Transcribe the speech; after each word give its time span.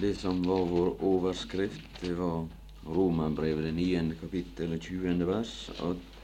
Det 0.00 0.14
som 0.14 0.42
var 0.46 0.64
vår 0.70 0.92
overskrift, 1.02 2.00
det 2.00 2.14
var 2.14 2.46
Romerbrevet, 2.86 3.64
det 3.64 3.72
niende 3.72 4.14
kapittel, 4.14 4.70
det 4.70 4.82
tjuende 4.84 5.26
vers. 5.26 5.70
At 5.82 6.18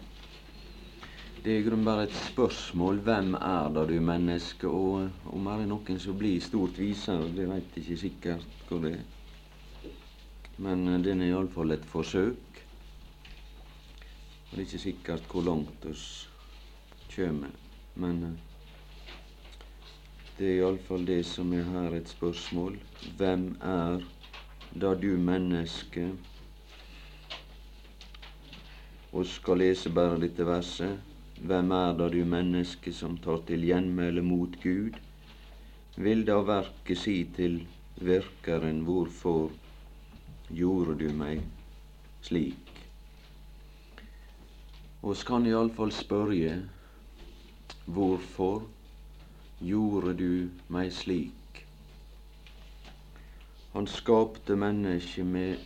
det 1.44 1.52
er 1.52 1.58
i 1.58 1.64
grunnen 1.66 1.84
bare 1.84 2.06
et 2.06 2.14
spørsmål 2.30 3.02
hvem 3.04 3.34
er 3.34 3.72
da 3.74 3.82
du 3.84 3.98
menneske? 4.00 4.70
Og 4.70 5.10
om 5.34 5.50
det 5.50 5.66
noen 5.68 5.98
som 6.00 6.16
blir 6.16 6.38
stort 6.40 6.78
visere, 6.78 7.26
det 7.34 7.48
veit 7.50 7.76
ikke 7.82 7.98
sikkert 8.00 8.64
hvor 8.68 8.80
det 8.86 8.94
er. 8.94 9.04
Men 10.56 10.86
den 11.02 11.20
er 11.20 11.34
iallfall 11.34 11.74
et 11.74 11.84
forsøk. 11.90 12.62
Og 14.46 14.54
det 14.54 14.62
er 14.62 14.66
ikke 14.68 14.84
sikkert 14.86 15.28
hvor 15.28 15.44
langt 15.50 15.84
oss 15.90 16.06
kjem. 17.10 17.42
Men 17.98 18.22
eh, 18.30 18.53
det 20.38 20.46
er 20.48 20.56
iallfall 20.58 21.04
det 21.06 21.20
som 21.28 21.52
er 21.54 21.66
her 21.70 21.94
et 21.94 22.08
spørsmål. 22.10 22.74
Hvem 23.18 23.44
er 23.62 24.00
da 24.82 24.90
du 24.98 25.12
menneske? 25.14 26.08
Og 29.14 29.26
skal 29.30 29.62
lese 29.62 29.92
bare 29.94 30.18
dette 30.24 30.46
verset. 30.46 30.98
Hvem 31.38 31.70
er 31.78 31.94
da 32.00 32.10
du 32.10 32.18
menneske 32.26 32.90
som 32.92 33.14
tar 33.22 33.44
til 33.46 33.62
gjenmæle 33.68 34.26
mot 34.26 34.58
Gud? 34.62 34.98
Vil 35.96 36.26
da 36.26 36.40
verket 36.42 36.98
si 36.98 37.16
til 37.36 37.60
virkeren, 38.02 38.82
hvorfor 38.82 39.52
gjorde 40.50 40.98
du 40.98 41.12
meg 41.14 41.46
slik? 42.26 42.82
Og 45.06 45.14
kan 45.26 45.46
iallfall 45.46 45.94
spørre 45.94 46.62
hvorfor 47.86 48.64
gjorde 49.64 50.12
du 50.18 50.50
meg 50.68 50.92
slik? 50.92 51.64
Han 53.72 53.86
skapte 53.90 54.56
mennesket 54.56 55.26
med, 55.26 55.56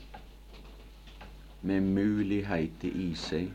med 1.61 1.81
muligheter 1.83 2.95
i 2.95 3.11
seg 3.19 3.51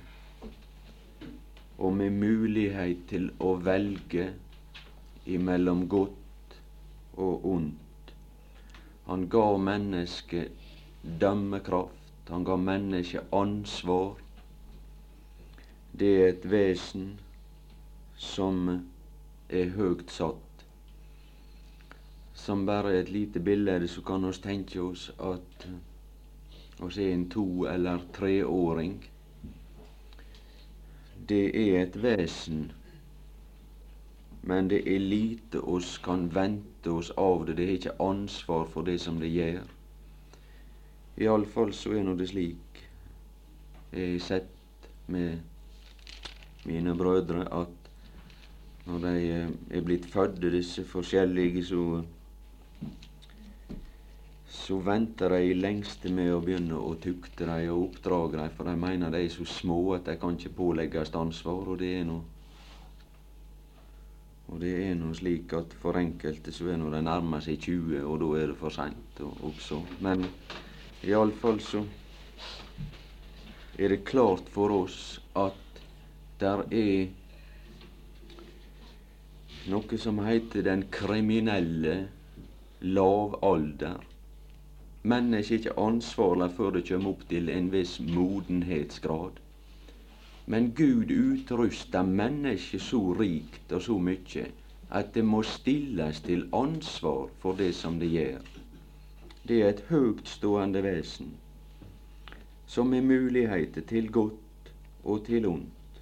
og 1.77 1.95
med 1.97 2.13
mulighet 2.19 3.07
til 3.09 3.31
å 3.41 3.55
velge 3.65 4.27
imellom 5.25 5.87
godt 5.89 6.57
og 7.17 7.47
ondt. 7.55 8.13
Han 9.07 9.25
ga 9.29 9.47
mennesket 9.57 10.53
dømmekraft, 11.19 12.29
han 12.29 12.45
ga 12.47 12.55
mennesket 12.55 13.33
ansvar. 13.35 14.15
Det 15.91 16.13
er 16.21 16.29
et 16.29 16.47
vesen 16.51 17.13
som 18.15 18.69
er 19.49 19.75
høgt 19.75 20.13
satt. 20.13 20.42
Som 22.43 22.65
bare 22.67 22.97
et 22.99 23.09
lite 23.09 23.39
bilde 23.39 23.87
så 23.87 24.01
kan 24.03 24.25
vi 24.27 24.33
tenke 24.43 24.81
oss 24.81 25.09
at 25.19 25.67
oss 26.83 26.97
er 26.97 27.13
en 27.13 27.29
to- 27.29 27.67
eller 27.71 28.03
treåring 28.13 28.97
det 31.29 31.43
er 31.55 31.83
et 31.83 31.95
vesen, 32.03 32.71
men 34.41 34.67
det 34.67 34.81
er 34.95 34.99
lite 34.99 35.61
oss 35.61 35.97
kan 36.03 36.25
vente 36.35 36.91
oss 36.91 37.11
av 37.17 37.45
det. 37.45 37.55
Det 37.57 37.65
har 37.67 37.77
ikke 37.77 38.01
ansvar 38.03 38.65
for 38.73 38.83
det 38.83 38.97
som 39.01 39.19
det 39.21 39.29
gjør. 39.31 39.63
Iallfall 41.23 41.71
så 41.73 41.93
er 41.93 42.03
nå 42.03 42.15
det 42.17 42.27
slik 42.33 42.81
jeg 43.93 44.15
har 44.15 44.23
sett 44.25 44.87
med 45.13 45.37
mine 46.65 46.95
brødre 46.97 47.43
at 47.53 47.89
når 48.87 49.03
de 49.03 49.11
er 49.77 49.83
blitt 49.85 50.07
fødde, 50.09 50.49
disse 50.51 50.83
forskjellige, 50.83 51.61
så 51.65 51.83
så 54.63 54.77
venter 54.79 55.33
de 55.35 55.39
i 55.49 55.55
lengste 55.57 56.11
med 56.13 56.31
å 56.31 56.41
begynne 56.43 56.77
å 56.79 56.93
tukte 57.03 57.47
dem 57.49 57.71
og 57.73 57.89
oppdrage 57.89 58.39
dem, 58.39 58.53
for 58.55 58.69
de 58.69 58.75
mener 58.79 59.11
de 59.11 59.25
er 59.25 59.33
så 59.33 59.47
små 59.47 59.79
at 59.97 60.07
de 60.07 60.15
kan 60.21 60.37
ikke 60.37 60.55
pålegges 60.55 61.11
ansvar, 61.19 61.67
og 61.73 61.81
det 61.81 61.89
er 61.99 62.07
nå 62.07 62.21
og 64.53 64.59
det 64.61 64.73
er 64.85 64.93
nå 64.99 65.09
slik 65.17 65.53
at 65.57 65.71
for 65.81 65.97
enkelte 65.97 66.51
så 66.53 66.67
er 66.69 66.77
nå 66.77 66.91
de 66.93 66.99
nærmer 67.01 67.41
seg 67.41 67.57
20, 67.63 68.03
og 68.05 68.19
da 68.21 68.27
er 68.37 68.51
det 68.51 68.57
for 68.59 68.75
seint 68.75 69.21
også. 69.23 69.79
Men 70.05 70.27
iallfall 71.07 71.57
så 71.63 71.81
er 73.79 73.95
det 73.95 74.03
klart 74.05 74.51
for 74.53 74.75
oss 74.75 74.99
at 75.41 75.81
der 76.43 76.61
er 76.69 77.07
noe 79.73 79.97
som 79.97 80.19
heter 80.27 80.67
den 80.69 80.85
kriminelle 80.91 81.95
lavalder. 82.83 84.12
Mennesket 85.03 85.51
er 85.53 85.59
ikke 85.59 85.79
ansvarlig 85.83 86.49
før 86.57 86.69
det 86.77 86.85
kommer 86.87 87.11
opp 87.11 87.23
til 87.27 87.49
en 87.51 87.65
viss 87.73 87.97
modenhetsgrad. 87.99 89.39
Men 90.45 90.69
Gud 90.77 91.11
utruster 91.11 92.07
mennesket 92.07 92.81
så 92.81 93.01
rikt 93.19 93.71
og 93.75 93.83
så 93.83 93.97
mye 93.99 94.45
at 94.93 95.13
det 95.15 95.23
må 95.25 95.41
stilles 95.43 96.21
til 96.23 96.45
ansvar 96.55 97.27
for 97.41 97.59
det 97.59 97.73
som 97.75 97.99
det 97.99 98.11
gjør. 98.13 98.43
Det 99.47 99.59
er 99.61 99.73
et 99.73 99.83
høytstående 99.89 100.83
vesen 100.85 101.33
som 102.73 102.93
har 102.95 103.03
muligheter 103.05 103.83
til 103.89 104.07
godt 104.11 104.71
og 105.03 105.25
til 105.27 105.45
ondt. 105.45 105.99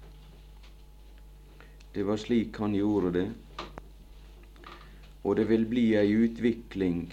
Det 1.94 2.06
var 2.06 2.16
slik 2.16 2.56
han 2.62 2.72
gjorde 2.78 3.12
det, 3.18 3.26
og 5.24 5.36
det 5.36 5.48
vil 5.50 5.66
bli 5.68 5.88
ei 5.98 6.14
utvikling 6.22 7.10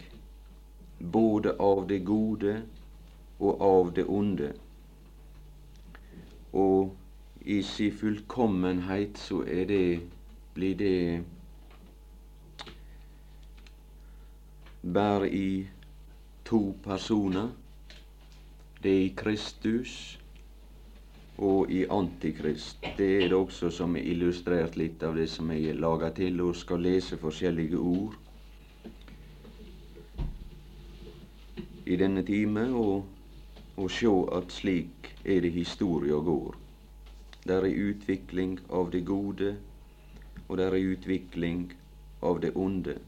både 0.99 1.55
av 1.59 1.87
det 1.87 1.99
gode 1.99 2.61
og 3.39 3.61
av 3.61 3.93
det 3.95 4.05
onde. 4.05 4.51
Og 6.53 6.95
i 7.45 7.61
sin 7.63 7.91
fullkommenhet 7.91 9.17
så 9.17 9.43
er 9.47 9.65
det, 9.65 10.01
blir 10.53 10.75
det 10.75 11.23
bare 14.93 15.29
i 15.31 15.67
to 16.45 16.75
personer. 16.83 17.49
Det 18.83 18.91
er 18.91 19.05
i 19.05 19.13
Kristus 19.15 20.19
og 21.37 21.71
i 21.71 21.85
Antikrist. 21.89 22.83
Det 22.97 23.23
er 23.23 23.27
det 23.27 23.37
også 23.37 23.69
som 23.71 23.95
er 23.95 24.07
illustrert 24.11 24.75
litt 24.75 25.03
av 25.03 25.15
det 25.15 25.29
som 25.29 25.51
jeg 25.51 25.75
lager 25.79 26.09
til, 26.15 26.41
og 26.41 26.55
skal 26.55 26.83
lese 26.83 27.17
forskjellige 27.17 27.77
ord 27.77 28.15
i 31.89 31.97
denne 31.97 32.21
time 32.25 32.67
og, 32.77 33.05
og 33.81 33.89
sjå 33.89 34.13
at 34.37 34.53
slik 34.53 35.09
er 35.25 35.41
det 35.41 35.51
historia 35.55 36.19
går. 36.21 36.57
Der 37.49 37.65
er 37.65 37.81
utvikling 37.89 38.59
av 38.69 38.91
det 38.93 39.01
gode, 39.07 39.55
og 40.47 40.57
der 40.61 40.75
er 40.75 40.91
utvikling 40.93 41.71
av 42.21 42.41
det 42.43 42.51
onde. 42.55 42.99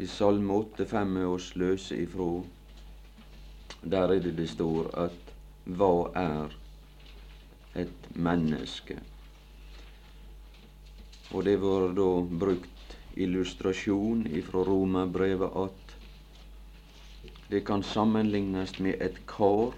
I 0.00 0.08
Salme 0.08 0.56
8,5 0.56 1.18
er 1.20 1.28
oss 1.28 1.52
løse 1.60 2.00
ifrå. 2.00 2.30
Der 3.82 4.16
er 4.16 4.24
det 4.24 4.36
det 4.38 4.48
står 4.54 4.88
at 5.04 5.32
hva 5.68 5.94
er 6.16 6.54
et 7.76 8.08
menneske? 8.16 8.96
Og 11.32 11.44
det 11.44 11.58
var 11.60 11.92
da 11.96 12.08
brukt 12.40 12.81
illustrasjon 13.16 14.26
ifra 14.32 14.64
Romerbrevet 14.64 15.56
at 15.64 15.96
det 17.52 17.60
kan 17.68 17.82
sammenlignes 17.82 18.78
med 18.80 18.94
et 19.06 19.18
kar. 19.28 19.74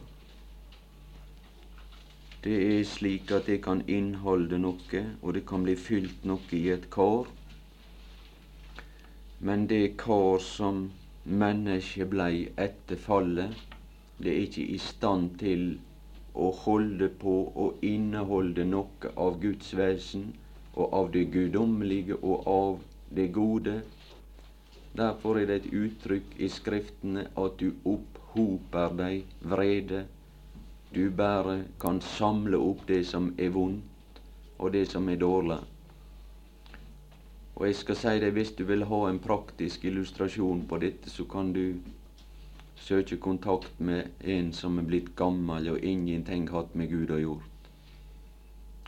Det 2.44 2.59
er 2.78 2.84
slik 2.84 3.33
at 3.34 3.47
det 3.50 3.56
kan 3.65 3.81
inneholde 3.89 4.59
noe, 4.62 5.00
og 5.23 5.34
det 5.34 5.43
kan 5.49 5.65
bli 5.67 5.75
fylt 5.87 6.23
noe 6.31 6.53
i 6.59 6.69
et 6.77 6.87
kar. 6.94 7.27
Men 9.41 9.67
det 9.67 9.97
kar 10.05 10.38
som 10.38 10.85
mennesket 11.25 12.11
blei 12.14 12.47
etter 12.69 13.00
fallet, 13.08 13.58
det 14.23 14.31
er 14.37 14.47
ikke 14.47 14.69
i 14.76 14.79
stand 14.79 15.35
til 15.43 15.67
å 16.35 16.53
holde 16.64 17.08
på 17.25 17.35
å 17.64 17.70
inneholde 17.82 18.64
noe 18.70 19.11
av 19.26 19.41
Guds 19.43 19.75
vesen 19.79 20.31
og 20.75 20.94
av 21.00 21.11
det 21.17 21.26
guddommelige 21.35 22.23
og 22.23 22.49
av 22.55 22.79
det 23.16 23.28
gode. 23.32 23.82
Derfor 24.96 25.38
er 25.38 25.46
det 25.46 25.56
et 25.62 25.72
uttrykk 25.72 26.37
i 26.38 26.49
Skriftene 26.49 27.26
at 27.37 27.56
du 27.61 27.72
opphoper 27.84 28.94
deg 28.99 29.25
vrede. 29.43 30.05
Du 30.94 31.11
bare 31.11 31.64
kan 31.82 32.00
samle 32.00 32.58
opp 32.58 32.87
det 32.87 33.02
som 33.06 33.32
er 33.38 33.50
vondt, 33.55 34.20
og 34.58 34.72
det 34.72 34.87
som 34.93 35.08
er 35.08 35.19
dårlig. 35.19 35.58
Og 37.55 37.66
jeg 37.66 37.76
skal 37.78 37.99
si 37.99 38.14
deg, 38.22 38.32
hvis 38.34 38.55
du 38.58 38.64
vil 38.66 38.87
ha 38.90 39.00
en 39.08 39.19
praktisk 39.22 39.84
illustrasjon 39.87 40.64
på 40.70 40.78
dette, 40.82 41.10
så 41.10 41.26
kan 41.31 41.52
du 41.55 41.81
søke 42.76 43.17
kontakt 43.17 43.81
med 43.81 44.10
en 44.20 44.52
som 44.52 44.78
er 44.78 44.87
blitt 44.87 45.14
gammel 45.17 45.70
og 45.72 45.84
ingenting 45.84 46.49
hatt 46.50 46.75
med 46.75 46.90
Gud 46.90 47.10
å 47.14 47.20
gjort. 47.22 47.50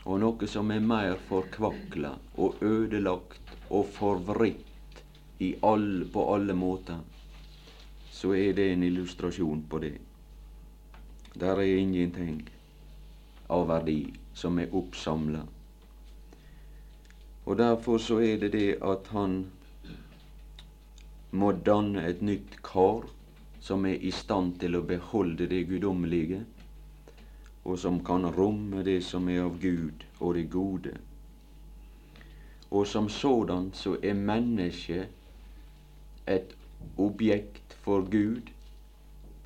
og 0.07 0.21
noe 0.23 0.47
som 0.47 0.69
er 0.71 0.79
mer 0.79 1.17
forkvakla 1.27 2.13
og 2.39 2.61
ødelagt 2.63 3.46
og 3.69 3.85
forvritt 3.93 5.01
all, 5.61 6.05
på 6.13 6.23
alle 6.33 6.53
måter, 6.53 6.99
så 8.11 8.33
er 8.33 8.53
det 8.53 8.71
en 8.73 8.83
illustrasjon 8.83 9.63
på 9.69 9.79
det. 9.79 9.97
Der 11.37 11.59
er 11.61 11.77
ingenting 11.77 12.41
av 13.49 13.67
verdi 13.69 14.13
som 14.33 14.57
er 14.59 14.73
oppsamla. 14.75 15.43
Og 17.45 17.57
derfor 17.57 18.01
så 18.01 18.19
er 18.19 18.41
det 18.41 18.51
det 18.55 18.79
at 18.83 19.07
han 19.13 19.37
må 21.31 21.51
danne 21.51 22.03
et 22.09 22.21
nytt 22.21 22.57
kar 22.63 23.05
som 23.61 23.85
er 23.85 24.01
i 24.01 24.11
stand 24.11 24.57
til 24.61 24.77
å 24.79 24.85
beholde 24.87 25.47
det 25.51 25.65
guddommelige, 25.69 26.41
og 27.67 27.79
som 27.79 27.99
kan 28.03 28.25
romme 28.31 28.83
det 28.83 29.01
som 29.03 29.27
er 29.29 29.43
av 29.43 29.59
Gud 29.61 30.05
og 30.19 30.35
det 30.35 30.47
gode. 30.51 30.93
Og 32.71 32.87
som 32.87 33.09
sådan 33.09 33.71
så 33.73 33.97
er 34.03 34.13
mennesket 34.13 35.07
et 36.27 36.55
objekt 36.97 37.77
for 37.83 38.03
Gud 38.11 38.51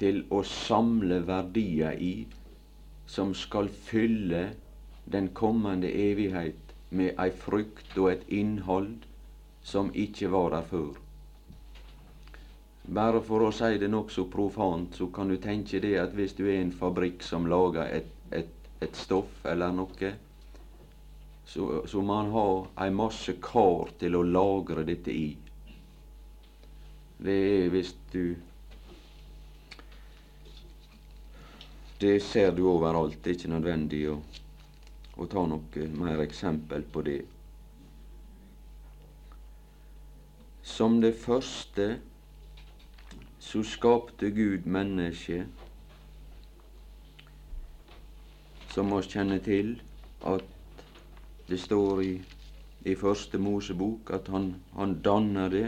til 0.02 0.24
å 0.34 0.42
samle 0.48 1.22
verdier 1.28 2.00
i 2.02 2.16
som 3.06 3.36
skal 3.38 3.70
fylle 3.70 4.42
den 5.12 5.30
kommende 5.38 5.92
evighet 5.92 6.74
med 6.90 7.14
ei 7.20 7.30
frukt 7.44 7.98
og 7.98 8.12
et 8.12 8.26
innhold 8.28 9.06
som 9.64 9.92
ikke 9.94 10.32
var 10.32 10.50
der 10.56 10.68
før. 10.72 10.92
Bare 12.92 13.22
for 13.24 13.46
å 13.46 13.52
si 13.54 13.78
det 13.78 13.92
nokså 13.92 14.26
profant, 14.32 14.96
så 14.98 15.08
kan 15.14 15.30
du 15.30 15.38
tenke 15.38 15.80
det 15.84 15.94
at 16.02 16.16
hvis 16.18 16.34
du 16.40 16.48
er 16.48 16.64
en 16.64 16.74
fabrikk 16.74 17.22
som 17.24 17.46
lager 17.46 17.86
et, 18.00 18.10
et, 18.34 18.50
et 18.82 18.98
stoff 18.98 19.46
eller 19.46 19.76
noe, 19.76 20.14
så, 21.51 22.01
man 22.01 22.30
ha 22.31 22.45
ei 22.86 22.92
masse 22.95 23.33
kar 23.44 23.89
til 24.00 24.15
å 24.15 24.21
lagre 24.24 24.86
dette 24.88 25.12
i. 25.12 25.25
Det 27.19 27.36
er 27.57 27.68
hvis 27.74 27.92
du 28.13 28.24
Det 32.01 32.15
ser 32.24 32.56
du 32.57 32.63
overalt. 32.65 33.19
Det 33.21 33.30
er 33.30 33.36
ikke 33.38 33.50
nødvendig 33.51 34.00
å, 34.09 34.15
å 35.21 35.27
ta 35.30 35.44
noe 35.45 35.83
mer 35.94 36.24
eksempel 36.24 36.81
på 36.89 37.03
det. 37.06 37.19
Som 40.65 40.98
det 41.03 41.12
første 41.21 41.86
så 43.38 43.62
skapte 43.62 44.31
Gud 44.33 44.65
mennesket, 44.65 45.45
som 48.74 48.98
oss 48.98 49.12
kjenner 49.13 49.44
til 49.45 49.75
at 50.25 50.61
det 51.51 51.59
står 51.59 52.01
i, 52.01 52.12
i 52.88 52.95
Første 52.95 53.38
Mosebok 53.38 54.12
at 54.15 54.31
han, 54.31 54.53
han 54.77 54.95
danner 55.03 55.51
det 55.51 55.65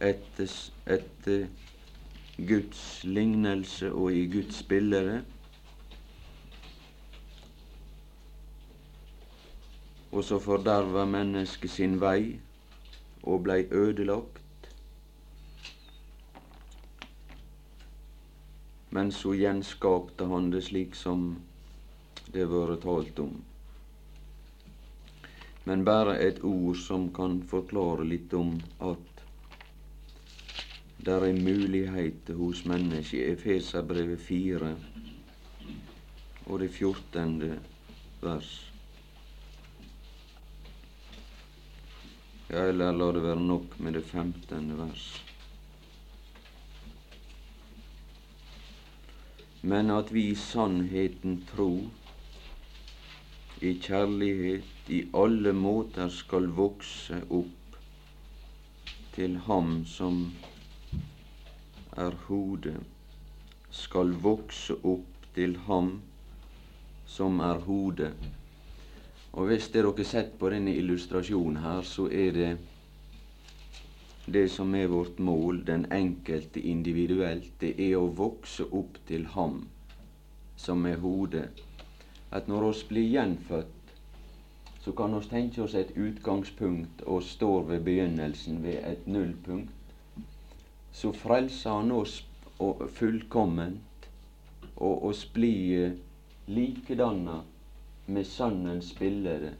etter, 0.00 0.52
etter 0.96 1.46
Guds 2.36 2.82
lignelse 3.04 3.92
og 3.92 4.16
i 4.16 4.24
Guds 4.32 4.62
bilde. 4.68 5.20
Og 10.12 10.24
så 10.24 10.40
forderva 10.40 11.04
mennesket 11.04 11.76
sin 11.76 12.00
vei 12.00 12.38
og 13.22 13.44
blei 13.44 13.62
ødelagt. 13.70 14.42
men 18.96 19.10
så 19.12 19.34
gjenskapte 19.36 20.24
han 20.30 20.46
det 20.52 20.62
slik 20.70 20.94
som 20.96 21.26
det 22.32 22.46
har 22.46 22.52
vært 22.52 22.80
talt 22.86 23.18
om. 23.20 23.34
Men 25.66 25.84
bare 25.84 26.14
et 26.22 26.38
ord 26.44 26.78
som 26.78 27.08
kan 27.14 27.40
forklare 27.50 28.06
litt 28.06 28.34
om 28.38 28.54
at 28.86 29.22
der 31.06 31.26
er 31.26 31.40
muligheter 31.42 32.38
hos 32.38 32.64
mennesket. 32.70 33.34
Efeserbrevet 33.34 34.22
4 34.22 34.72
og 36.46 36.62
det 36.62 36.70
14. 36.70 37.60
vers. 38.22 38.50
Ja, 42.50 42.68
eller 42.70 42.94
la 42.94 43.12
det 43.12 43.22
være 43.26 43.42
nok 43.42 43.80
med 43.82 43.98
det 43.98 44.04
15. 44.06 44.74
vers. 44.78 45.08
men 49.66 49.90
at 49.90 50.12
vi 50.14 50.28
i 50.30 50.34
sannheten 50.38 51.40
tror, 51.48 51.88
i 53.60 53.72
kjærlighet, 53.82 54.75
i 54.88 55.04
alle 55.12 55.52
måter 55.52 56.08
skal 56.08 56.46
vokse 56.54 57.18
opp 57.34 57.78
til 59.16 59.36
Ham 59.46 59.80
som 59.88 60.20
er 61.96 62.14
hodet, 62.28 62.76
skal 63.70 64.12
vokse 64.22 64.76
opp 64.86 65.26
til 65.34 65.56
Ham 65.66 65.90
som 67.06 67.40
er 67.40 67.62
hodet. 67.66 68.12
Og 69.32 69.50
hvis 69.50 69.68
dere 69.74 69.90
har 69.96 70.08
sett 70.08 70.38
på 70.38 70.50
denne 70.54 70.74
illustrasjonen 70.78 71.58
her, 71.64 71.82
så 71.82 72.06
er 72.06 72.30
det 72.36 72.50
det 74.26 74.48
som 74.50 74.74
er 74.74 74.88
vårt 74.90 75.18
mål, 75.18 75.64
den 75.66 75.86
enkelte 75.92 76.60
individuelt, 76.60 77.52
det 77.60 77.74
er 77.78 77.98
å 77.98 78.08
vokse 78.18 78.66
opp 78.74 78.98
til 79.06 79.26
Ham 79.34 79.64
som 80.56 80.86
er 80.86 81.02
hodet. 81.02 81.48
At 82.34 82.48
når 82.50 82.70
oss 82.70 82.82
blir 82.88 83.06
gjenfødt, 83.06 83.75
så 84.86 84.92
kan 84.92 85.14
oss 85.14 85.26
tenke 85.26 85.64
oss 85.64 85.72
et 85.74 85.88
utgangspunkt 85.98 87.00
og 87.02 87.24
står 87.26 87.64
ved 87.72 87.80
begynnelsen, 87.88 88.60
ved 88.62 88.76
et 88.86 89.06
nullpunkt. 89.06 89.72
Så 90.92 91.10
frelser 91.12 91.70
Han 91.70 91.90
oss 91.90 92.20
fullkomment, 92.94 94.06
og 94.76 95.04
oss 95.08 95.24
blir 95.26 95.96
likedanna 96.46 97.40
med 98.06 98.30
Sønnens 98.30 98.94
bilde. 98.94 99.56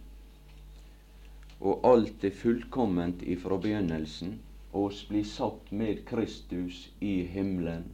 Og 1.61 1.91
alt 1.91 2.25
er 2.25 2.31
fullkomment 2.45 3.27
ifra 3.27 3.59
begynnelsen 3.59 4.39
og 4.77 4.93
oss 4.93 5.03
blir 5.11 5.27
satt 5.27 5.73
med 5.73 6.05
Kristus 6.07 6.85
i 7.01 7.25
himmelen. 7.35 7.91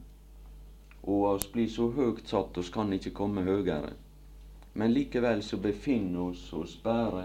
Og 1.02 1.30
oss 1.32 1.48
blir 1.52 1.68
så 1.72 1.88
høgt 1.96 2.28
satt 2.28 2.58
oss 2.60 2.74
kan 2.76 2.92
ikke 2.92 3.16
komme 3.16 3.48
høyere. 3.48 3.96
Men 4.74 4.92
likevel 4.92 5.42
så 5.42 5.56
befinner 5.56 6.20
oss 6.20 6.52
oss 6.52 6.76
bare 6.82 7.24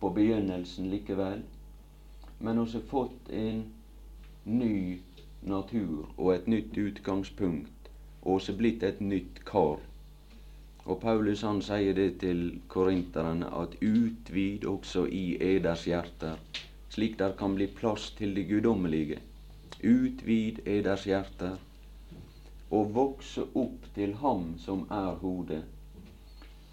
på 0.00 0.10
begynnelsen 0.10 0.90
likevel. 0.90 1.42
Men 2.38 2.58
oss 2.58 2.74
har 2.74 2.80
fått 2.80 3.30
en 3.30 3.64
ny 4.44 4.98
natur 5.40 6.06
og 6.16 6.34
et 6.34 6.46
nytt 6.46 6.78
utgangspunkt, 6.78 7.90
og 8.22 8.36
oss 8.36 8.48
er 8.48 8.58
blitt 8.60 8.82
et 8.82 9.00
nytt 9.00 9.44
kar. 9.44 9.80
Og 10.84 11.00
Paulus 11.00 11.42
han 11.42 11.62
sier 11.64 11.96
det 11.96 12.10
til 12.20 12.46
korinterne 12.68 13.48
at 13.62 13.76
utvid 13.80 14.64
også 14.68 15.06
i 15.08 15.26
eders 15.54 15.86
hjerter 15.88 16.40
slik 16.94 17.18
der 17.18 17.32
kan 17.38 17.54
bli 17.58 17.66
plass 17.66 18.10
til 18.18 18.36
det 18.36 18.44
guddommelige. 18.48 19.18
Utvid 19.82 20.60
eders 20.66 21.04
hjerter, 21.04 21.56
og 22.70 22.92
vokse 22.94 23.42
opp 23.54 23.88
til 23.96 24.14
Ham 24.20 24.52
som 24.62 24.84
er 24.90 25.16
hodet, 25.22 25.62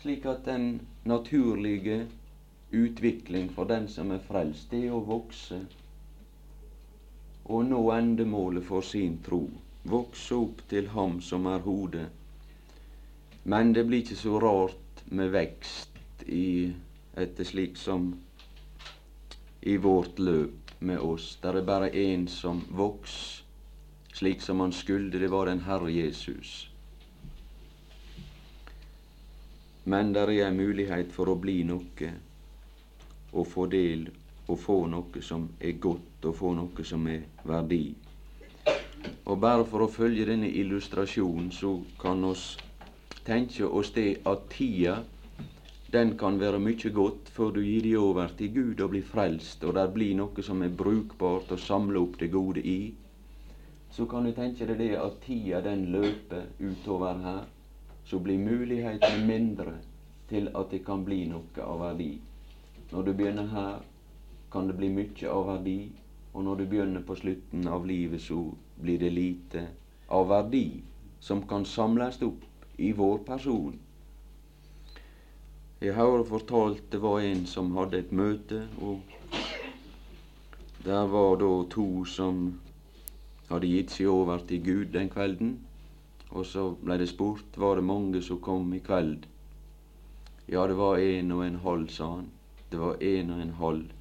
slik 0.02 0.26
at 0.26 0.46
den 0.46 0.82
naturlige 1.06 2.08
utvikling 2.72 3.52
for 3.54 3.66
den 3.70 3.88
som 3.88 4.12
er 4.12 4.24
frelst, 4.26 4.74
er 4.74 4.94
å 4.94 5.04
vokse 5.06 5.60
og 7.52 7.66
nå 7.68 7.82
endemålet 7.92 8.66
for 8.66 8.86
sin 8.86 9.18
tro. 9.26 9.44
Vokse 9.84 10.38
opp 10.38 10.62
til 10.70 10.88
Ham 10.94 11.20
som 11.26 11.48
er 11.50 11.64
hodet. 11.66 12.08
Men 13.44 13.74
det 13.74 13.88
blir 13.90 14.04
ikke 14.04 14.20
så 14.20 14.40
rart 14.40 15.04
med 15.10 15.34
vekst 15.34 16.26
i, 16.30 16.72
etter 17.18 17.48
slik 17.48 17.78
som 17.78 18.12
i 19.62 19.78
vårt 19.78 20.20
løp 20.20 20.76
med 20.80 21.00
oss. 21.00 21.36
Der 21.42 21.58
er 21.60 21.66
bare 21.66 21.90
én 21.92 22.28
som 22.30 22.62
vokser 22.70 23.42
slik 24.14 24.42
som 24.42 24.60
han 24.60 24.72
skulle. 24.72 25.20
Det 25.20 25.28
var 25.28 25.46
den 25.46 25.66
Herre 25.66 25.92
Jesus. 25.92 26.71
Men 29.92 30.14
der 30.16 30.30
er 30.32 30.48
ei 30.48 30.56
mulighet 30.56 31.12
for 31.12 31.32
å 31.32 31.40
bli 31.42 31.62
noe 31.68 32.12
og 33.32 33.48
få 33.48 33.66
del 33.72 34.08
og 34.48 34.60
få 34.60 34.78
noe 34.92 35.22
som 35.24 35.48
er 35.60 35.78
godt, 35.80 36.26
og 36.28 36.36
få 36.36 36.52
noe 36.56 36.86
som 36.88 37.08
er 37.08 37.24
verdi. 37.48 37.86
Og 39.26 39.40
bare 39.40 39.66
for 39.68 39.86
å 39.86 39.92
følge 39.92 40.28
denne 40.28 40.50
illustrasjonen, 40.62 41.52
så 41.56 41.78
kan 42.02 42.24
oss 42.28 42.58
tenke 43.26 43.68
oss 43.68 43.92
det 43.96 44.22
at 44.28 44.48
tida 44.52 44.98
den 45.92 46.16
kan 46.18 46.40
være 46.40 46.60
mykje 46.64 46.92
godt 46.96 47.30
før 47.36 47.52
du 47.56 47.62
gir 47.64 47.84
deg 47.84 47.98
over 48.00 48.32
til 48.38 48.52
Gud 48.56 48.82
og 48.82 48.94
blir 48.94 49.08
frelst, 49.08 49.64
og 49.68 49.76
der 49.76 49.92
blir 49.92 50.16
noe 50.16 50.44
som 50.46 50.64
er 50.64 50.72
brukbart 50.84 51.52
å 51.52 51.60
samle 51.60 52.00
opp 52.00 52.20
det 52.20 52.32
gode 52.32 52.64
i. 52.64 52.94
Så 53.92 54.08
kan 54.08 54.24
du 54.24 54.32
tenke 54.32 54.68
deg 54.70 54.80
det 54.80 54.94
at 55.00 55.20
tida 55.26 55.60
den 55.66 55.90
løper 55.92 56.48
utover 56.64 57.20
her, 57.26 57.44
så 58.06 58.20
blir 58.20 58.38
mulighetene 58.38 59.26
mindre 59.28 59.74
til 60.30 60.50
at 60.56 60.72
det 60.72 60.84
kan 60.86 61.06
bli 61.06 61.26
noe 61.30 61.66
av 61.66 61.80
verdi. 61.84 62.12
Når 62.92 63.04
du 63.08 63.14
begynner 63.14 63.52
her, 63.52 63.84
kan 64.52 64.68
det 64.68 64.78
bli 64.80 64.90
mye 64.92 65.30
av 65.32 65.46
verdi, 65.48 65.78
og 66.34 66.44
når 66.44 66.56
du 66.62 66.66
begynner 66.72 67.04
på 67.08 67.16
slutten 67.20 67.68
av 67.68 67.86
livet, 67.88 68.22
så 68.22 68.40
blir 68.82 69.00
det 69.00 69.12
lite 69.16 69.68
av 70.08 70.28
verdi 70.32 70.82
som 71.20 71.44
kan 71.48 71.66
samles 71.66 72.22
opp 72.26 72.44
i 72.78 72.92
vår 72.98 73.24
person. 73.28 73.80
Jeg 75.82 75.96
har 75.98 76.24
fortalt 76.30 76.92
det 76.94 77.00
var 77.02 77.24
en 77.26 77.46
som 77.50 77.72
hadde 77.78 78.00
et 78.04 78.12
møte, 78.12 78.64
og 78.82 79.02
der 80.86 81.08
var 81.10 81.36
da 81.42 81.52
to 81.74 82.06
som 82.06 82.44
hadde 83.50 83.70
gitt 83.72 83.94
seg 83.96 84.10
over 84.10 84.44
til 84.50 84.62
Gud 84.66 84.92
den 84.94 85.10
kvelden. 85.10 85.56
Og 86.32 86.46
så 86.46 86.70
blei 86.80 86.98
det 87.02 87.10
spurt 87.12 87.58
var 87.60 87.76
det 87.76 87.84
mange 87.88 88.22
som 88.24 88.40
kom 88.40 88.74
i 88.74 88.80
kveld. 88.80 89.26
Ja, 90.48 90.68
det 90.68 90.78
var 90.80 90.98
en 91.00 91.32
og 91.32 91.46
en 91.46 91.60
halv, 91.64 91.88
sa 91.88 92.08
han. 92.16 92.30
Det 92.70 92.80
var 92.80 93.04
en 93.04 93.32
og 93.32 93.42
en 93.42 93.54
halv. 93.60 93.92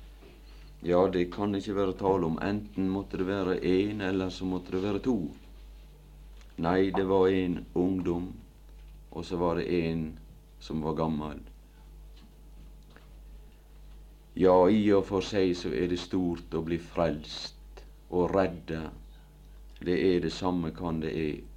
Ja, 0.82 1.08
det 1.12 1.32
kan 1.34 1.54
ikke 1.54 1.74
være 1.76 1.98
tale 1.98 2.26
om. 2.26 2.38
Enten 2.42 2.88
måtte 2.88 3.18
det 3.18 3.26
være 3.26 3.58
én, 3.60 4.00
eller 4.02 4.30
så 4.30 4.44
måtte 4.44 4.72
det 4.72 4.82
være 4.82 5.02
to. 5.04 5.16
Nei, 6.56 6.90
det 6.90 7.04
var 7.08 7.28
en 7.28 7.64
ungdom, 7.74 8.32
og 9.10 9.24
så 9.24 9.36
var 9.36 9.60
det 9.60 9.68
en 9.90 10.18
som 10.60 10.82
var 10.82 10.94
gammel. 10.94 11.40
Ja, 14.36 14.54
i 14.70 14.80
og 14.94 15.04
for 15.08 15.26
seg 15.26 15.56
så 15.58 15.72
er 15.74 15.90
det 15.90 15.98
stort 15.98 16.54
å 16.54 16.62
bli 16.64 16.78
frelst 16.78 17.84
og 18.10 18.30
redde. 18.34 18.84
Det 19.80 19.96
er 19.96 20.20
det 20.24 20.32
samme 20.32 20.70
kan 20.76 21.00
det 21.02 21.12
er. 21.12 21.49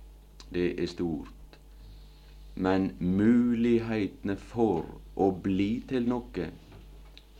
Det 0.54 0.84
er 0.84 0.88
stort. 0.88 1.58
Men 2.56 2.92
mulighetene 3.00 4.36
for 4.38 4.86
å 5.16 5.32
bli 5.46 5.82
til 5.90 6.06
noe, 6.10 6.50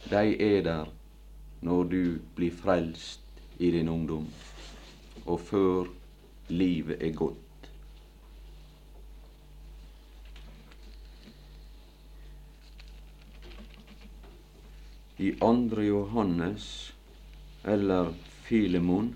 de 0.10 0.24
er 0.48 0.62
der 0.65 0.89
når 1.63 1.84
du 1.93 2.03
blir 2.36 2.51
frelst 2.51 3.43
i 3.60 3.70
din 3.72 3.89
ungdom, 3.89 4.25
og 5.25 5.39
før 5.39 5.93
livet 6.50 6.98
er 7.01 7.13
gått. 7.15 7.43
i 15.24 15.32
2. 15.39 15.82
Johannes 15.82 16.93
eller 17.63 18.13
Filemon 18.43 19.15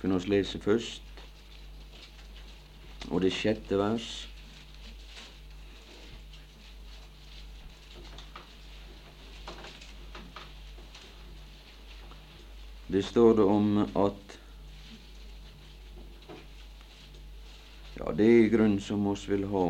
kunne 0.00 0.20
vi 0.22 0.30
lese 0.30 0.60
først, 0.62 1.02
og 3.10 3.22
det 3.24 3.32
sjette 3.32 3.78
vers. 3.78 4.08
Det 12.88 13.02
står 13.04 13.34
det 13.36 13.44
om 13.44 13.74
at 13.84 14.38
Ja, 17.98 18.12
det 18.14 18.26
er 18.30 18.48
grunnen 18.52 18.78
som 18.80 19.06
oss 19.10 19.24
vil 19.28 19.42
ha 19.50 19.64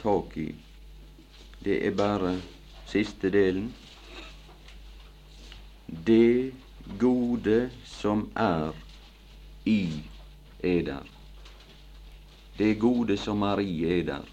tak 0.00 0.36
i. 0.40 0.48
Det 1.60 1.76
er 1.86 1.92
bare 1.94 2.32
siste 2.88 3.28
delen 3.30 3.68
det 6.06 6.52
gode 6.98 7.70
som 7.84 8.30
er 8.34 8.72
i 9.68 10.02
eder. 10.62 11.19
Det 12.60 12.74
gode 12.74 13.16
som 13.16 13.38
Marie 13.40 13.88
er 13.98 14.02
der. 14.04 14.24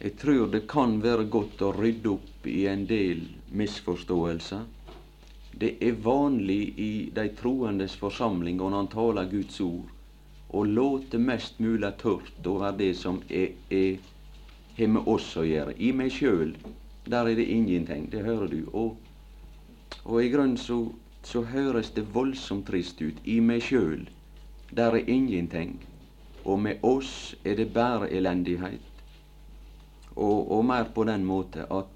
Jeg 0.00 0.14
tror 0.16 0.46
det 0.48 0.62
kan 0.70 0.94
være 1.04 1.26
godt 1.28 1.60
å 1.60 1.72
rydde 1.76 2.08
opp 2.14 2.46
i 2.48 2.62
en 2.70 2.86
del 2.88 3.20
misforståelser. 3.52 4.62
Det 5.52 5.74
er 5.84 5.98
vanlig 6.06 6.62
i 6.80 6.92
de 7.12 7.26
troendes 7.36 7.96
forsamling 8.00 8.56
når 8.62 8.76
han 8.76 8.88
taler 8.94 9.28
Guds 9.28 9.60
ord, 9.60 9.90
å 10.48 10.62
låte 10.64 11.20
mest 11.20 11.60
mulig 11.60 11.90
tørt 12.00 12.46
over 12.46 12.72
det 12.78 12.94
som 12.96 13.20
er, 13.28 13.52
er, 13.68 13.98
har 14.78 14.94
med 14.94 15.12
oss 15.16 15.28
å 15.36 15.44
gjøre. 15.44 15.76
I 15.76 15.92
meg 15.92 16.14
sjøl, 16.16 16.56
der 17.04 17.28
er 17.28 17.36
det 17.36 17.50
ingenting. 17.58 18.08
Det 18.08 18.24
hører 18.24 18.48
du. 18.54 18.62
Og 18.72 18.96
og 20.08 20.24
i 20.24 20.28
grunnen 20.32 20.56
så, 20.56 20.78
så 21.22 21.42
høres 21.44 21.90
det 21.92 22.06
voldsomt 22.14 22.66
trist 22.72 23.02
ut. 23.02 23.20
I 23.24 23.40
meg 23.44 23.60
sjøl, 23.68 24.08
der 24.72 24.96
er 24.96 25.10
ingenting. 25.10 25.76
Og 26.44 26.58
med 26.60 26.82
oss 26.82 27.34
er 27.44 27.56
det 27.56 27.72
bare 27.74 28.10
elendighet. 28.10 29.02
Og, 30.16 30.50
og 30.52 30.64
mer 30.64 30.90
på 30.94 31.04
den 31.04 31.24
måte 31.24 31.66
at 31.70 31.94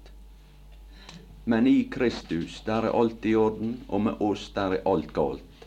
Men 1.45 1.67
i 1.67 1.89
Kristus, 1.91 2.61
der 2.65 2.85
er 2.87 2.95
alt 2.95 3.25
i 3.25 3.35
orden, 3.35 3.83
og 3.89 4.01
med 4.01 4.21
oss, 4.21 4.49
der 4.55 4.77
er 4.77 4.85
alt 4.87 5.13
galt. 5.13 5.65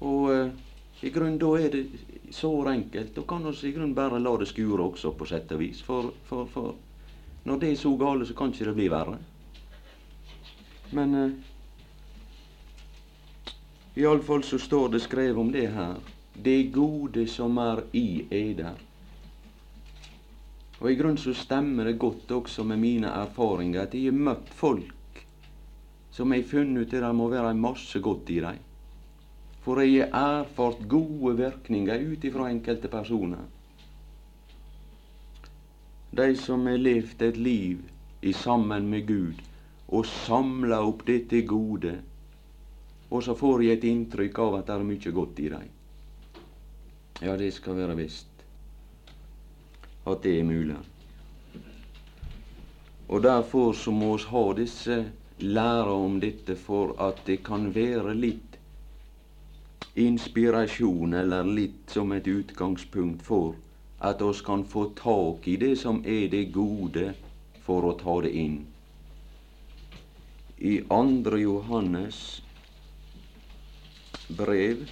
Og 0.00 0.32
eh, 0.34 0.48
i 1.02 1.10
grunnen 1.10 1.36
da 1.38 1.50
er 1.60 1.68
det 1.68 1.82
så 2.32 2.50
enkelt. 2.68 3.14
Da 3.16 3.22
kan 3.28 3.44
vi 3.44 3.68
i 3.68 3.72
grunnen 3.72 3.94
bare 3.94 4.18
la 4.18 4.36
det 4.40 4.48
skure 4.48 4.82
også, 4.82 5.12
på 5.12 5.28
sett 5.28 5.52
og 5.52 5.60
vis. 5.60 5.82
For, 5.82 6.14
for, 6.24 6.46
for 6.46 6.74
når 7.44 7.58
det 7.58 7.72
er 7.72 7.76
så 7.76 7.96
gale, 7.96 8.26
så 8.26 8.34
kan 8.34 8.52
ikke 8.52 8.70
det 8.70 8.74
bli 8.74 8.88
verre. 8.88 9.18
Men 10.92 11.14
eh, 11.14 11.30
iallfall 13.96 14.44
så 14.44 14.58
står 14.58 14.88
det 14.94 15.02
skrevet 15.02 15.38
om 15.38 15.52
det 15.52 15.68
her. 15.74 15.96
Det 16.34 16.72
gode 16.72 17.26
som 17.28 17.58
er 17.58 17.84
i 17.92 18.24
eder. 18.30 18.78
Og 20.80 20.90
i 20.90 20.96
grunnen 20.98 21.20
så 21.20 21.34
stemmer 21.36 21.86
det 21.86 21.98
godt 22.02 22.30
også 22.34 22.64
med 22.66 22.80
mine 22.82 23.10
erfaringer 23.12 23.84
at 23.84 23.94
jeg 23.94 24.10
har 24.10 24.18
møtt 24.18 24.48
folk 24.50 25.22
som 26.12 26.32
jeg 26.32 26.42
har 26.42 26.50
funnet 26.50 26.82
ut 26.82 26.94
at 26.94 27.04
det 27.04 27.14
må 27.16 27.28
være 27.32 27.54
masse 27.54 28.00
godt 28.02 28.30
i 28.30 28.40
dem. 28.44 28.58
For 29.62 29.80
jeg 29.80 30.08
har 30.10 30.42
erfart 30.42 30.82
gode 30.90 31.36
virkninger 31.38 32.02
ut 32.12 32.24
ifra 32.24 32.48
enkelte 32.50 32.90
personer. 32.90 33.44
De 36.12 36.34
som 36.36 36.66
har 36.66 36.76
levd 36.76 37.22
et 37.22 37.36
liv 37.36 37.78
i 38.22 38.32
sammen 38.32 38.90
med 38.90 39.06
Gud, 39.06 39.38
og 39.88 40.06
samla 40.06 40.82
opp 40.84 41.06
dette 41.06 41.40
gode, 41.48 41.94
og 43.10 43.22
så 43.24 43.34
får 43.38 43.62
jeg 43.62 43.78
et 43.78 43.86
inntrykk 43.88 44.38
av 44.44 44.58
at 44.58 44.66
det 44.68 44.74
er 44.74 44.84
mye 44.88 45.14
godt 45.14 45.40
i 45.40 45.48
dem. 45.52 45.70
Ja, 47.22 47.36
det 47.36 47.52
skal 47.54 47.76
være 47.78 47.94
visst 47.96 48.26
at 50.06 50.24
det 50.24 50.38
er 50.40 50.44
mulig. 50.44 50.76
Og 53.08 53.22
derfor 53.22 53.72
så 53.72 53.90
må 53.94 54.16
vi 54.16 54.24
ha 54.32 54.42
disse 54.58 54.96
lære 55.38 55.92
om 55.94 56.16
dette 56.20 56.56
for 56.56 56.96
at 57.02 57.20
det 57.26 57.44
kan 57.46 57.68
være 57.74 58.14
litt 58.18 58.58
inspirasjon, 59.94 61.14
eller 61.14 61.46
litt 61.46 61.94
som 61.94 62.12
et 62.12 62.26
utgangspunkt 62.26 63.22
for 63.22 63.54
at 64.00 64.22
oss 64.22 64.42
kan 64.42 64.64
få 64.64 64.88
tak 64.98 65.46
i 65.46 65.56
det 65.56 65.76
som 65.78 66.02
er 66.04 66.26
det 66.32 66.48
gode, 66.52 67.12
for 67.62 67.86
å 67.86 67.94
ta 67.98 68.18
det 68.26 68.34
inn 68.34 68.62
i 70.62 70.80
2. 70.88 71.36
Johannes 71.42 72.42
brev 74.38 74.86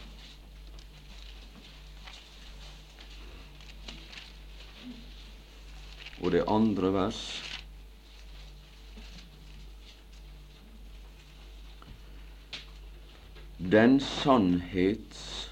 og 6.20 6.32
det 6.32 6.44
andre 6.48 6.92
vers. 6.92 7.20
Den 13.58 14.00
sannhets 14.00 15.50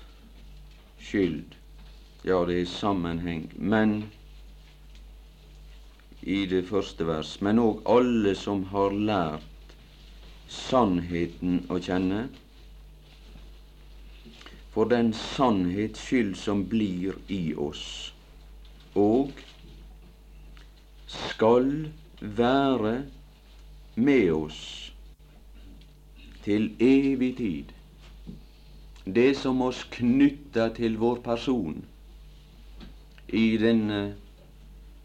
skyld. 1.01 1.55
Ja, 2.25 2.45
det 2.47 2.61
er 2.61 2.67
sammenheng, 2.67 3.53
men 3.57 4.11
i 6.23 6.47
det 6.47 6.65
første 6.69 7.07
vers, 7.07 7.37
men 7.41 7.61
òg 7.63 7.85
alle 7.89 8.35
som 8.37 8.65
har 8.73 8.93
lært 8.93 9.75
sannheten 10.49 11.63
å 11.73 11.79
kjenne, 11.85 12.27
for 14.75 14.91
den 14.91 15.13
sannhets 15.17 16.03
skyld 16.09 16.35
som 16.37 16.65
blir 16.69 17.17
i 17.33 17.55
oss, 17.55 17.85
og 18.97 19.33
skal 21.09 21.89
være 22.21 23.05
med 23.97 24.31
oss 24.33 24.93
til 26.45 26.71
evig 26.81 27.37
tid. 27.37 27.73
Det 29.05 29.31
som 29.37 29.63
oss 29.65 29.87
knytter 29.91 30.75
til 30.77 30.99
vår 31.01 31.23
person 31.25 31.81
i 33.29 33.57
denne, 33.61 34.03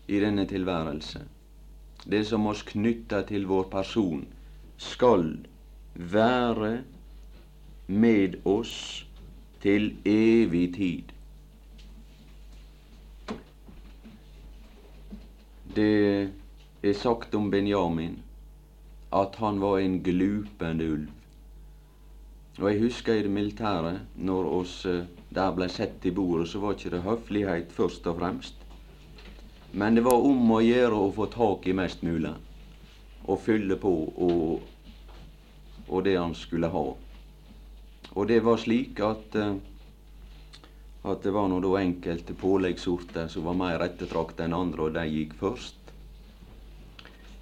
i 0.07 0.19
denne 0.19 0.45
tilværelse. 0.48 1.24
Det 2.03 2.25
som 2.27 2.48
oss 2.51 2.65
knytter 2.67 3.24
til 3.27 3.48
vår 3.48 3.69
person 3.72 4.25
skal 4.77 5.38
være 5.95 6.83
med 7.88 8.39
oss 8.45 9.05
til 9.63 9.93
evig 10.05 10.74
tid. 10.75 11.13
Det 15.75 16.30
er 16.84 16.94
sagt 16.94 17.34
om 17.36 17.50
Benjamin 17.51 18.20
at 19.13 19.36
han 19.42 19.62
var 19.62 19.80
en 19.80 19.96
glupende 20.03 20.86
ulv. 20.86 21.08
Og 22.60 22.68
jeg 22.70 22.82
husker 22.84 23.13
i 23.18 23.24
det 23.25 23.32
militære, 23.34 23.94
når 24.15 24.50
oss 24.60 24.74
eh, 24.86 25.08
der 25.34 25.56
ble 25.56 25.65
sett 25.74 25.96
til 26.03 26.13
bordet, 26.13 26.51
så 26.51 26.62
var 26.62 26.75
ikke 26.75 26.92
det 26.94 27.01
høflighet 27.08 27.74
først 27.74 28.06
og 28.12 28.20
fremst. 28.20 28.60
Men 29.74 29.98
det 29.98 30.03
var 30.06 30.22
om 30.22 30.51
å 30.53 30.62
gjøre 30.62 31.00
å 31.08 31.10
få 31.15 31.25
tak 31.34 31.65
i 31.65 31.74
mest 31.74 32.06
mulig, 32.06 32.36
og 33.25 33.42
fylle 33.42 33.80
på 33.82 33.94
og, 34.27 34.62
og 35.88 36.06
det 36.06 36.20
han 36.20 36.38
skulle 36.38 36.70
ha. 36.70 36.86
Og 38.13 38.30
det 38.30 38.44
var 38.46 38.62
slik 38.62 39.01
at 39.01 39.39
uh, 39.42 39.56
at 41.03 41.24
det 41.24 41.31
var 41.36 41.50
nå 41.51 41.60
enkelte 41.77 42.33
påleggssorter 42.33 43.27
som 43.27 43.43
var 43.43 43.57
mer 43.60 43.83
ettertrakta 43.83 44.45
enn 44.45 44.55
andre, 44.55 44.88
og 44.88 44.93
de 44.95 45.03
gikk 45.12 45.33
først. 45.39 45.79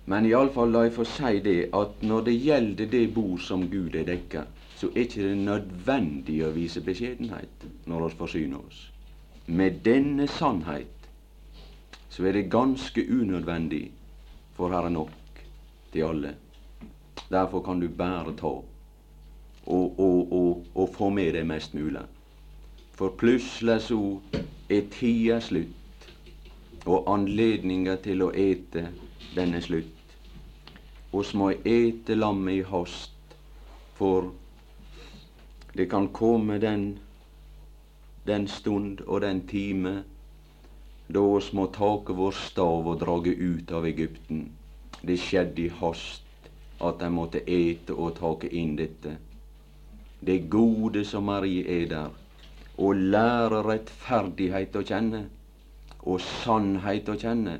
Men 0.10 0.25
iallfall 0.25 0.74
la 0.74 0.88
jeg 0.88 0.96
få 0.96 1.06
si 1.06 1.39
det 1.46 1.60
at 1.77 2.01
når 2.01 2.25
det 2.25 2.39
gjelder 2.41 2.89
det 2.89 3.03
bord 3.13 3.39
som 3.46 3.68
Gud 3.70 3.96
er 3.96 4.08
dekka, 4.08 4.48
så 4.75 4.89
er 4.96 5.06
ikke 5.06 5.27
det 5.27 5.38
nødvendig 5.46 6.39
å 6.41 6.53
vise 6.56 6.82
beskjedenhet 6.82 7.68
når 7.86 8.08
vi 8.08 8.18
forsyner 8.24 8.63
oss. 8.65 8.80
Med 9.46 9.84
denne 9.86 10.25
sannhet 10.27 11.06
så 12.10 12.25
er 12.25 12.34
det 12.34 12.50
ganske 12.50 13.03
unødvendig 13.06 13.91
for 14.58 14.74
her 14.74 14.89
er 14.89 14.96
nok 14.96 15.44
til 15.94 16.08
alle. 16.08 16.34
Derfor 17.30 17.62
kan 17.62 17.80
du 17.80 17.88
bare 17.89 18.34
ta 18.41 18.51
og, 18.51 20.00
og, 20.00 20.34
og, 20.34 20.65
og 20.74 20.89
få 20.98 21.12
med 21.13 21.36
deg 21.38 21.46
mest 21.48 21.77
mulig. 21.77 22.03
For 23.01 23.10
plutselig 23.10 23.81
så 23.81 24.20
er 24.70 24.84
tida 24.93 25.39
slutt, 25.41 26.03
og 26.86 27.08
anledninga 27.10 27.96
til 28.05 28.22
å 28.22 28.27
ete, 28.29 28.84
den 29.34 29.55
er 29.58 29.63
slutt. 29.65 30.13
Oss 31.10 31.31
må 31.34 31.48
ete 31.65 32.13
lammet 32.13 32.60
i 32.60 32.67
hast, 32.70 33.34
for 33.98 34.29
det 35.74 35.89
kan 35.89 36.12
komme 36.13 36.60
den, 36.62 36.86
den 38.29 38.46
stund 38.46 39.01
og 39.08 39.25
den 39.25 39.41
time 39.50 39.96
da 41.10 41.25
oss 41.25 41.50
må 41.58 41.72
take 41.74 42.13
vår 42.22 42.38
stav 42.38 42.86
og 42.86 43.01
drage 43.01 43.34
ut 43.34 43.77
av 43.81 43.89
Egypten. 43.89 44.51
Det 45.01 45.17
skjedde 45.17 45.65
i 45.65 45.74
hast 45.81 46.51
at 46.77 47.01
de 47.01 47.10
måtte 47.17 47.41
ete 47.50 47.98
og 47.98 48.20
take 48.22 48.53
inn 48.53 48.77
dette. 48.77 49.17
Det 50.22 50.43
gode 50.53 51.01
som 51.01 51.25
Marie 51.34 51.65
er 51.65 51.89
der, 51.89 52.21
og 52.82 52.96
lære 53.14 53.62
rettferdighet 53.68 54.76
å 54.76 54.82
kjenne, 54.90 55.22
og 56.02 56.22
sannhet 56.26 57.10
å 57.14 57.18
kjenne. 57.22 57.60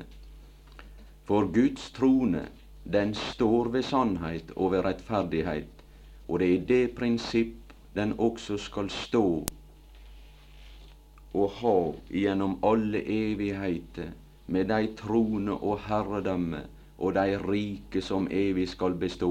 For 1.28 1.46
Guds 1.54 1.90
trone, 1.94 2.48
den 2.82 3.14
står 3.14 3.70
ved 3.76 3.86
sannhet 3.86 4.50
og 4.56 4.72
ved 4.74 4.82
rettferdighet, 4.88 5.84
og 6.26 6.42
det 6.42 6.48
er 6.54 6.64
det 6.72 6.84
prinsipp 6.98 7.74
den 7.94 8.16
også 8.18 8.58
skal 8.58 8.90
stå 8.90 9.26
og 11.32 11.54
ha 11.62 11.76
gjennom 12.12 12.58
alle 12.66 13.00
evigheter, 13.08 14.10
med 14.46 14.68
de 14.68 14.88
trone 14.98 15.54
og 15.54 15.78
herredømme 15.86 16.64
og 16.98 17.14
de 17.16 17.38
rike 17.40 18.02
som 18.04 18.26
evig 18.30 18.66
skal 18.68 18.98
bestå, 19.00 19.30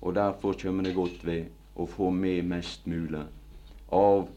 og 0.00 0.14
derfor 0.14 0.58
kommer 0.60 0.84
det 0.84 0.94
godt 0.94 1.24
ved 1.24 1.48
å 1.80 1.86
få 1.88 2.10
med 2.12 2.44
mest 2.50 2.84
mulig 2.90 3.22
av 3.94 4.28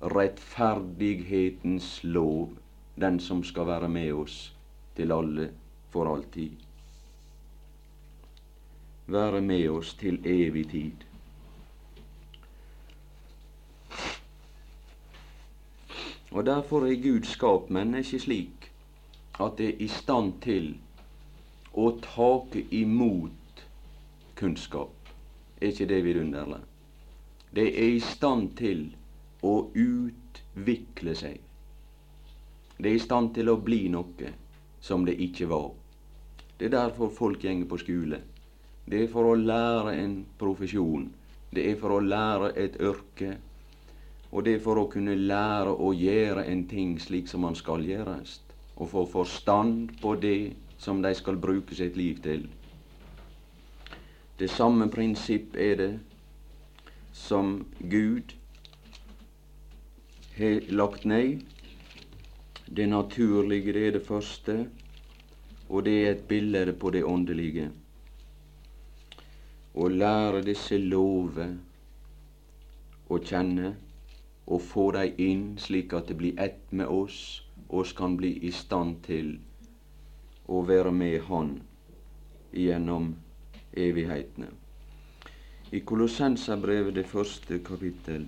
rettferdighetens 0.00 2.04
lov, 2.04 2.48
den 3.00 3.20
som 3.20 3.44
skal 3.44 3.66
være 3.66 3.88
med 3.88 4.12
oss 4.12 4.54
til 4.96 5.12
alle 5.12 5.50
for 5.90 6.14
alltid. 6.14 6.50
Være 9.06 9.40
med 9.40 9.68
oss 9.68 9.94
til 9.94 10.26
evig 10.26 10.70
tid. 10.70 10.92
Og 16.30 16.46
Derfor 16.46 16.86
er 16.86 17.02
Gud 17.02 17.24
skapt 17.24 17.70
mennesket 17.70 18.22
slik 18.22 18.70
at 19.40 19.52
det 19.58 19.68
er 19.68 19.80
i 19.80 19.88
stand 19.88 20.32
til 20.42 20.74
å 21.74 21.90
take 22.02 22.66
imot 22.70 23.64
kunnskap. 24.36 24.92
Er 25.60 25.72
ikke 25.72 25.88
det 25.88 26.04
vidunderlig? 26.04 26.60
Det 27.54 27.68
er 27.72 27.96
i 27.96 28.00
stand 28.00 28.50
til 28.58 28.90
å 29.42 29.54
utvikle 29.74 31.14
seg. 31.14 31.38
Det 32.78 32.90
er 32.90 32.96
i 32.96 33.02
stand 33.02 33.34
til 33.34 33.50
å 33.50 33.58
bli 33.62 33.88
noe 33.90 34.32
som 34.80 35.04
det 35.06 35.16
ikke 35.22 35.48
var. 35.50 35.70
Det 36.58 36.68
er 36.68 36.74
derfor 36.74 37.10
folk 37.14 37.42
går 37.42 37.64
på 37.70 37.78
skole. 37.78 38.20
Det 38.88 39.02
er 39.02 39.10
for 39.12 39.28
å 39.30 39.34
lære 39.38 39.94
en 39.98 40.14
profesjon. 40.38 41.08
Det 41.50 41.64
er 41.70 41.76
for 41.80 41.96
å 41.96 42.00
lære 42.00 42.52
et 42.56 42.78
yrke. 42.80 43.36
Og 44.30 44.44
det 44.44 44.54
er 44.54 44.62
for 44.64 44.78
å 44.80 44.88
kunne 44.92 45.16
lære 45.16 45.72
å 45.72 45.92
gjøre 45.96 46.44
en 46.46 46.64
ting 46.68 46.98
slik 47.00 47.28
som 47.28 47.46
man 47.46 47.56
skal 47.56 47.84
gjøres, 47.84 48.40
og 48.76 48.90
få 48.92 49.04
forstand 49.08 49.94
på 50.02 50.14
det 50.20 50.52
som 50.78 51.02
de 51.02 51.14
skal 51.14 51.40
bruke 51.40 51.74
sitt 51.74 51.96
liv 51.96 52.20
til. 52.22 52.48
Det 54.38 54.50
samme 54.50 54.90
prinsipp 54.90 55.56
er 55.56 55.76
det 55.76 55.92
som 57.12 57.64
Gud 57.80 58.37
har 60.38 60.60
lagt 60.70 61.04
ned. 61.04 61.40
Det 62.66 62.86
naturlige, 62.86 63.72
det 63.72 63.86
er 63.86 63.90
det 63.90 64.06
første, 64.06 64.68
og 65.68 65.84
det 65.84 65.94
er 66.06 66.10
et 66.10 66.24
bilde 66.28 66.72
på 66.72 66.90
det 66.90 67.04
åndelige. 67.04 67.70
Å 69.74 69.88
lære 69.88 70.44
disse 70.46 70.78
lover 70.78 71.56
å 73.08 73.18
kjenne 73.18 73.74
og 74.46 74.62
få 74.62 74.88
dem 74.96 75.20
inn 75.22 75.44
slik 75.60 75.92
at 75.96 76.08
det 76.08 76.16
blir 76.20 76.40
ett 76.40 76.72
med 76.72 76.86
oss, 76.86 77.42
oss 77.68 77.92
kan 77.92 78.16
bli 78.16 78.34
i 78.48 78.52
stand 78.54 79.02
til 79.06 79.36
å 80.48 80.62
være 80.64 80.92
med 80.92 81.20
Han 81.28 81.54
gjennom 82.52 83.14
evighetene. 83.76 84.48
I 85.72 85.80
Kolossenserbrevet, 85.84 86.94
det 86.94 87.06
første 87.06 87.58
kapittel, 87.64 88.24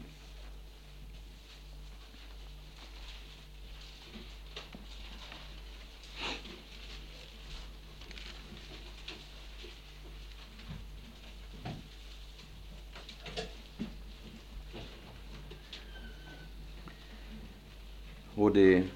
og 18.40 18.54
det 18.54 18.88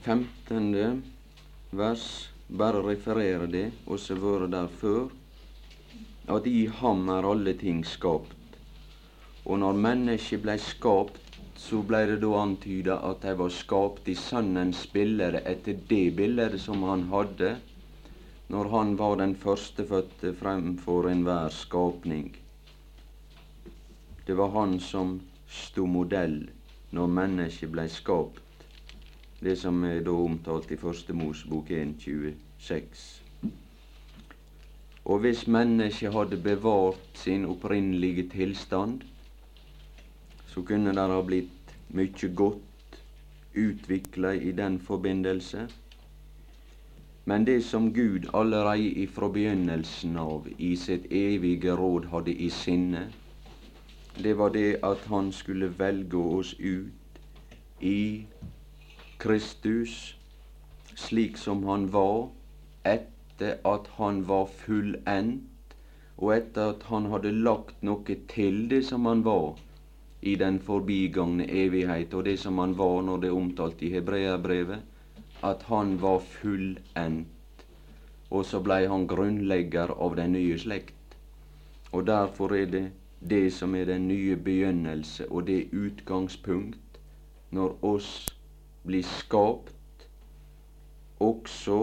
femtende 0.00 1.02
vers 1.70 2.04
bare 2.58 2.82
referere 2.82 3.46
det, 3.50 3.66
og 3.86 4.00
så 4.02 4.16
vært 4.18 4.50
der 4.52 4.68
før, 4.80 5.08
at 6.28 6.46
i 6.50 6.66
ham 6.80 7.08
er 7.14 7.26
alle 7.28 7.54
ting 7.60 7.84
skapt. 7.86 8.58
Og 9.46 9.60
når 9.62 9.78
mennesket 9.84 10.42
blei 10.44 10.58
skapt, 10.60 11.22
så 11.58 11.80
blei 11.86 12.04
det 12.10 12.18
da 12.22 12.32
antyda 12.38 12.98
at 13.08 13.22
de 13.22 13.34
var 13.38 13.54
skapt 13.54 14.10
i 14.10 14.16
Sønnens 14.18 14.84
bilde 14.92 15.40
etter 15.40 15.78
det 15.90 16.04
bildet 16.18 16.58
som 16.62 16.84
han 16.86 17.08
hadde 17.12 17.56
når 18.48 18.70
han 18.72 18.92
var 18.96 19.18
den 19.20 19.34
førstefødte 19.36 20.32
fremfor 20.38 21.10
enhver 21.10 21.52
skapning. 21.52 22.30
Det 24.26 24.36
var 24.38 24.54
han 24.54 24.78
som 24.80 25.18
sto 25.48 25.86
modell 25.86 26.38
når 26.94 27.16
mennesket 27.18 27.74
blei 27.74 27.88
skapt 27.92 28.44
det 29.40 29.54
som 29.58 29.84
er 29.86 30.00
da 30.02 30.10
omtalt 30.10 30.72
i 30.74 30.76
Første 30.78 31.14
Mosebok 31.14 31.70
1.26. 32.60 33.22
Og 35.04 35.18
hvis 35.18 35.46
mennesket 35.46 36.12
hadde 36.12 36.36
bevart 36.42 37.00
sin 37.14 37.44
opprinnelige 37.44 38.28
tilstand, 38.28 39.00
så 40.46 40.62
kunne 40.62 40.92
det 40.92 41.04
ha 41.10 41.20
blitt 41.22 41.74
mye 41.88 42.30
godt 42.34 42.98
utvikla 43.54 44.32
i 44.32 44.52
den 44.52 44.80
forbindelse. 44.80 45.68
Men 47.24 47.46
det 47.46 47.64
som 47.64 47.92
Gud 47.94 48.28
allereie 48.34 48.90
ifra 49.04 49.28
begynnelsen 49.28 50.16
av 50.16 50.48
i 50.58 50.74
sitt 50.76 51.06
evige 51.12 51.72
råd 51.76 52.08
hadde 52.12 52.34
i 52.34 52.50
sinne, 52.50 53.06
det 54.18 54.36
var 54.38 54.48
det 54.48 54.80
at 54.82 55.04
han 55.08 55.32
skulle 55.32 55.78
velge 55.78 56.16
oss 56.16 56.54
ut 56.58 57.20
i 57.80 58.26
Kristus 59.18 60.18
slik 60.94 61.36
som 61.36 61.62
han 61.64 61.92
var 61.92 62.28
etter 62.84 63.58
at 63.64 63.86
han 63.98 64.22
var 64.28 64.46
fullendt, 64.46 65.74
og 66.18 66.34
etter 66.34 66.74
at 66.74 66.82
han 66.90 67.06
hadde 67.12 67.32
lagt 67.32 67.82
noe 67.86 68.18
til 68.32 68.68
det 68.70 68.84
som 68.88 69.06
han 69.06 69.24
var 69.24 69.58
i 70.22 70.34
den 70.34 70.58
forbigangne 70.58 71.46
evighet, 71.46 72.14
og 72.14 72.24
det 72.24 72.38
som 72.42 72.58
han 72.58 72.78
var 72.78 73.02
når 73.02 73.20
det 73.22 73.28
er 73.30 73.40
omtalt 73.40 73.82
i 73.82 73.92
Hebreabrevet, 73.94 74.80
at 75.42 75.62
han 75.62 76.02
var 76.02 76.18
fullendt. 76.18 77.28
og 78.30 78.44
så 78.44 78.58
blei 78.60 78.86
han 78.86 79.06
grunnlegger 79.08 79.88
av 80.04 80.16
den 80.16 80.32
nye 80.32 80.58
slekt. 80.58 81.14
Og 81.92 82.06
derfor 82.06 82.52
er 82.52 82.66
det 82.66 82.90
det 83.20 83.52
som 83.52 83.74
er 83.74 83.84
den 83.84 84.08
nye 84.08 84.36
begynnelse 84.36 85.30
og 85.32 85.46
det 85.46 85.70
utgangspunkt 85.72 86.98
når 87.50 87.78
oss 87.84 88.26
blir 88.84 89.02
skapt, 89.02 90.04
også 91.20 91.78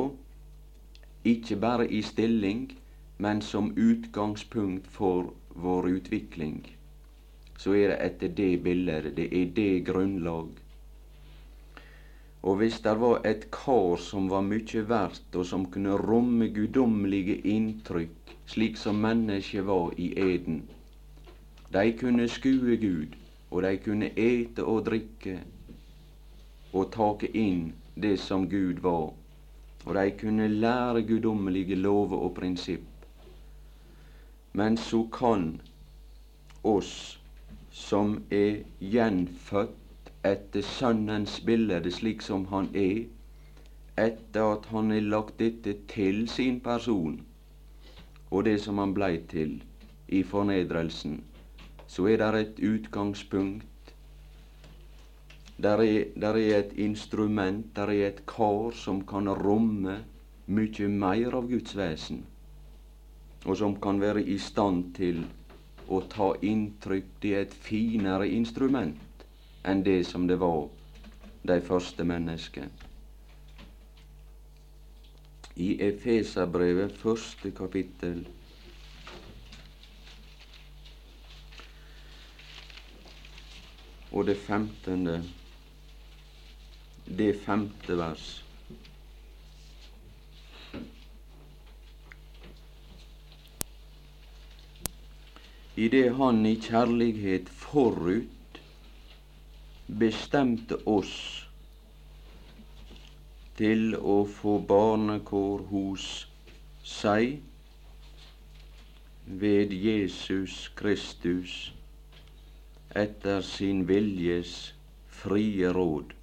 ikke 1.26 1.56
bare 1.56 1.88
i 1.88 2.02
stilling, 2.02 2.72
men 3.18 3.42
som 3.42 3.74
utgangspunkt 3.78 4.88
for 4.88 5.34
vår 5.56 5.88
utvikling. 5.98 6.62
Så 7.58 7.74
er 7.74 7.94
det 7.94 8.00
etter 8.06 8.38
det 8.38 8.64
bildet, 8.64 9.16
det 9.18 9.32
er 9.32 9.52
det 9.56 9.86
grunnlag 9.88 10.52
og 12.46 12.56
hvis 12.56 12.80
det 12.86 13.00
var 13.02 13.24
et 13.26 13.48
kar 13.52 13.96
som 13.98 14.28
var 14.30 14.44
mye 14.46 14.82
verdt, 14.90 15.34
og 15.34 15.46
som 15.50 15.64
kunne 15.74 15.96
romme 15.98 16.52
guddommelige 16.54 17.40
inntrykk, 17.42 18.34
slik 18.46 18.78
som 18.78 19.00
mennesket 19.02 19.66
var 19.66 19.96
i 19.98 20.12
eden, 20.14 20.60
de 21.74 21.94
kunne 21.98 22.28
skue 22.30 22.78
Gud, 22.78 23.18
og 23.50 23.64
de 23.66 23.72
kunne 23.82 24.12
ete 24.14 24.64
og 24.64 24.86
drikke 24.86 25.40
og 26.74 26.92
take 26.94 27.32
inn 27.34 27.72
det 27.98 28.20
som 28.22 28.46
Gud 28.50 28.84
var, 28.86 29.10
og 29.86 29.96
de 29.96 30.12
kunne 30.20 30.48
lære 30.48 31.04
guddommelige 31.08 31.76
lover 31.76 32.18
og 32.18 32.34
prinsipp. 32.36 32.86
Men 34.54 34.78
så 34.78 35.04
kan 35.20 35.62
oss 36.64 37.20
som 37.72 38.16
er 38.32 38.64
gjenfødt 38.80 40.12
etter 40.26 40.62
Sønnens 40.62 41.40
bilde 41.46 41.92
slik 41.92 42.22
som 42.26 42.46
han 42.54 42.70
er, 42.74 43.06
etter 44.08 44.52
at 44.56 44.66
han 44.72 44.92
har 44.92 45.06
lagt 45.12 45.40
dette 45.40 45.76
til 45.92 46.28
sin 46.30 46.60
person 46.60 47.20
og 48.32 48.46
det 48.46 48.58
som 48.62 48.80
han 48.82 48.94
blei 48.94 49.18
til 49.32 49.60
i 50.08 50.24
fornedrelsen, 50.24 51.20
så 51.88 52.08
er 52.12 52.18
det 52.20 52.42
et 52.42 52.60
utgangspunkt. 52.70 53.64
Der 55.58 55.78
er, 55.80 56.04
der 56.16 56.36
er 56.36 56.60
et 56.60 56.74
instrument, 56.78 57.76
der 57.76 57.88
er 57.88 58.08
et 58.08 58.26
kar 58.28 58.72
som 58.76 59.06
kan 59.08 59.30
romme 59.30 59.98
mye 60.48 60.88
mer 60.92 61.36
av 61.40 61.48
Guds 61.50 61.76
vesen, 61.78 62.26
og 63.46 63.58
som 63.58 63.76
kan 63.82 64.02
være 64.02 64.24
i 64.24 64.38
stand 64.38 64.92
til 64.98 65.24
å 65.88 66.02
ta 66.12 66.34
inntrykk. 66.42 67.08
Det 67.24 67.34
et 67.40 67.54
finere 67.54 68.28
instrument 68.30 69.26
enn 69.66 69.84
det 69.86 70.02
som 70.06 70.28
det 70.28 70.38
var 70.44 70.68
de 71.48 71.62
første 71.62 72.04
menneskene. 72.04 72.70
I 75.56 75.70
Efeserbrevet, 75.88 76.98
første 77.00 77.52
kapittel, 77.56 78.26
og 84.12 84.28
det 84.28 84.36
femtende, 84.38 85.22
det 87.06 87.34
femte 87.46 87.96
vers. 87.98 88.26
I 95.76 95.88
det 95.92 96.10
Han 96.18 96.46
i 96.46 96.56
kjærlighet 96.56 97.50
forut 97.52 98.60
bestemte 99.88 100.78
oss 100.88 101.16
til 103.60 103.96
å 103.96 104.22
få 104.38 104.56
barnekår 104.70 105.66
hos 105.72 106.08
seg 106.86 107.38
ved 109.44 109.74
Jesus 109.76 110.58
Kristus 110.80 111.56
etter 112.96 113.42
sin 113.44 113.84
viljes 113.88 114.58
frie 115.22 115.72
råd. 115.76 116.16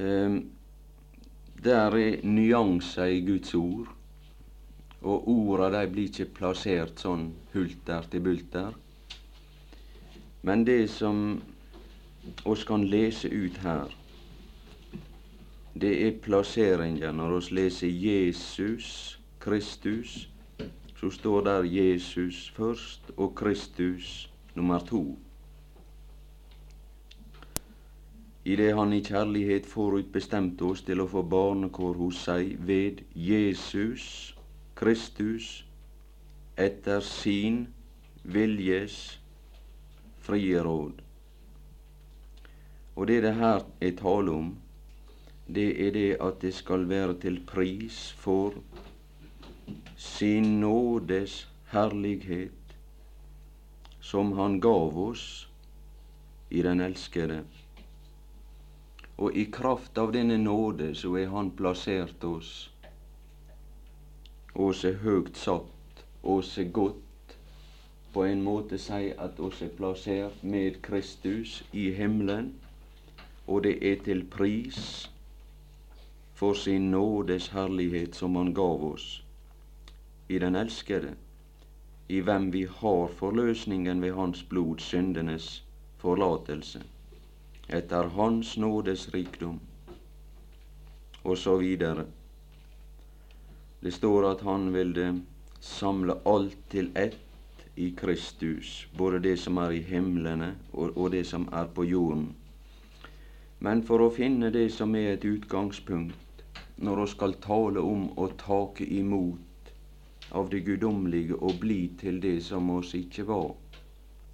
Um, 0.00 0.50
der 1.64 1.76
er 1.76 2.16
nyanser 2.24 3.04
i 3.04 3.20
Guds 3.20 3.54
ord, 3.54 3.88
og 5.02 5.28
orda 5.28 5.68
de 5.74 5.90
blir 5.92 6.08
ikke 6.08 6.30
plassert 6.38 7.02
sånn 7.02 7.26
hulter 7.52 8.06
til 8.08 8.22
bulter. 8.24 8.78
Men 10.40 10.64
det 10.64 10.86
som 10.94 11.42
oss 12.48 12.64
kan 12.64 12.86
lese 12.88 13.28
ut 13.28 13.60
her, 13.60 13.92
det 15.76 15.92
er 16.06 16.18
plasseringa. 16.24 17.12
Når 17.12 17.36
oss 17.42 17.50
leser 17.52 17.92
Jesus 17.92 19.18
Kristus, 19.40 20.30
så 20.96 21.10
står 21.12 21.44
der 21.44 21.68
Jesus 21.68 22.46
først 22.56 23.12
og 23.16 23.34
Kristus 23.36 24.30
nummer 24.56 24.80
to. 24.80 25.18
I 28.44 28.56
det 28.56 28.72
Han 28.74 28.92
i 28.92 29.02
kjærlighet 29.04 29.66
forutbestemte 29.68 30.64
oss 30.64 30.80
til 30.82 31.02
å 31.02 31.08
få 31.08 31.22
barnekår 31.22 31.98
hos 32.00 32.22
seg 32.24 32.54
ved 32.64 33.02
Jesus 33.12 34.34
Kristus 34.80 35.50
etter 36.56 37.04
sin 37.04 37.66
viljes 38.24 38.96
frie 40.24 40.62
råd. 40.64 41.02
Og 42.96 43.06
det 43.12 43.20
det 43.26 43.34
her 43.36 43.60
er 43.80 43.94
tale 44.00 44.32
om, 44.32 44.50
det 45.46 45.68
er 45.86 45.92
det 45.92 46.10
at 46.20 46.40
det 46.40 46.54
skal 46.54 46.88
være 46.88 47.18
til 47.20 47.40
pris 47.44 48.02
for 48.16 48.56
sin 49.96 50.60
nådes 50.60 51.46
herlighet, 51.72 52.76
som 54.00 54.32
Han 54.32 54.60
gav 54.60 54.96
oss 54.98 55.48
i 56.50 56.62
den 56.62 56.80
elskede. 56.80 57.44
Og 59.20 59.36
i 59.36 59.44
kraft 59.52 59.98
av 60.00 60.14
denne 60.16 60.38
nåde 60.40 60.94
så 60.96 61.12
er 61.20 61.28
Han 61.34 61.50
plassert 61.56 62.24
oss, 62.24 62.70
oss 64.54 64.84
er 64.88 64.96
høgt 65.04 65.36
satt, 65.36 66.04
oss 66.22 66.56
er 66.58 66.70
godt 66.72 67.36
på 68.12 68.24
en 68.26 68.42
måte 68.42 68.78
si 68.80 69.12
at 69.26 69.38
oss 69.40 69.60
er 69.62 69.70
plassert 69.76 70.42
med 70.42 70.80
Kristus 70.82 71.60
i 71.72 71.90
himmelen, 71.94 72.54
og 73.46 73.62
det 73.66 73.76
er 73.86 74.00
til 74.04 74.24
pris 74.32 75.10
for 76.34 76.56
sin 76.56 76.90
nådes 76.90 77.50
herlighet 77.54 78.16
som 78.16 78.36
Han 78.40 78.54
gav 78.54 78.84
oss. 78.92 79.22
I 80.28 80.38
den 80.38 80.56
elskede, 80.56 81.14
i 82.08 82.20
hvem 82.20 82.52
vi 82.52 82.64
har 82.64 83.12
forløsningen 83.20 84.02
ved 84.02 84.14
Hans 84.14 84.42
blod, 84.42 84.78
syndenes 84.78 85.64
forlatelse, 85.98 86.82
etter 87.72 88.04
Hans 88.16 88.56
nådes 88.56 89.08
rikdom, 89.14 89.60
videre. 91.60 92.04
Det 93.80 93.92
står 93.92 94.30
at 94.30 94.40
Han 94.40 94.72
ville 94.72 95.20
samle 95.60 96.14
alt 96.26 96.56
til 96.70 96.90
ett 96.96 97.18
i 97.76 97.90
Kristus, 97.96 98.88
både 98.98 99.18
det 99.18 99.36
som 99.38 99.56
er 99.56 99.70
i 99.70 99.82
himlene 99.82 100.54
og, 100.72 100.96
og 100.96 101.10
det 101.10 101.26
som 101.26 101.48
er 101.52 101.66
på 101.74 101.84
jorden. 101.84 102.34
Men 103.60 103.82
for 103.82 104.00
å 104.00 104.10
finne 104.10 104.50
det 104.50 104.70
som 104.72 104.94
er 104.96 105.14
et 105.14 105.24
utgangspunkt 105.24 106.44
når 106.80 107.02
vi 107.02 107.06
skal 107.12 107.34
tale 107.44 107.80
om 107.80 108.08
å 108.16 108.28
take 108.40 108.84
imot 108.84 109.72
av 110.32 110.48
det 110.50 110.62
guddommelige 110.64 111.36
og 111.36 111.58
bli 111.60 111.90
til 112.00 112.20
det 112.22 112.38
som 112.44 112.70
oss 112.70 112.94
ikke 112.94 113.26
var 113.28 113.50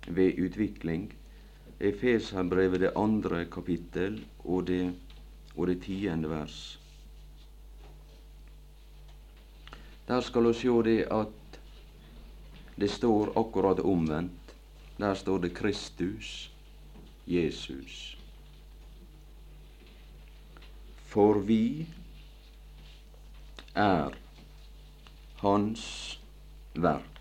ved 0.06 0.38
utvikling, 0.38 1.08
Efeserbrevet 1.80 2.80
det 2.80 2.92
andre 2.96 3.44
kapittel 3.44 4.24
og 4.44 4.66
det, 4.66 4.94
og 5.56 5.66
det 5.66 5.82
tiende 5.82 6.30
vers. 6.30 6.78
Der 10.08 10.20
skal 10.20 10.46
vi 10.46 10.52
sjå 10.54 10.82
det 10.82 11.00
at 11.10 11.60
det 12.76 12.90
står 12.90 13.32
akkurat 13.38 13.80
omvendt. 13.80 14.54
Der 14.98 15.14
står 15.14 15.38
det 15.38 15.54
Kristus, 15.54 16.50
Jesus. 17.26 18.18
For 21.06 21.40
vi 21.40 21.86
er 23.74 24.14
Hans 25.36 26.20
verk. 26.74 27.15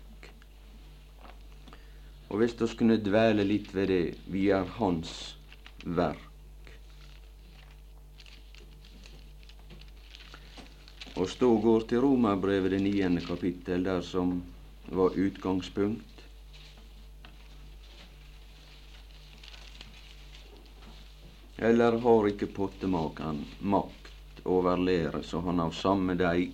Og 2.28 2.40
hvis 2.40 2.56
vi 2.60 2.68
kunne 2.78 2.96
dvele 2.98 3.44
litt 3.46 3.70
ved 3.74 3.88
det 3.92 4.04
vi 4.32 4.48
er 4.50 4.66
Hans 4.78 5.36
verk. 5.84 6.22
Og 11.16 11.30
stå 11.32 11.48
går 11.62 11.86
til 11.88 12.02
Romerbrevet 12.04 12.74
det 12.74 12.82
niende 12.84 13.22
kapittel, 13.24 13.84
der 13.86 14.02
som 14.04 14.42
var 14.92 15.16
utgangspunkt. 15.16 16.02
Eller 21.56 21.96
har 22.02 22.28
ikke 22.28 22.50
pottemakeren 22.52 23.40
makt 23.60 24.42
over 24.44 24.76
overlære, 24.76 25.22
så 25.24 25.40
han 25.40 25.60
av 25.60 25.72
samme 25.74 26.14
deig 26.14 26.52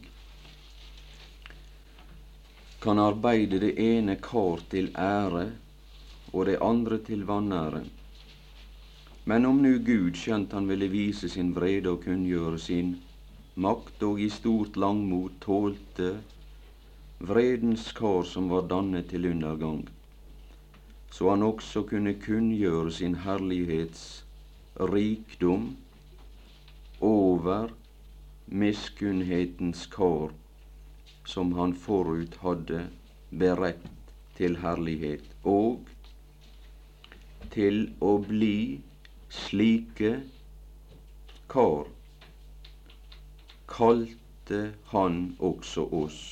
kan 2.82 2.98
arbeide 2.98 3.60
det 3.62 3.74
ene 3.78 4.16
kar 4.18 4.62
til 4.70 4.88
ære 4.98 5.44
og 6.32 6.46
det 6.46 6.58
andre 6.62 6.98
til 6.98 7.24
vanære. 7.28 7.82
Men 9.24 9.46
om 9.46 9.60
nu 9.62 9.76
Gud, 9.78 10.16
skjønt 10.18 10.52
han 10.52 10.68
ville 10.68 10.88
vise 10.90 11.28
sin 11.28 11.52
vrede 11.54 11.92
og 11.92 12.00
kunngjøre 12.04 12.58
sin 12.58 12.96
makt, 13.54 14.02
og 14.02 14.20
i 14.20 14.28
stort 14.32 14.76
langmot 14.76 15.36
tålte 15.44 16.16
vredens 17.22 17.92
kar 17.94 18.26
som 18.26 18.48
var 18.50 18.66
dannet 18.66 19.10
til 19.12 19.28
undergang, 19.30 19.84
så 21.12 21.30
han 21.30 21.42
også 21.46 21.84
kunne 21.86 22.16
kunngjøre 22.18 22.90
sin 22.90 23.14
herlighets 23.22 24.24
rikdom 24.80 25.76
over 27.00 27.70
miskunnhetens 28.46 29.86
kar 29.86 30.32
som 31.28 31.52
han 31.54 31.74
forut 31.78 32.34
hadde 32.42 32.86
beredt 33.30 33.86
til 34.36 34.56
herlighet, 34.58 35.24
og 35.44 35.91
til 37.54 37.82
å 38.00 38.16
bli 38.28 38.80
slike 39.32 40.12
kar 41.52 41.90
kalte 43.72 44.62
han 44.92 45.18
også 45.40 45.86
oss. 46.02 46.22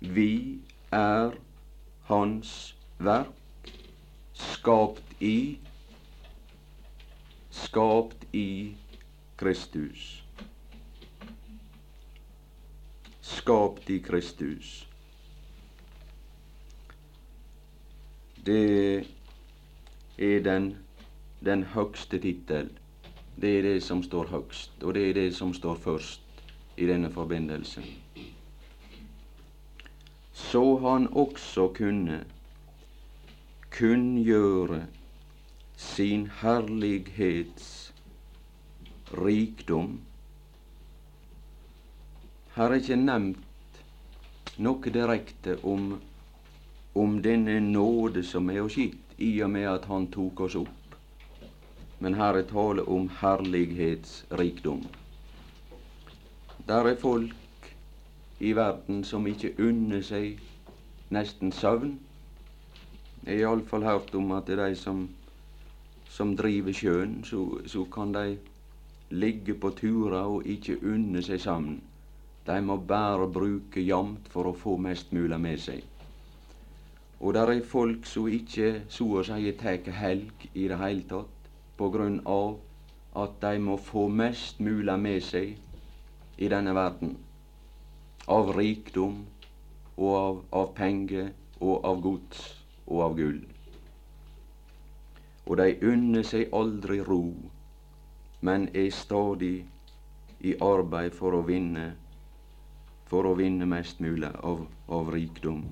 Vi 0.00 0.58
er 0.92 1.38
Hans 2.10 2.74
verk, 2.98 3.70
skapt 4.34 5.22
i 5.22 5.36
skapt 7.74 8.26
i 8.32 8.74
Kristus. 9.36 10.22
Skapt 13.20 13.90
i 13.90 13.98
Kristus. 13.98 14.86
Det 18.46 19.06
er 20.18 20.40
den, 20.42 20.76
den 21.44 21.64
høgste 21.74 22.18
tittel. 22.18 22.70
Det 23.40 23.58
er 23.58 23.62
det 23.62 23.82
som 23.82 24.02
står 24.02 24.30
høgst, 24.30 24.82
og 24.82 24.94
det 24.94 25.08
er 25.10 25.14
det 25.14 25.28
som 25.34 25.54
står 25.54 25.74
først 25.74 26.20
i 26.76 26.86
denne 26.86 27.10
forbindelsen 27.10 27.84
så 30.34 30.76
han 30.78 31.08
også 31.12 31.68
kunne 31.74 32.24
kunngjøre 33.70 34.86
sin 35.76 36.30
herlighets 36.40 37.94
rikdom. 39.12 40.00
Her 42.54 42.64
er 42.64 42.78
ikke 42.78 42.98
nevnt 43.02 43.80
noe 44.62 44.94
direkte 44.94 45.56
om, 45.66 45.88
om 46.94 47.18
denne 47.22 47.58
nåde 47.60 48.22
som 48.26 48.50
er 48.54 48.62
oss 48.62 48.78
gitt, 48.78 49.03
i 49.18 49.42
og 49.42 49.50
med 49.50 49.68
at 49.70 49.84
Han 49.90 50.06
tok 50.10 50.40
oss 50.40 50.56
opp. 50.58 50.98
Men 52.00 52.14
her 52.14 52.34
er 52.36 52.46
tale 52.48 52.82
om 52.88 53.08
herlighetsrikdom. 53.20 54.82
Der 56.68 56.88
er 56.88 56.96
folk 56.96 57.34
i 58.40 58.52
verden 58.52 59.04
som 59.04 59.26
ikke 59.26 59.54
unner 59.58 60.02
seg 60.02 60.40
nesten 61.14 61.52
søvn. 61.52 61.98
Jeg 63.24 63.38
har 63.38 63.54
iallfall 63.54 63.84
hørt 63.86 64.14
om 64.14 64.32
at 64.36 64.46
det 64.48 64.58
er 64.58 64.68
de 64.68 64.76
som, 64.76 65.06
som 66.10 66.34
driver 66.36 66.72
sjøen, 66.72 67.22
så, 67.24 67.44
så, 67.66 67.84
kan 67.84 68.12
de 68.12 68.38
ligge 69.10 69.54
på 69.54 69.70
turer 69.78 70.24
og 70.24 70.46
ikke 70.46 70.76
unne 70.82 71.22
seg 71.22 71.40
søvn. 71.40 71.78
De 72.46 72.60
må 72.60 72.76
bare 72.76 73.30
bruke 73.32 73.80
jamt 73.80 74.28
for 74.28 74.50
å 74.50 74.56
få 74.56 74.76
mest 74.76 75.12
mulig 75.16 75.40
med 75.40 75.60
seg. 75.60 75.84
Og 77.20 77.34
der 77.34 77.52
er 77.52 77.62
folk 77.62 78.06
som 78.06 78.28
ikke 78.28 78.82
så 78.88 79.06
å 79.18 79.22
si 79.26 79.52
tar 79.60 79.90
helg 79.98 80.48
i 80.54 80.68
det 80.68 80.78
hele 80.78 81.06
tatt, 81.08 81.50
på 81.76 81.90
grunn 81.90 82.20
av 82.26 82.58
at 83.16 83.38
de 83.42 83.58
må 83.58 83.76
få 83.76 84.08
mest 84.08 84.60
mulig 84.60 84.98
med 84.98 85.22
seg 85.22 85.54
i 86.38 86.50
denne 86.50 86.74
verden 86.74 87.16
av 88.26 88.50
rikdom 88.56 89.24
og 89.96 90.14
av, 90.16 90.38
av 90.52 90.70
penger 90.74 91.30
og 91.60 91.84
av 91.84 92.00
gods 92.02 92.44
og 92.86 93.02
av 93.06 93.16
gull. 93.18 93.42
Og 95.46 95.58
de 95.60 95.68
unner 95.84 96.24
seg 96.26 96.54
aldri 96.56 97.00
ro, 97.04 97.22
men 98.40 98.68
er 98.74 98.90
stadig 98.90 99.56
i 100.40 100.54
arbeid 100.60 101.14
for 101.16 101.36
å 101.36 101.44
vinne, 101.46 101.92
for 103.08 103.28
å 103.28 103.36
vinne 103.38 103.68
mest 103.68 104.00
mulig 104.00 104.32
av, 104.42 104.64
av 104.88 105.12
rikdom. 105.12 105.62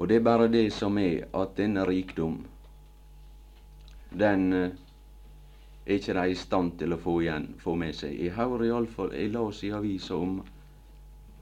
Og 0.00 0.08
det 0.08 0.16
er 0.16 0.24
bare 0.24 0.48
det 0.48 0.70
som 0.72 0.96
er 0.98 1.26
at 1.36 1.58
denne 1.58 1.82
rikdom, 1.84 2.38
den 4.16 4.52
eh, 4.56 4.70
er 5.84 5.98
ikke 5.98 6.14
de 6.16 6.30
i 6.32 6.38
stand 6.40 6.72
til 6.80 6.96
å 6.96 6.98
få 7.02 7.18
igjen, 7.20 7.50
få 7.60 7.74
med 7.76 7.92
seg. 7.98 8.14
Jeg 8.16 8.32
hører 8.38 8.64
iallfall 8.70 9.12
Jeg 9.12 9.34
las 9.34 9.60
i 9.62 9.74
avisa 9.76 10.16
om, 10.16 10.38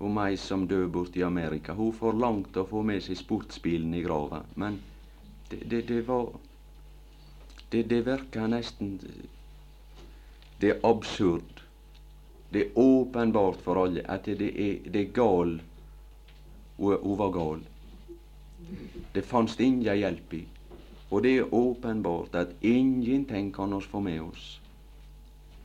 om 0.02 0.18
ei 0.24 0.34
som 0.36 0.66
døde 0.66 0.90
borte 0.90 1.20
i 1.20 1.26
Amerika. 1.26 1.76
Hun 1.78 1.94
forlangte 1.94 2.64
å 2.64 2.68
få 2.68 2.82
med 2.82 3.02
seg 3.06 3.20
sportsbilen 3.22 3.94
i 3.94 4.02
grava, 4.02 4.42
men 4.56 4.80
det, 5.50 5.62
det, 5.70 5.82
det 5.88 6.02
var 6.10 6.28
Det, 7.70 7.82
det 7.84 8.00
virka 8.06 8.46
nesten 8.48 8.94
Det 10.60 10.70
er 10.70 10.78
absurd. 10.82 11.62
Det 12.50 12.60
er 12.62 12.78
åpenbart 12.80 13.60
for 13.62 13.84
alle 13.84 14.02
at 14.08 14.24
det 14.24 14.48
er, 14.50 14.78
det 14.88 15.02
er 15.02 15.12
gal 15.12 15.58
hun 16.78 17.18
var 17.18 17.30
gal. 17.34 17.60
Det 19.12 19.22
fantes 19.22 19.60
ingen 19.60 19.96
hjelp 19.96 20.34
i. 20.34 20.46
Og 21.10 21.22
det 21.22 21.38
er 21.38 21.54
åpenbart 21.54 22.34
at 22.34 22.48
ingenting 22.60 23.54
kan 23.54 23.72
oss 23.72 23.86
få 23.86 24.00
med 24.00 24.20
oss 24.20 24.60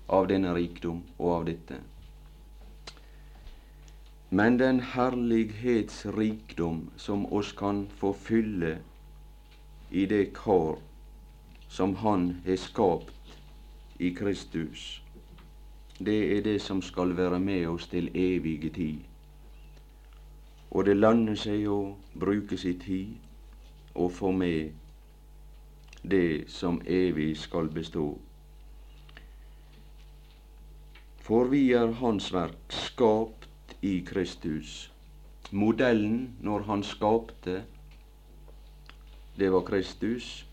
av 0.08 0.28
denne 0.28 0.54
rikdom 0.56 1.04
og 1.18 1.34
av 1.34 1.46
dette. 1.50 1.82
Men 4.34 4.58
den 4.58 4.80
herlighetsrikdom 4.80 6.90
som 6.98 7.34
oss 7.34 7.52
kan 7.52 7.88
få 8.00 8.14
fylle 8.14 8.78
i 9.92 10.06
det 10.06 10.34
kar 10.34 10.78
som 11.70 11.96
Han 11.96 12.42
har 12.46 12.56
skapt 12.56 13.14
i 14.00 14.10
Kristus, 14.10 15.02
det 16.00 16.38
er 16.38 16.42
det 16.42 16.62
som 16.62 16.82
skal 16.82 17.18
være 17.18 17.40
med 17.40 17.68
oss 17.68 17.88
til 17.88 18.10
evige 18.16 18.70
tid. 18.70 18.98
Og 20.74 20.86
det 20.86 20.96
lønner 20.98 21.38
seg 21.38 21.68
å 21.70 21.96
bruke 22.18 22.58
sin 22.58 22.80
tid 22.82 23.94
og 23.94 24.12
få 24.12 24.32
med 24.34 24.72
det 26.02 26.50
som 26.50 26.82
evig 26.86 27.36
skal 27.38 27.70
bestå. 27.70 28.08
For 31.24 31.48
vi 31.54 31.70
er 31.78 31.94
Hans 32.02 32.34
verk, 32.34 32.74
skapt 32.74 33.78
i 33.86 34.00
Kristus. 34.06 34.90
Modellen 35.52 36.34
når 36.42 36.66
Han 36.68 36.84
skapte, 36.84 37.64
det 39.38 39.52
var 39.52 39.62
Kristus. 39.62 40.46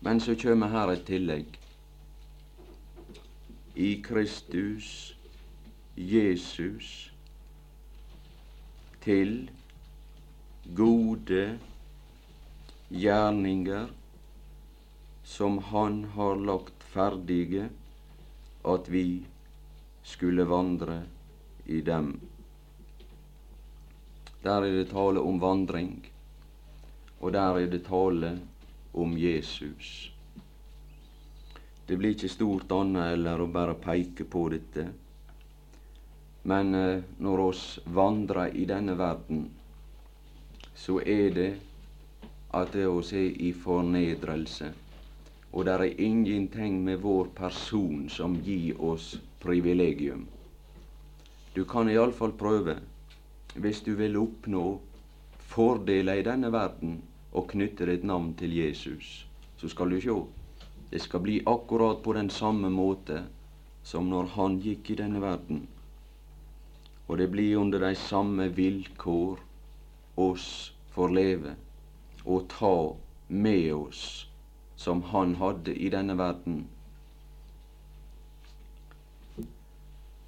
Men 0.00 0.20
så 0.20 0.38
kommer 0.38 0.70
her 0.72 0.94
et 0.94 1.04
tillegg. 1.04 1.58
I 3.74 4.02
Kristus, 4.02 5.16
Jesus, 5.96 7.12
til 9.04 9.50
gode 10.76 11.58
gjerninger 12.88 13.88
som 15.28 15.58
Han 15.58 16.04
har 16.14 16.36
lagt 16.36 16.82
ferdige, 16.82 17.68
at 18.64 18.88
vi 18.88 19.24
skulle 20.02 20.44
vandre 20.48 21.02
i 21.66 21.80
dem. 21.80 22.14
Der 24.42 24.62
er 24.64 24.72
det 24.72 24.90
tale 24.90 25.20
om 25.20 25.40
vandring, 25.40 25.98
og 27.20 27.32
der 27.32 27.58
er 27.60 27.66
det 27.66 27.84
tale 27.84 28.38
om 28.94 29.18
Jesus. 29.18 30.12
Det 31.88 31.96
blir 31.96 32.16
ikke 32.16 32.28
stort 32.32 32.72
annet 32.72 33.14
eller 33.18 33.40
å 33.40 33.50
bare 33.52 33.76
peke 33.80 34.24
på 34.28 34.48
dette. 34.52 34.88
Men 36.48 36.74
eh, 36.74 37.06
når 37.18 37.44
oss 37.50 37.62
vandrer 37.84 38.56
i 38.56 38.64
denne 38.68 38.96
verden, 38.98 39.46
så 40.74 41.00
er 41.04 41.30
det 41.36 41.48
at 42.56 42.72
det 42.72 42.86
oss 42.88 43.12
er 43.12 43.32
i 43.44 43.52
fornedrelse 43.52 44.72
og 45.52 45.64
det 45.64 45.72
er 45.72 46.00
ingenting 46.00 46.82
med 46.84 47.00
vår 47.00 47.30
person 47.34 48.08
som 48.08 48.36
gir 48.44 48.80
oss 48.84 49.16
privilegium. 49.40 50.26
Du 51.54 51.64
kan 51.64 51.88
iallfall 51.88 52.34
prøve, 52.38 52.76
hvis 53.54 53.80
du 53.80 53.94
vil 53.96 54.16
oppnå 54.20 54.64
fordeler 55.48 56.20
i 56.20 56.26
denne 56.26 56.52
verden, 56.52 57.00
og 57.32 57.48
knytte 57.52 57.86
ditt 57.88 58.04
navn 58.04 58.34
til 58.34 58.52
Jesus. 58.56 59.26
Så 59.56 59.68
skal 59.68 59.90
du 59.90 60.00
sjå. 60.00 60.18
Det 60.90 61.00
skal 61.00 61.20
bli 61.20 61.40
akkurat 61.46 62.02
på 62.02 62.12
den 62.16 62.30
samme 62.30 62.70
måte 62.72 63.22
som 63.84 64.08
når 64.08 64.32
han 64.36 64.60
gikk 64.60 64.90
i 64.90 64.98
denne 65.00 65.20
verden. 65.20 65.66
Og 67.08 67.18
det 67.18 67.30
blir 67.32 67.56
under 67.56 67.80
de 67.80 67.94
samme 67.96 68.48
vilkår 68.52 69.40
oss 70.20 70.48
får 70.92 71.14
leve 71.14 71.54
og 72.24 72.48
ta 72.52 72.74
med 73.28 73.72
oss 73.74 74.02
som 74.76 75.02
han 75.12 75.34
hadde 75.40 75.74
i 75.74 75.88
denne 75.90 76.16
verden. 76.18 76.66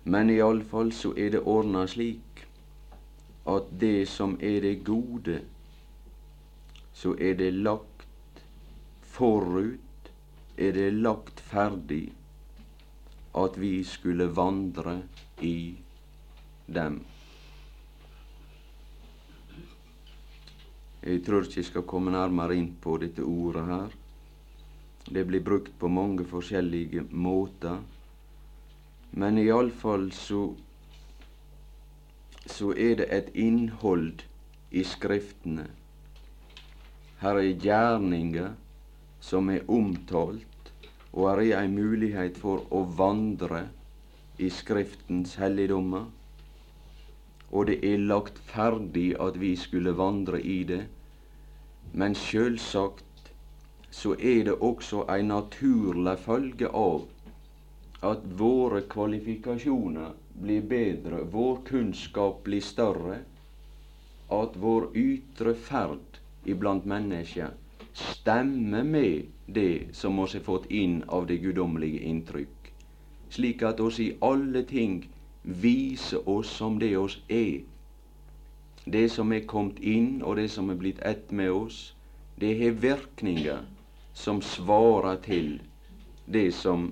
Men 0.04 0.30
iallfall 0.32 0.92
så 0.96 1.12
er 1.16 1.34
det 1.34 1.42
ordna 1.44 1.84
slik 1.90 2.44
at 3.50 3.68
det 3.82 4.08
som 4.08 4.36
er 4.40 4.60
det 4.64 4.80
gode, 4.84 5.40
så 6.92 7.12
er 7.18 7.36
det 7.38 7.52
lagt 7.54 8.06
forut, 9.12 10.10
er 10.56 10.72
det 10.76 10.90
lagt 10.96 11.40
ferdig 11.40 12.06
at 13.36 13.60
vi 13.60 13.84
skulle 13.84 14.26
vandre 14.36 15.00
i 15.40 15.56
dem. 16.74 17.00
Jeg 21.00 21.22
tror 21.24 21.46
ikke 21.46 21.60
jeg 21.62 21.68
skal 21.70 21.86
komme 21.88 22.12
nærmere 22.12 22.56
inn 22.60 22.74
på 22.80 22.98
dette 23.00 23.24
ordet 23.24 23.64
her. 23.66 23.94
Det 25.10 25.22
blir 25.26 25.44
brukt 25.44 25.72
på 25.80 25.88
mange 25.88 26.26
forskjellige 26.28 27.06
måter. 27.10 27.80
Men 29.16 29.38
iallfall 29.40 30.10
så 30.12 30.50
så 32.50 32.72
er 32.76 32.94
det 33.00 33.06
et 33.14 33.28
innhold 33.34 34.22
i 34.70 34.82
Skriftene. 34.84 35.66
Her 37.20 37.38
er 37.38 37.58
gjerninger 37.64 38.54
som 39.20 39.50
er 39.50 39.66
omtalt, 39.68 40.72
og 41.12 41.28
her 41.28 41.42
er 41.44 41.58
ei 41.60 41.68
mulighet 41.68 42.38
for 42.40 42.64
å 42.72 42.82
vandre 42.96 43.66
i 44.38 44.48
Skriftens 44.50 45.36
helligdommer. 45.40 46.08
Og 47.50 47.66
det 47.66 47.78
er 47.84 47.98
lagt 47.98 48.38
ferdig 48.38 49.14
at 49.20 49.40
vi 49.40 49.54
skulle 49.56 49.96
vandre 49.98 50.40
i 50.42 50.62
det. 50.64 50.84
Men 51.92 52.14
sjølsagt 52.14 53.32
så 53.90 54.14
er 54.14 54.44
det 54.46 54.60
også 54.62 55.04
ei 55.10 55.22
naturlig 55.26 56.14
følge 56.22 56.68
av 56.70 57.08
at 58.06 58.22
våre 58.38 58.84
kvalifikasjoner 58.88 60.14
blir 60.40 60.62
bedre, 60.70 61.24
vår 61.32 61.58
kunnskap 61.66 62.44
blir 62.46 62.62
større, 62.64 63.18
at 64.30 64.56
vår 64.62 64.86
ytre 64.96 65.54
ferd 65.58 66.20
iblant 66.48 66.86
mennesker 66.88 67.50
stemmer 67.92 68.86
med 68.86 69.26
det 69.46 69.96
som 69.98 70.18
oss 70.22 70.36
har 70.38 70.46
fått 70.46 70.70
inn 70.70 71.00
av 71.08 71.26
det 71.26 71.40
guddommelige 71.42 72.06
inntrykk, 72.06 72.70
slik 73.34 73.64
at 73.66 73.82
oss 73.82 73.98
i 74.00 74.12
alle 74.24 74.62
ting 74.70 75.02
viser 75.42 76.28
oss 76.28 76.50
som 76.56 76.78
det 76.78 76.96
oss 76.96 77.18
er. 77.28 77.62
Det 78.84 79.08
som 79.12 79.32
er 79.32 79.46
kommet 79.46 79.78
inn, 79.80 80.22
og 80.22 80.36
det 80.36 80.48
som 80.50 80.70
er 80.70 80.78
blitt 80.80 81.00
ett 81.06 81.30
med 81.32 81.50
oss, 81.50 81.94
det 82.40 82.56
har 82.60 82.80
virkninger 82.80 83.64
som 84.14 84.40
svarer 84.42 85.20
til 85.24 85.60
det 86.26 86.50
som 86.54 86.90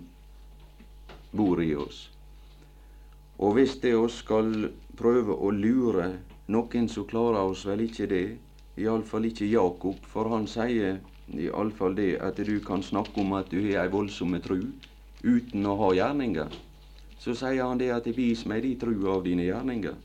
bor 1.33 1.63
i 1.63 1.75
oss. 1.77 2.09
Og 3.39 3.55
hvis 3.55 3.77
det 3.81 3.95
oss 3.97 4.19
skal 4.25 4.71
prøve 4.99 5.35
å 5.35 5.51
lure 5.55 6.11
noen, 6.51 6.89
så 6.89 7.05
klarer 7.07 7.45
oss 7.45 7.65
vel 7.69 7.85
ikke 7.87 8.09
det. 8.11 8.27
Iallfall 8.79 9.29
ikke 9.29 9.47
Jakob, 9.51 10.01
for 10.07 10.31
han 10.33 10.47
sier 10.51 10.99
iallfall 11.35 11.97
det 11.99 12.17
at 12.25 12.39
du 12.41 12.57
kan 12.65 12.83
snakke 12.83 13.21
om 13.21 13.35
at 13.39 13.51
du 13.51 13.61
har 13.61 13.85
ei 13.85 13.93
voldsomme 13.93 14.41
tru 14.43 14.61
uten 15.23 15.67
å 15.67 15.77
ha 15.83 15.93
gjerninger. 15.99 16.49
Så 17.19 17.35
sier 17.35 17.65
han 17.65 17.81
det 17.81 17.91
at 17.95 18.07
vis 18.17 18.45
meg 18.47 18.63
de 18.63 18.75
trua 18.79 19.17
av 19.17 19.25
dine 19.27 19.47
gjerninger. 19.49 19.97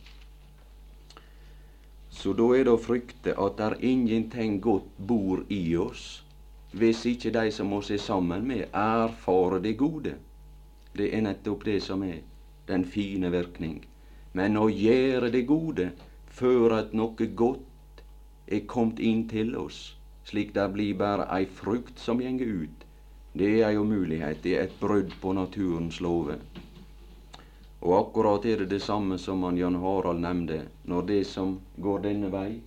Så 2.13 2.33
da 2.37 2.47
er 2.55 2.65
det 2.65 2.73
å 2.73 2.81
frykte 2.81 3.33
at 3.41 3.57
der 3.57 3.75
ingenting 3.81 4.59
godt 4.61 4.89
bor 4.97 5.41
i 5.49 5.75
oss, 5.77 6.21
hvis 6.73 7.03
ikke 7.09 7.33
de 7.33 7.49
som 7.53 7.73
oss 7.73 7.91
er 7.93 8.01
sammen 8.01 8.45
med, 8.47 8.67
erfarer 8.73 9.61
det 9.61 9.75
gode. 9.77 10.15
Det 10.93 11.09
er 11.13 11.25
nettopp 11.25 11.65
det 11.65 11.79
som 11.85 12.03
er 12.05 12.21
den 12.69 12.85
fine 12.85 13.29
virkning. 13.33 13.83
Men 14.33 14.57
å 14.57 14.69
gjøre 14.69 15.29
det 15.33 15.45
gode 15.49 15.91
før 16.33 16.79
at 16.79 16.93
noe 16.97 17.27
godt 17.37 18.01
er 18.47 18.65
kommet 18.69 19.01
inn 19.01 19.27
til 19.29 19.53
oss, 19.57 19.93
slik 20.25 20.53
det 20.55 20.65
blir 20.73 20.97
bare 20.97 21.27
ei 21.33 21.45
frukt 21.45 22.01
som 22.01 22.21
gjenger 22.21 22.49
ut, 22.65 22.87
det 23.33 23.49
er 23.49 23.71
ei 23.71 23.77
umulighet. 23.77 24.43
Det 24.43 24.57
er 24.57 24.67
et 24.67 24.79
brudd 24.79 25.13
på 25.21 25.33
naturens 25.33 25.99
lover. 26.01 26.37
Og 27.83 27.97
akkurat 27.97 28.45
er 28.47 28.61
det 28.63 28.69
det 28.71 28.79
samme 28.79 29.17
som 29.19 29.43
han 29.43 29.57
Jan 29.59 29.75
Harald 29.75 30.21
nevnte. 30.23 30.61
Når 30.87 31.01
det 31.07 31.23
som 31.27 31.57
går 31.77 32.05
denne 32.05 32.29
vei, 32.31 32.61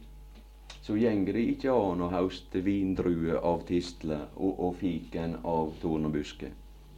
så 0.84 0.96
gjenger 1.00 1.32
det 1.32 1.44
ikke 1.54 1.72
an 1.72 2.02
å 2.04 2.10
hauste 2.12 2.60
vindruer 2.60 3.40
av 3.40 3.64
tistle 3.68 4.18
og, 4.36 4.52
og 4.60 4.76
fiken 4.82 5.38
av 5.40 5.72
tornebusker. 5.80 6.52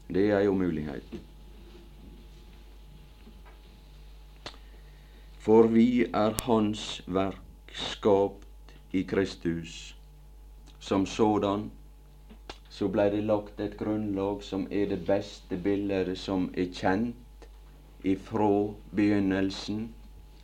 Det 0.09 0.25
er 0.27 0.41
ei 0.41 0.51
umulighet. 0.51 1.15
For 5.39 5.71
vi 5.71 6.09
er 6.11 6.35
Hans 6.43 7.01
verk, 7.07 7.71
skapt 7.71 8.75
i 8.93 9.05
Kristus. 9.07 9.95
Som 10.81 11.07
sådan 11.07 11.71
så 12.69 12.91
blei 12.91 13.09
det 13.15 13.23
lagt 13.31 13.61
et 13.61 13.79
grunnlag 13.79 14.43
som 14.43 14.67
er 14.71 14.91
det 14.91 15.05
beste 15.07 15.57
bildet 15.63 16.19
som 16.19 16.51
er 16.57 16.69
kjent 16.75 17.28
ifra 18.05 18.75
begynnelsen 18.95 19.89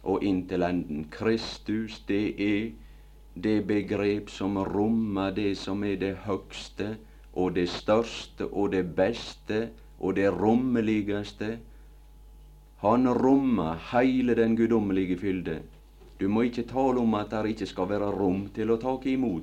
og 0.02 0.24
inntil 0.24 0.62
enden. 0.62 1.06
Kristus, 1.10 2.00
det 2.08 2.34
er 2.40 2.72
det 3.34 3.66
begrep 3.66 4.30
som 4.30 4.56
rommer 4.58 5.30
det 5.34 5.56
som 5.58 5.84
er 5.84 5.96
det 5.96 6.16
høgste 6.26 6.96
og 7.32 7.54
det 7.54 7.68
største 7.68 8.46
og 8.46 8.72
det 8.72 8.84
beste 8.96 9.68
og 10.00 10.16
det 10.16 10.30
rommeligste. 10.32 11.58
Han 12.84 13.08
rommer 13.08 13.78
heile 13.92 14.34
den 14.34 14.56
guddommelige 14.56 15.18
fylde. 15.18 15.62
Du 16.20 16.28
må 16.28 16.42
ikke 16.46 16.62
tale 16.68 17.00
om 17.00 17.14
at 17.14 17.30
det 17.30 17.54
ikke 17.54 17.66
skal 17.66 17.88
være 17.88 18.12
rom 18.12 18.48
til 18.54 18.70
å 18.70 18.78
ta 18.78 18.94
imot 19.10 19.42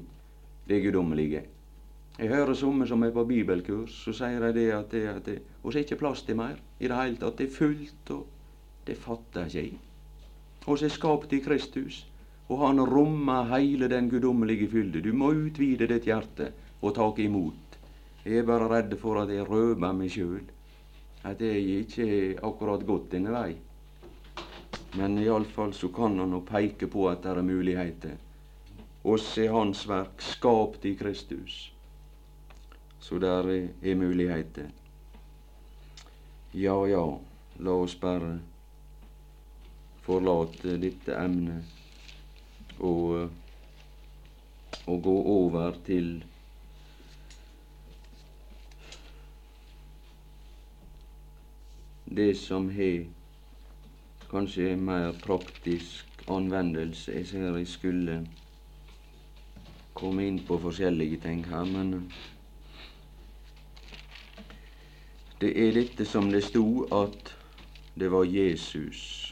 det 0.69 0.84
guddommelige. 0.84 1.43
Jeg 2.19 2.30
hører 2.30 2.54
somme 2.54 2.86
som 2.88 3.04
er 3.04 3.13
på 3.15 3.26
bibelkurs, 3.26 3.95
så 4.04 4.13
sier 4.13 4.43
de 4.43 4.52
det 4.54 4.67
at 4.76 4.91
det, 4.91 5.08
at 5.08 5.26
det 5.26 5.39
er 5.39 5.80
ikke 5.82 6.02
plass 6.04 6.21
til 6.28 6.38
mer 6.38 6.60
i 6.80 6.88
det 6.88 6.97
hele 6.97 7.17
tatt. 7.17 7.38
Det 7.39 7.47
er 7.47 7.56
fullt, 7.56 8.12
og 8.12 8.28
det 8.88 8.97
fatter 8.97 9.47
ikke 9.47 9.63
jeg. 9.63 9.78
Oss 10.67 10.84
er 10.86 10.93
skapt 10.93 11.34
i 11.34 11.41
Kristus 11.41 12.04
og 12.52 12.60
han 12.65 12.84
rommer 12.84 13.47
heile 13.47 13.88
den 13.88 14.10
guddommelige 14.12 14.67
fylde. 14.67 15.02
Du 15.02 15.13
må 15.15 15.32
utvide 15.32 15.88
ditt 15.88 16.08
hjerte 16.10 16.52
og 16.82 16.95
ta 16.97 17.08
imot. 17.24 17.78
Jeg 18.26 18.41
er 18.41 18.47
bare 18.47 18.67
redd 18.69 18.97
for 19.00 19.21
at 19.21 19.32
jeg 19.32 19.47
røper 19.47 19.95
meg 19.95 20.12
sjøl, 20.12 20.43
at 21.24 21.41
jeg 21.41 21.63
ikke 21.86 22.08
er 22.08 22.41
akkurat 22.43 22.84
gått 22.86 23.12
denne 23.13 23.32
vei. 23.32 23.56
Men 25.00 25.15
iallfall 25.21 25.71
så 25.74 25.88
kan 25.95 26.19
han 26.19 26.34
nå 26.36 26.41
peike 26.43 26.91
på 26.91 27.08
at 27.10 27.24
det 27.24 27.32
er 27.32 27.47
muligheter. 27.47 28.17
Oss 29.08 29.32
er 29.39 29.56
Hans 29.56 29.88
verk, 29.88 30.19
skapt 30.21 30.84
i 30.86 30.97
Kristus. 31.00 31.70
Så 33.02 33.18
der 33.20 33.50
er 33.82 33.96
muligheter. 33.96 34.70
Ja, 36.54 36.76
ja, 36.88 37.06
la 37.60 37.76
oss 37.84 37.96
bare 37.96 38.40
forlate 40.06 40.78
dette 40.82 41.16
emnet 41.16 42.80
og, 42.80 43.30
og 44.86 45.02
gå 45.04 45.16
over 45.36 45.78
til 45.86 46.24
det 52.12 52.34
som 52.38 52.70
har 52.76 53.06
kanskje 54.32 54.76
mer 54.76 55.16
praktisk 55.24 56.26
anvendelse. 56.28 57.12
Jeg 57.12 57.28
ser 57.28 57.58
jeg 57.58 57.68
skulle 57.68 58.20
komme 59.93 60.28
inn 60.28 60.41
på 60.47 60.58
forskjellige 60.60 61.22
ting 61.24 61.45
her, 61.47 61.64
men 61.68 62.12
det 65.42 65.52
er 65.58 65.74
dette 65.74 66.06
som 66.06 66.30
det 66.32 66.44
sto 66.46 66.66
at 66.94 67.36
det 67.98 68.12
var 68.14 68.30
Jesus 68.30 69.32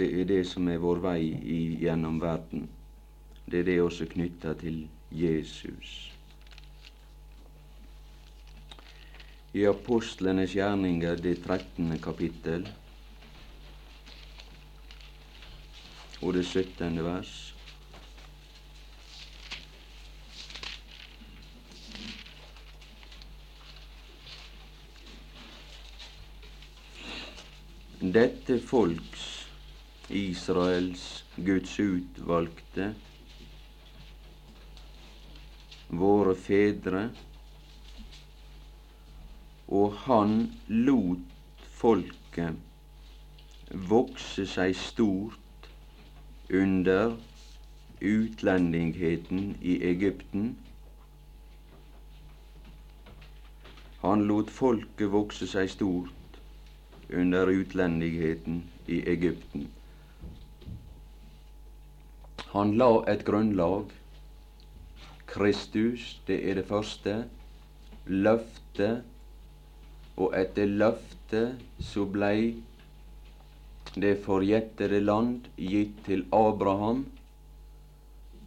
det 0.00 0.20
er 0.20 0.24
det 0.24 0.44
som 0.48 0.68
er 0.72 0.78
vår 0.80 1.02
vei 1.04 1.20
i, 1.28 1.58
gjennom 1.82 2.22
verden. 2.22 2.62
Det 3.44 3.58
er 3.60 3.66
det 3.66 3.74
også 3.82 4.06
knytta 4.08 4.54
til 4.56 4.86
Jesus. 5.12 5.90
I 9.52 9.66
apostlenes 9.68 10.54
gjerninger, 10.56 11.20
det 11.20 11.42
13. 11.44 11.98
kapittel 12.00 12.64
og 16.22 16.32
det 16.38 16.46
17. 16.46 17.04
vers. 17.04 17.34
Dette 28.00 28.58
folks, 28.58 29.46
Israels, 30.08 31.24
Guds 31.36 31.74
utvalgte, 31.78 32.94
våre 35.92 36.32
fedre, 36.34 37.02
og 39.68 39.98
han 40.06 40.32
lot 40.72 41.66
folket 41.76 42.56
vokse 43.90 44.46
seg 44.48 44.72
stort 44.80 45.68
under 46.48 47.12
utlendingheten 48.00 49.58
i 49.60 49.76
Egypten. 49.90 50.54
Han 54.00 54.24
lot 54.24 54.48
folket 54.48 55.12
vokse 55.12 55.50
seg 55.52 55.68
stort 55.76 56.19
under 57.12 57.46
utlendigheten 57.46 58.62
i 58.86 59.02
Egypten. 59.10 59.68
Han 62.52 62.76
la 62.78 63.04
et 63.06 63.24
grunnlag. 63.24 63.92
Kristus, 65.26 66.20
det 66.26 66.40
er 66.50 66.58
det 66.58 66.66
første. 66.66 67.24
Løftet. 68.06 69.06
Og 70.20 70.34
etter 70.36 70.66
løftet 70.66 71.62
så 71.80 72.04
blei 72.04 72.56
det 73.94 74.20
forjettede 74.24 75.00
land 75.00 75.46
gitt 75.56 75.96
til 76.06 76.26
Abraham, 76.34 77.04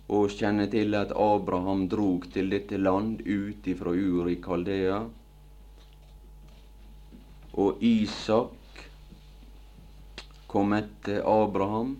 og 0.07 0.29
kjenner 0.31 0.69
til 0.71 0.95
at 0.95 1.11
Abraham 1.11 1.87
drog 1.89 2.27
til 2.33 2.51
dette 2.51 2.77
land 2.77 3.23
ut 3.25 3.67
ifra 3.67 3.91
Ur 3.91 4.29
i 4.31 4.37
Kaldea. 4.43 5.01
Og 7.53 7.83
Isak 7.83 8.81
kom 10.47 10.73
etter 10.73 11.21
Abraham, 11.25 11.97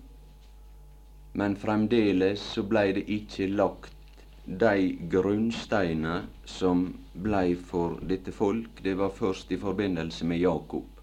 men 1.34 1.58
fremdeles 1.58 2.41
så 2.56 2.64
blei 2.70 2.91
det 2.97 3.06
ikke 3.10 3.49
lagt 3.54 4.26
de 4.45 4.93
grunnsteiner 5.10 6.26
som 6.45 6.88
blei 7.14 7.54
for 7.56 7.99
dette 8.01 8.34
folk. 8.34 8.82
Det 8.84 8.97
var 8.99 9.14
først 9.14 9.51
i 9.51 9.62
forbindelse 9.62 10.26
med 10.30 10.43
Jakob 10.43 10.93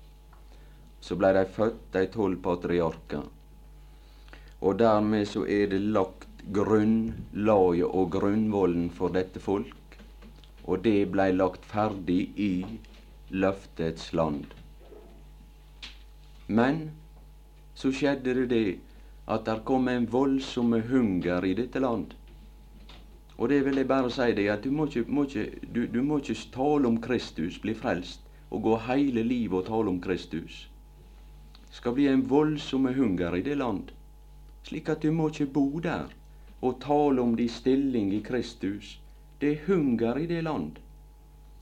så 1.00 1.16
blei 1.16 1.32
de 1.34 1.44
født, 1.48 1.80
de 1.94 2.06
tolv 2.12 2.40
patriarker. 2.44 3.24
Og 4.60 4.78
dermed 4.78 5.24
så 5.28 5.46
er 5.48 5.70
det 5.72 5.80
lagt 5.80 6.26
grunnlaget 6.52 7.86
og 7.88 8.10
grunnvollen 8.12 8.90
for 8.92 9.12
dette 9.14 9.40
folk, 9.40 9.96
og 10.64 10.84
det 10.84 11.08
blei 11.12 11.30
lagt 11.32 11.64
ferdig 11.64 12.20
i 12.36 12.52
løftets 13.30 14.12
land. 14.12 14.44
Men 16.46 16.90
så 17.74 17.92
skjedde 17.94 18.34
det 18.34 18.48
det 18.50 18.78
at 19.30 19.46
der 19.46 19.60
kom 19.64 19.88
en 19.88 20.08
voldsomme 20.12 20.80
hunger 20.80 21.44
i 21.44 21.54
dette 21.54 21.78
land. 21.78 22.14
Og 23.38 23.48
det 23.48 23.64
vil 23.64 23.76
jeg 23.76 23.88
bare 23.88 24.10
si 24.10 24.32
deg, 24.36 24.50
at 24.52 24.64
du 24.64 24.70
må 24.70 24.86
ikke, 24.86 25.04
må 25.08 25.24
ikke, 25.24 25.46
du, 25.74 25.86
du 25.86 26.02
må 26.02 26.18
ikke 26.18 26.34
tale 26.52 26.88
om 26.88 26.98
Kristus, 27.00 27.58
bli 27.58 27.74
frelst, 27.74 28.20
og 28.50 28.62
gå 28.62 28.76
hele 28.88 29.22
livet 29.22 29.56
og 29.58 29.66
tale 29.66 29.88
om 29.88 30.00
Kristus 30.00 30.66
Det 31.68 31.76
skal 31.78 31.94
bli 31.94 32.08
en 32.10 32.30
voldsomme 32.30 32.92
hunger 32.94 33.34
i 33.38 33.42
det 33.46 33.56
land, 33.56 33.92
slik 34.66 34.88
at 34.88 35.02
du 35.02 35.12
må 35.12 35.28
ikke 35.28 35.46
bo 35.46 35.78
der 35.78 36.10
og 36.60 36.80
tale 36.82 37.22
om 37.22 37.36
din 37.36 37.48
stilling 37.48 38.12
i 38.14 38.20
Kristus. 38.20 39.00
Det 39.40 39.52
er 39.52 39.66
hunger 39.66 40.18
i 40.18 40.26
det 40.26 40.42
land. 40.44 40.76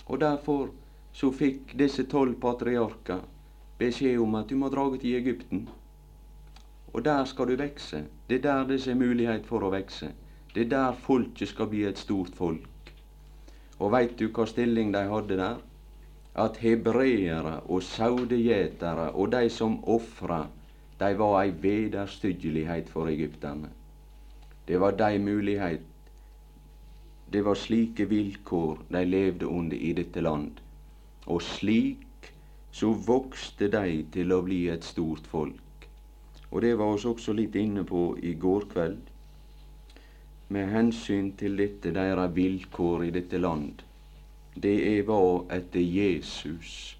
Og 0.07 0.21
derfor 0.21 0.71
så 1.12 1.30
fikk 1.32 1.74
disse 1.78 2.04
tolv 2.11 2.34
patriarker 2.40 3.22
beskjed 3.78 4.18
om 4.22 4.34
at 4.34 4.48
du 4.50 4.56
må 4.56 4.68
drage 4.68 4.98
til 5.02 5.16
Egypten. 5.18 5.68
Og 6.92 7.04
der 7.04 7.24
skal 7.24 7.48
du 7.48 7.56
vekse. 7.56 8.04
Det 8.28 8.38
er 8.38 8.42
der 8.48 8.64
det 8.64 8.86
er 8.86 8.94
mulighet 8.94 9.46
for 9.46 9.64
å 9.64 9.72
vekse. 9.72 10.12
Det 10.54 10.66
er 10.66 10.74
der 10.74 11.00
folket 11.06 11.48
skal 11.48 11.68
bli 11.70 11.84
et 11.84 11.98
stort 11.98 12.34
folk. 12.34 12.92
Og 13.78 13.92
veit 13.92 14.18
du 14.18 14.28
hva 14.28 14.46
stilling 14.46 14.92
de 14.92 15.04
hadde 15.09 15.36
der? 15.38 15.59
at 16.38 16.56
hebreere 16.62 17.61
og 17.66 17.82
saudegjetere 17.82 19.11
og 19.11 19.32
de 19.32 19.48
som 19.50 19.78
ofra, 19.90 20.44
de 21.00 21.11
var 21.18 21.36
ei 21.42 21.50
vederstyggelighet 21.62 22.90
for 22.90 23.11
egypterne. 23.11 23.70
Det 24.68 24.80
var 24.80 24.98
de 24.98 25.18
mulighet 25.18 25.80
Det 27.32 27.42
var 27.44 27.54
slike 27.54 28.04
vilkår 28.09 28.78
de 28.88 29.04
levde 29.04 29.46
under 29.46 29.76
i 29.76 29.92
dette 29.92 30.20
land. 30.20 30.61
Og 31.29 31.43
slik 31.45 32.33
så 32.72 32.93
vokste 32.93 33.68
de 33.72 34.03
til 34.12 34.33
å 34.33 34.43
bli 34.45 34.66
et 34.72 34.85
stort 34.85 35.26
folk. 35.29 35.89
Og 36.51 36.62
det 36.64 36.74
var 36.79 36.95
oss 36.95 37.05
også 37.09 37.35
litt 37.37 37.57
inne 37.57 37.85
på 37.85 38.14
i 38.24 38.33
går 38.35 38.68
kveld, 38.72 39.12
med 40.49 40.72
hensyn 40.72 41.35
til 41.37 41.59
dette 41.61 41.93
deres 41.93 42.33
vilkår 42.35 43.05
i 43.05 43.12
dette 43.12 43.41
land 43.43 43.85
det 44.62 45.03
var 45.03 45.45
etter 45.53 45.81
Jesus. 45.81 46.97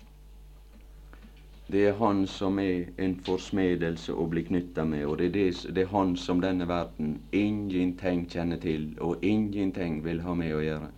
Det 1.67 1.87
er 1.87 1.93
Han 1.93 2.27
som 2.27 2.59
er 2.59 2.87
en 2.99 3.17
forsmedelse 3.25 4.13
å 4.13 4.27
bli 4.27 4.45
knytta 4.47 4.85
med, 4.85 5.05
og 5.07 5.19
det 5.19 5.27
er, 5.27 5.33
det, 5.33 5.75
det 5.75 5.83
er, 5.83 5.91
Han 5.93 6.17
som 6.17 6.41
denne 6.41 6.69
verden 6.69 7.19
ingenting 7.33 8.29
kjenner 8.31 8.57
til, 8.57 8.95
og 9.01 9.25
ingenting 9.25 10.05
vil 10.05 10.21
ha 10.21 10.35
med 10.35 10.55
å 10.55 10.63
gjøre. 10.63 10.89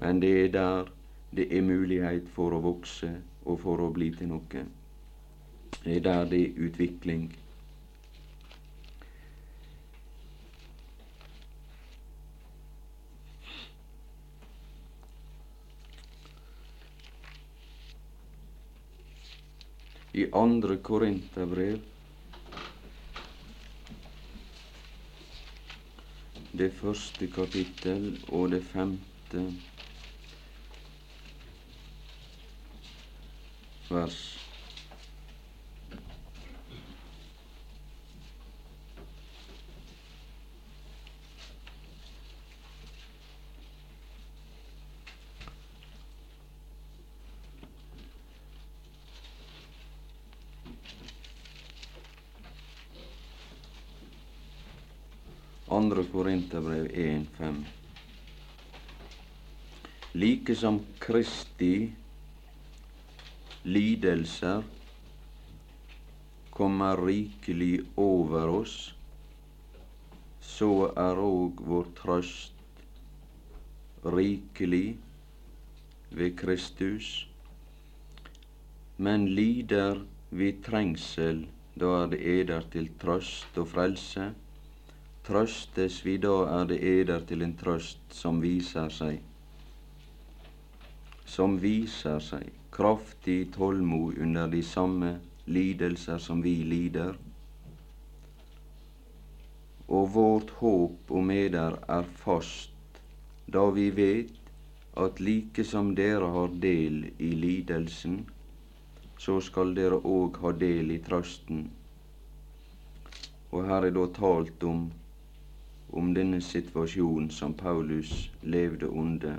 Men 0.00 0.20
det 0.20 0.32
er 0.44 0.48
der 0.56 0.90
det 1.36 1.46
er 1.56 1.62
mulighet 1.64 2.28
for 2.34 2.52
å 2.52 2.60
vokse 2.64 3.10
og 3.48 3.60
for 3.62 3.80
å 3.80 3.90
bli 3.94 4.10
til 4.16 4.28
noe. 4.34 4.64
Det 5.82 5.96
er 5.96 6.04
der 6.08 6.28
det 6.30 6.42
er 6.48 6.66
utvikling. 6.68 7.30
i 20.14 20.26
andre 20.36 20.76
Korinterbrev. 20.76 21.78
Det 26.52 26.68
første 26.76 27.26
kapittel 27.32 28.10
og 28.28 28.50
det 28.52 28.60
femte 28.68 29.46
vers. 33.92 34.42
Andre 55.72 56.04
Korinterbrev 56.04 56.86
1.5. 56.92 57.64
Like 60.12 60.54
som 60.54 60.80
Kristi 60.98 62.01
lidelser 63.64 64.62
kommer 66.50 66.96
rikelig 66.96 67.80
over 67.96 68.48
oss, 68.48 68.94
så 70.42 70.90
er 70.98 71.20
òg 71.22 71.60
vår 71.70 71.86
trøst 71.96 72.82
rikelig 74.02 74.96
ved 76.10 76.34
Kristus. 76.40 77.10
Men 78.98 79.28
lider 79.30 80.02
vi 80.30 80.50
trengsel, 80.66 81.44
da 81.78 81.92
er 82.02 82.10
det 82.12 82.20
eder 82.34 82.66
til 82.72 82.90
trøst 83.00 83.58
og 83.62 83.68
frelse. 83.70 84.32
Trøstes 85.22 86.00
vi 86.04 86.16
da, 86.18 86.34
er 86.58 86.66
det 86.66 86.80
eder 86.82 87.22
til 87.30 87.46
en 87.46 87.54
trøst 87.56 88.02
som 88.10 88.42
viser 88.42 88.90
seg, 88.90 89.22
som 91.24 91.54
viser 91.62 92.18
seg 92.18 92.50
kraftig 92.72 93.52
tålmod 93.54 94.18
under 94.18 94.48
de 94.48 94.62
samme 94.62 95.18
lidelser 95.44 96.18
som 96.18 96.42
vi 96.42 96.54
lider. 96.64 97.14
Og 99.88 100.12
vårt 100.12 100.50
håp 100.50 101.10
om 101.10 101.30
eder 101.30 101.76
er 101.88 102.08
fast, 102.16 103.00
da 103.46 103.66
vi 103.70 103.90
vet 103.90 104.32
at 104.96 105.20
like 105.20 105.64
som 105.64 105.92
dere 105.94 106.30
har 106.32 106.56
del 106.64 107.04
i 107.18 107.30
lidelsen, 107.36 108.22
så 109.18 109.36
skal 109.40 109.74
dere 109.76 110.00
òg 110.00 110.40
ha 110.40 110.52
del 110.56 110.96
i 110.96 110.98
trøsten. 111.04 111.66
Og 113.52 113.68
her 113.68 113.88
er 113.88 113.96
da 114.00 114.08
talt 114.16 114.64
om 114.64 114.88
om 115.92 116.14
denne 116.16 116.40
situasjonen 116.40 117.28
som 117.30 117.52
Paulus 117.52 118.30
levde 118.40 118.88
under, 118.88 119.34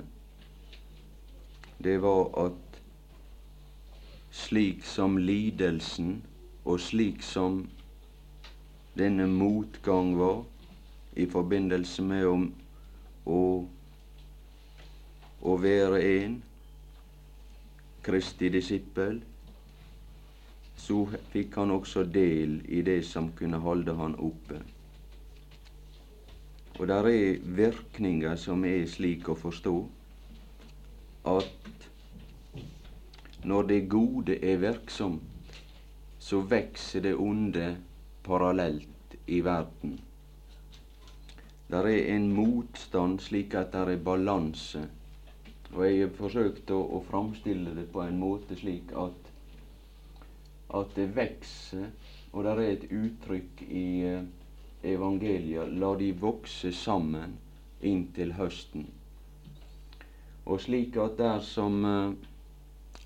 det 1.82 1.96
var 1.98 2.28
at 2.44 2.63
slik 4.34 4.82
som 4.86 5.18
lidelsen 5.18 6.16
og 6.64 6.80
slik 6.82 7.22
som 7.22 7.60
denne 8.98 9.26
motgang 9.30 10.14
var 10.18 10.42
i 11.16 11.26
forbindelse 11.30 12.02
med 12.02 12.26
om 12.26 12.48
å, 13.30 13.42
å 15.42 15.54
være 15.62 16.02
en 16.08 16.40
Kristi 18.04 18.50
disippel, 18.52 19.22
så 20.76 20.98
fikk 21.32 21.54
han 21.56 21.70
også 21.72 22.02
del 22.04 22.58
i 22.68 22.82
det 22.84 22.98
som 23.08 23.30
kunne 23.38 23.62
holde 23.62 23.94
han 23.96 24.18
oppe. 24.20 24.58
Og 26.74 26.88
der 26.90 27.08
er 27.08 27.38
virkninger 27.56 28.36
som 28.36 28.66
er 28.68 28.82
slik 28.90 29.30
å 29.30 29.38
forstå 29.38 29.76
at 31.32 31.83
når 33.44 33.62
det 33.68 33.80
gode 33.92 34.38
er 34.44 34.56
virksomt, 34.56 35.22
så 36.18 36.40
vokser 36.40 37.04
det 37.04 37.14
onde 37.20 37.76
parallelt 38.24 39.16
i 39.26 39.40
verden. 39.44 39.98
Der 41.70 41.86
er 41.88 42.14
en 42.16 42.32
motstand 42.32 43.18
slik 43.20 43.54
at 43.54 43.72
der 43.72 43.90
er 43.92 43.96
balanse. 44.04 44.88
Og 45.74 45.86
jeg 45.86 46.00
har 46.00 46.12
forsøkt 46.16 46.70
å, 46.70 46.80
å 46.96 47.00
framstille 47.08 47.74
det 47.76 47.86
på 47.92 48.02
en 48.04 48.18
måte 48.20 48.56
slik 48.56 48.92
at, 48.96 49.30
at 50.80 50.92
det 50.96 51.08
vokser, 51.16 51.88
og 52.32 52.44
der 52.44 52.60
er 52.62 52.74
et 52.76 52.84
uttrykk 52.92 53.64
i 53.68 53.86
eh, 54.08 54.28
evangeliet 54.84 55.72
la 55.80 55.94
de 55.98 56.12
vokse 56.20 56.72
sammen 56.72 57.34
inntil 57.84 58.32
høsten. 58.38 58.86
Og 60.44 60.60
slik 60.60 60.96
at 61.00 61.18
der 61.18 61.40
som, 61.40 61.80
eh, 61.84 62.14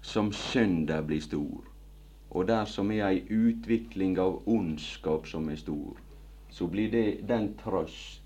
som 0.08 0.32
synda 0.32 1.02
blir 1.02 1.20
stor, 1.20 1.64
og 2.30 2.46
der 2.48 2.64
som 2.64 2.90
er 2.90 3.02
ei 3.10 3.18
utvikling 3.28 4.14
av 4.18 4.38
ondskap 4.48 5.26
som 5.28 5.50
er 5.52 5.58
stor, 5.60 5.98
så 6.48 6.66
blir 6.66 6.88
det 6.92 7.28
den 7.28 7.50
trøst 7.60 8.22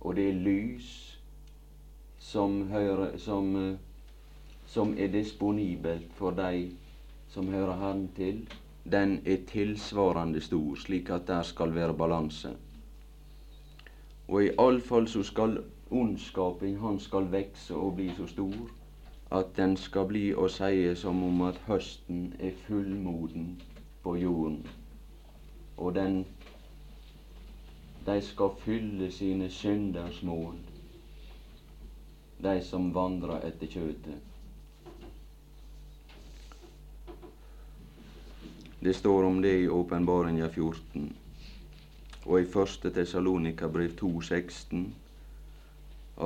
og 0.00 0.18
det 0.18 0.28
lys 0.34 0.90
som, 2.18 2.58
hører, 2.68 3.16
som, 3.18 3.48
eh, 3.56 3.78
som 4.66 4.92
er 4.98 5.08
disponibelt 5.14 6.12
for 6.18 6.36
de 6.36 6.68
som 7.32 7.48
hører 7.48 7.80
Herren 7.80 8.04
til, 8.16 8.44
den 8.84 9.22
er 9.24 9.46
tilsvarende 9.48 10.40
stor, 10.40 10.76
slik 10.76 11.10
at 11.10 11.26
der 11.26 11.42
skal 11.48 11.74
være 11.74 11.96
balanse. 11.96 12.52
Og 14.28 14.44
i 14.44 14.52
alle 14.58 14.80
fall 14.80 15.08
så 15.08 15.22
skal 15.22 15.62
ondskapen, 15.90 16.76
han 16.76 17.00
skal 17.00 17.32
vekse 17.32 17.74
og 17.74 17.96
bli 17.96 18.10
så 18.16 18.26
stor 18.26 18.81
at 19.32 19.56
den 19.56 19.76
skal 19.80 20.06
bli 20.10 20.26
å 20.36 20.48
seie 20.52 20.92
som 20.98 21.22
om 21.24 21.40
at 21.46 21.60
høsten 21.66 22.34
er 22.38 22.52
fullmoden 22.66 23.54
på 24.04 24.16
jorden. 24.20 24.58
Og 25.76 25.94
den 25.96 26.24
de 28.06 28.20
skal 28.20 28.50
fylle 28.64 29.10
sine 29.14 29.48
synders 29.50 30.22
mål, 30.22 30.56
de 32.42 32.54
som 32.66 32.90
vandrer 32.94 33.46
etter 33.46 33.70
kjøtet. 33.70 34.28
Det 38.82 38.94
står 38.98 39.24
om 39.24 39.38
det 39.42 39.52
i 39.62 39.68
Åpenbaringa 39.70 40.48
14 40.50 41.12
og 42.24 42.40
i 42.40 42.46
1. 42.46 42.90
Tessalonika 42.94 43.68
brev 43.70 43.94
2,16 44.00 44.82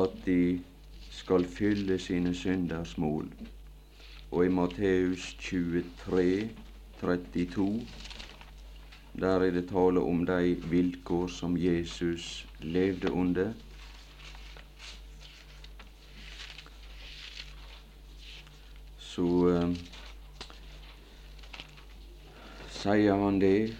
at 0.00 0.16
de 0.24 0.38
skal 1.16 1.44
fylle 1.48 1.98
sine 1.98 2.34
synders 2.34 2.98
mål. 2.98 3.30
Og 4.30 4.44
i 4.44 4.48
Matteus 4.48 5.34
23, 5.40 6.50
32 7.00 7.86
der 9.20 9.40
er 9.40 9.50
det 9.50 9.68
tale 9.68 10.00
om 10.00 10.26
de 10.26 10.56
vilkår 10.70 11.26
som 11.26 11.56
Jesus 11.56 12.46
levde 12.60 13.12
under. 13.12 13.52
Så 18.98 19.48
eh, 19.48 19.72
sier 22.68 23.16
han 23.16 23.40
det 23.40 23.76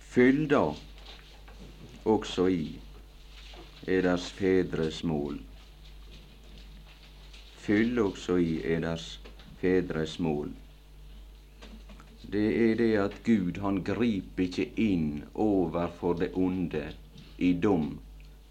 Fyll 0.00 0.44
da 0.50 0.66
også 2.04 2.46
i 2.52 2.66
eders 3.86 4.30
fedres 4.32 5.02
mål. 5.04 5.40
Fyll 7.66 7.98
også 7.98 8.36
i 8.42 8.60
eders 8.76 9.10
fedres 9.60 10.18
mål 10.18 10.54
det 12.32 12.70
er 12.70 12.74
det 12.74 12.94
at 12.98 13.14
Gud 13.24 13.58
han 13.62 13.76
griper 13.86 14.42
ikke 14.44 14.64
inn 14.82 15.10
overfor 15.34 16.16
det 16.18 16.32
onde 16.34 16.82
i 17.38 17.52
dom. 17.62 17.98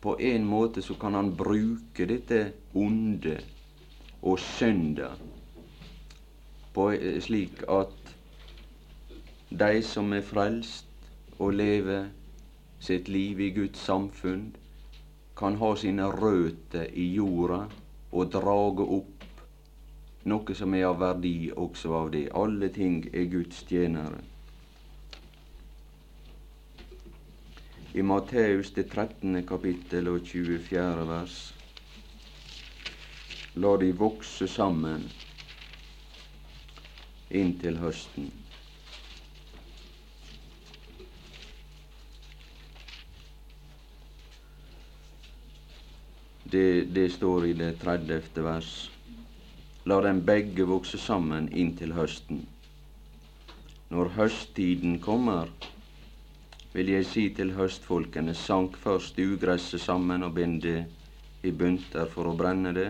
På 0.01 0.15
en 0.19 0.45
måte 0.47 0.81
så 0.81 0.95
kan 1.01 1.13
han 1.17 1.33
bruke 1.35 2.05
dette 2.07 2.39
onde 2.73 3.35
og 4.21 4.39
synda 4.39 5.09
på 6.75 6.89
slik 7.23 7.63
at 7.71 8.13
de 9.49 9.81
som 9.83 10.13
er 10.13 10.23
frelst 10.27 11.09
og 11.39 11.53
lever 11.55 12.07
sitt 12.79 13.07
liv 13.07 13.39
i 13.39 13.49
Guds 13.55 13.79
samfunn, 13.79 14.49
kan 15.35 15.55
ha 15.59 15.75
sine 15.75 16.07
røtter 16.11 16.87
i 16.95 17.09
jorda 17.15 17.65
og 18.15 18.29
drage 18.31 18.85
opp 18.97 19.25
noe 20.31 20.55
som 20.57 20.73
er 20.73 20.87
av 20.87 21.01
verdi 21.01 21.51
også 21.51 21.91
av 21.99 22.07
det. 22.13 22.29
Alle 22.33 22.71
ting 22.73 23.03
er 23.13 23.27
Guds 23.29 23.61
tjenere. 23.69 24.21
I 27.95 28.03
Matteus 28.03 28.71
det 28.75 28.89
13. 28.89 29.43
kapittel 29.47 30.09
og 30.11 30.25
24. 30.27 31.05
vers 31.07 31.37
La 33.55 33.77
de 33.79 33.93
vokse 33.95 34.49
sammen 34.51 35.05
inntil 37.31 37.77
høsten. 37.79 38.27
Det, 46.45 46.81
det 46.93 47.09
står 47.09 47.45
i 47.45 47.53
det 47.57 47.71
30. 47.81 48.43
vers 48.45 48.73
la 49.85 50.01
dem 50.01 50.19
begge 50.25 50.65
vokse 50.65 50.97
sammen 50.97 51.47
inntil 51.53 51.93
høsten. 51.93 52.43
Når 53.89 54.11
høsttiden 54.15 54.99
kommer, 55.01 55.49
vil 56.73 56.89
jeg 56.89 57.07
si 57.09 57.25
til 57.37 57.53
høstfolkene, 57.57 58.33
sank 58.37 58.77
først 58.81 59.17
ugresset 59.21 59.81
sammen 59.81 60.25
og 60.25 60.33
bind 60.37 60.61
det 60.63 60.79
i 61.45 61.51
bunter 61.53 62.09
for 62.13 62.29
å 62.29 62.37
brenne 62.37 62.73
det, 62.77 62.87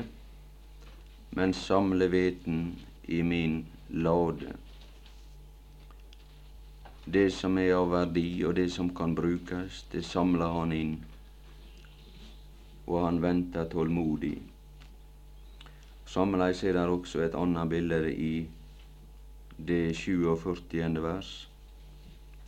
men 1.36 1.56
samle 1.56 2.08
hveten 2.12 2.62
i 3.08 3.20
min 3.24 3.60
lade. 3.92 4.56
Det 7.06 7.28
som 7.32 7.60
er 7.62 7.76
av 7.76 7.92
verdi, 7.92 8.30
og 8.48 8.56
det 8.60 8.72
som 8.74 8.88
kan 8.96 9.16
brukes, 9.16 9.84
det 9.92 10.04
samler 10.08 10.56
han 10.60 10.72
inn, 10.76 10.96
og 12.88 13.06
han 13.06 13.22
venter 13.22 13.66
tålmodig 13.72 14.36
Sameleis 16.16 16.64
er 16.64 16.74
det 16.78 16.86
også 16.88 17.20
et 17.26 17.34
annet 17.36 17.70
bilde 17.70 17.98
i 18.14 18.48
det 19.58 19.96
47. 19.98 21.02
vers. 21.04 21.50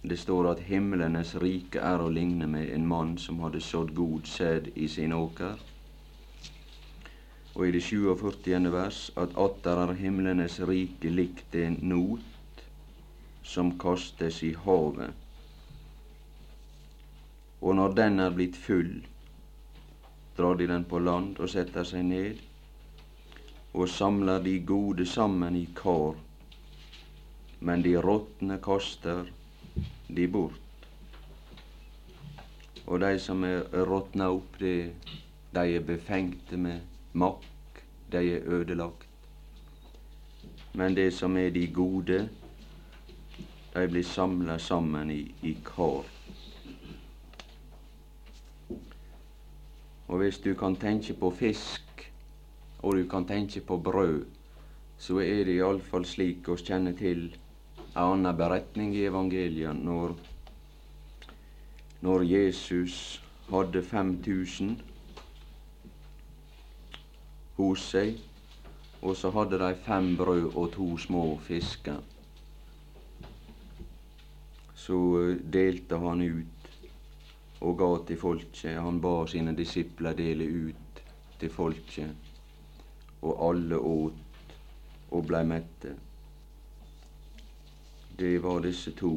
Det 0.04 0.20
står 0.20 0.52
at 0.52 0.62
himlenes 0.70 1.34
rike 1.42 1.82
er 1.82 2.00
å 2.00 2.12
ligne 2.14 2.48
med 2.48 2.70
en 2.76 2.86
mann 2.88 3.18
som 3.18 3.42
hadde 3.44 3.60
sådd 3.66 3.96
god 3.98 4.30
sæd 4.30 4.70
i 4.76 4.88
sin 4.88 5.14
åker. 5.18 5.58
Og 7.56 7.68
i 7.68 7.74
det 7.76 7.84
47. 7.84 8.72
vers 8.72 9.02
at 9.18 9.36
atter 9.36 9.84
er 9.84 9.94
himlenes 10.00 10.60
rike 10.70 11.10
likt 11.10 11.56
en 11.56 11.80
not 11.82 12.64
som 13.44 13.74
kastes 13.82 14.44
i 14.44 14.54
havet. 14.54 15.12
Og 17.62 17.76
når 17.76 18.00
den 18.00 18.20
er 18.20 18.38
blitt 18.38 18.56
full, 18.56 19.02
drar 20.38 20.56
de 20.56 20.68
den 20.68 20.86
på 20.86 21.00
land 21.00 21.40
og 21.42 21.50
setter 21.50 21.86
seg 21.88 22.06
ned 22.06 22.46
og 23.78 23.90
samler 23.90 24.40
de 24.42 24.60
gode 24.66 25.06
sammen 25.06 25.56
i 25.56 25.68
kar, 25.76 26.16
men 27.60 27.84
de 27.86 27.94
råtne 28.02 28.58
kaster 28.64 29.28
de 30.08 30.28
bort. 30.28 30.88
Og 32.88 33.02
de 33.04 33.20
som 33.20 33.44
er 33.44 33.68
råtna 33.86 34.32
opp, 34.34 34.58
det, 34.60 34.94
de 35.54 35.76
er 35.76 35.86
befengte 35.86 36.58
med 36.58 36.82
makk, 37.14 37.84
de 38.12 38.24
er 38.38 38.50
ødelagt. 38.58 39.06
Men 40.74 40.96
det 40.96 41.12
som 41.14 41.38
er 41.38 41.50
de 41.54 41.68
gode, 41.74 42.22
de 43.74 43.88
blir 43.92 44.06
samla 44.06 44.58
sammen 44.58 45.12
i, 45.12 45.24
i 45.44 45.58
kar. 45.66 46.17
Og 50.08 50.18
hvis 50.22 50.40
du 50.40 50.54
kan 50.56 50.76
tenke 50.76 51.14
på 51.14 51.32
fisk 51.36 51.84
og 52.80 52.96
du 52.96 53.08
kan 53.10 53.26
tenke 53.28 53.62
på 53.62 53.78
brød, 53.78 54.26
så 54.98 55.20
er 55.20 55.44
det 55.46 55.58
iallfall 55.58 56.06
slik 56.06 56.48
oss 56.50 56.64
kjenner 56.66 56.96
til 56.98 57.28
en 57.28 58.04
annen 58.04 58.38
beretning 58.38 58.96
i 58.96 59.06
evangeliet 59.10 59.76
når, 59.76 60.14
når 62.02 62.26
Jesus 62.30 63.22
hadde 63.50 63.84
5000 63.84 64.78
hos 67.58 67.86
seg, 67.92 68.20
og 69.02 69.16
så 69.18 69.32
hadde 69.34 69.60
de 69.62 69.72
fem 69.86 70.12
brød 70.18 70.52
og 70.54 70.72
to 70.74 70.88
små 71.02 71.24
fisker. 71.42 72.00
Så 74.78 74.98
eh, 75.22 75.40
delte 75.54 75.98
han 76.00 76.22
ut 76.22 76.57
og 77.62 77.78
ga 77.78 77.90
til 78.08 78.20
folket. 78.22 78.78
Han 78.82 79.02
ba 79.02 79.26
sine 79.28 79.56
disipler 79.58 80.14
dele 80.18 80.48
ut 80.70 81.02
til 81.40 81.50
folket, 81.50 82.16
og 83.22 83.50
alle 83.50 83.80
åt 83.80 84.54
og 85.12 85.26
blei 85.28 85.44
mette. 85.48 85.96
Det 88.18 88.38
var 88.44 88.64
disse 88.66 88.92
to 88.98 89.14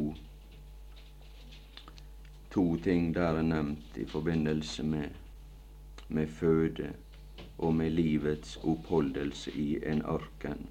to 2.50 2.76
ting 2.82 3.14
der 3.14 3.38
er 3.38 3.42
nevnt 3.46 3.96
i 3.96 4.04
forbindelse 4.04 4.82
med, 4.82 5.08
med 6.08 6.26
føde 6.26 6.92
og 7.58 7.74
med 7.74 7.90
livets 7.90 8.56
oppholdelse 8.56 9.52
i 9.52 9.78
en 9.86 10.02
ørken. 10.02 10.68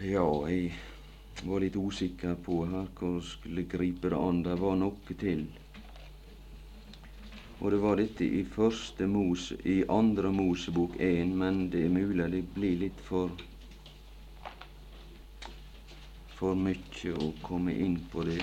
Ja, 0.00 0.46
jeg 0.48 0.72
var 1.46 1.60
litt 1.62 1.76
usikker 1.76 2.34
på 2.44 2.62
her 2.66 2.86
hvor 2.98 3.18
jeg 3.18 3.26
skulle 3.30 3.64
gripe 3.70 4.10
det 4.10 4.18
an. 4.18 4.42
Det 4.42 4.56
var 4.60 4.76
noe 4.80 5.16
til. 5.20 5.44
Og 7.60 7.70
det 7.74 7.78
var 7.82 7.98
dette 7.98 8.24
i 8.24 8.44
første 8.46 9.06
mos, 9.10 9.50
i 9.66 9.80
andre 9.90 10.30
Mosebok 10.32 10.94
1, 11.02 11.32
men 11.40 11.64
det 11.72 11.84
er 11.86 11.94
mulig 11.94 12.28
det 12.32 12.42
blir 12.54 12.76
litt 12.86 13.00
for 13.10 13.34
for 16.38 16.54
mye 16.54 17.12
å 17.18 17.32
komme 17.42 17.72
inn 17.74 17.96
på 18.12 18.22
det. 18.28 18.38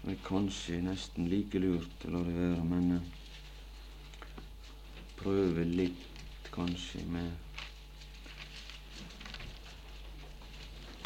Det 0.00 0.14
er 0.14 0.22
kanskje 0.24 0.80
nesten 0.86 1.28
like 1.28 1.60
lurt 1.60 2.06
å 2.08 2.14
la 2.14 2.22
det 2.24 2.38
være, 2.38 2.64
men 2.70 2.88
uh, 2.96 3.21
prøve 5.22 5.64
litt 5.64 6.50
kanskje 6.52 7.06
med 7.12 7.30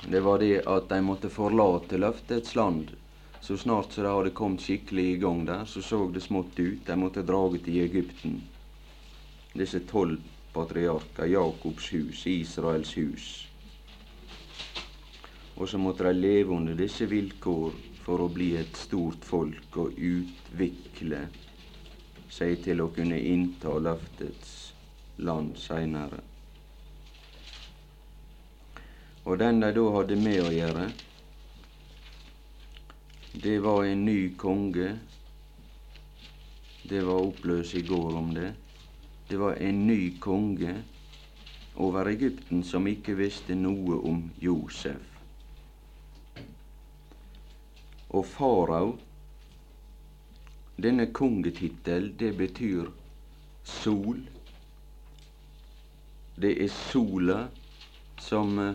Det 0.07 0.21
var 0.21 0.39
det 0.39 0.63
at 0.71 0.89
de 0.89 1.01
måtte 1.03 1.29
forlate 1.33 1.99
løftets 1.99 2.55
land. 2.55 2.93
Så 3.41 3.57
snart 3.59 3.93
så 3.93 4.03
de 4.05 4.13
hadde 4.13 4.31
kommet 4.39 4.63
skikkelig 4.63 5.07
i 5.13 5.17
gang 5.23 5.41
der, 5.47 5.65
så 5.65 5.83
så 5.83 5.99
det 6.15 6.23
smått 6.23 6.59
ut. 6.59 6.85
De 6.87 6.97
måtte 6.97 7.25
drage 7.27 7.59
til 7.65 7.81
Egypten. 7.83 8.37
Disse 9.55 9.81
tolv 9.91 10.23
patriarker, 10.55 11.27
Jakobs 11.27 11.91
hus, 11.93 12.23
Israels 12.27 12.95
hus. 12.97 13.27
Og 15.57 15.69
så 15.69 15.79
måtte 15.79 16.07
de 16.07 16.13
leve 16.15 16.55
under 16.55 16.79
disse 16.79 17.09
vilkår 17.11 17.75
for 18.05 18.23
å 18.23 18.31
bli 18.31 18.53
et 18.61 18.79
stort 18.79 19.25
folk 19.27 19.81
og 19.83 19.99
utvikle 19.99 21.25
seg 22.37 22.61
til 22.65 22.85
å 22.85 22.91
kunne 22.93 23.19
innta 23.33 23.73
løftets 23.81 24.55
land 25.25 25.57
seinere. 25.61 26.21
Og 29.27 29.39
den 29.41 29.61
de 29.65 29.73
da 29.75 29.85
hadde 29.97 30.17
med 30.21 30.43
å 30.45 30.51
gjøre, 30.55 30.87
det 33.43 33.57
var 33.65 33.85
en 33.85 34.05
ny 34.07 34.21
konge. 34.39 34.93
Det 36.87 37.01
var 37.05 37.27
oppløs 37.27 37.75
i 37.75 37.83
går 37.89 38.21
om 38.21 38.31
det. 38.37 38.53
Det 39.29 39.41
var 39.41 39.59
en 39.61 39.87
ny 39.87 40.13
konge 40.23 40.77
over 41.77 42.09
Egypten 42.13 42.63
som 42.65 42.87
ikke 42.87 43.17
visste 43.19 43.57
noe 43.59 43.99
om 44.09 44.23
Josef. 44.41 45.03
Og 48.15 48.25
farao, 48.31 48.95
denne 50.77 51.07
kongetittel, 51.13 52.11
det 52.19 52.33
betyr 52.37 52.89
sol. 53.65 54.21
Det 56.37 56.53
er 56.65 56.69
sola 56.69 57.39
som, 58.21 58.59
eh, 58.59 58.75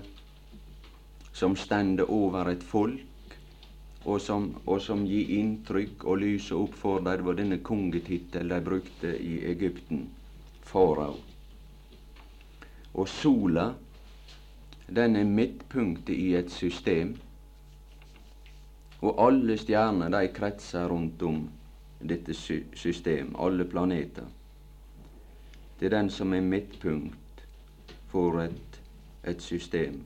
som 1.33 1.55
stender 1.55 2.11
over 2.11 2.49
et 2.51 2.63
folk, 2.63 3.37
og 4.05 4.21
som, 4.21 4.55
og 4.65 4.81
som 4.81 5.05
gir 5.05 5.29
inntrykk 5.39 6.05
og 6.05 6.17
lyser 6.17 6.57
opp 6.57 6.73
for 6.73 6.99
dem. 6.99 7.17
Det 7.17 7.25
var 7.25 7.33
denne 7.33 7.57
kongetittel 7.57 8.49
de 8.49 8.61
brukte 8.61 9.15
i 9.21 9.45
Egypten. 9.45 10.09
Farao. 10.63 11.17
Og 12.93 13.07
sola, 13.07 13.73
den 14.87 15.15
er 15.15 15.23
midtpunktet 15.23 16.15
i 16.15 16.33
et 16.35 16.51
system 16.51 17.15
og 19.01 19.17
alle 19.25 19.57
stjerner 19.57 20.13
de 20.13 20.27
kretser 20.33 20.89
rundt 20.89 21.21
om 21.25 21.41
dette 22.03 22.33
system, 22.33 23.35
alle 23.39 23.65
planeter. 23.65 24.25
Det 25.79 25.85
er 25.85 25.95
den 25.95 26.09
som 26.09 26.33
er 26.33 26.41
midtpunkt 26.45 27.45
for 28.11 28.41
et, 28.43 28.81
et 29.23 29.41
system. 29.41 30.01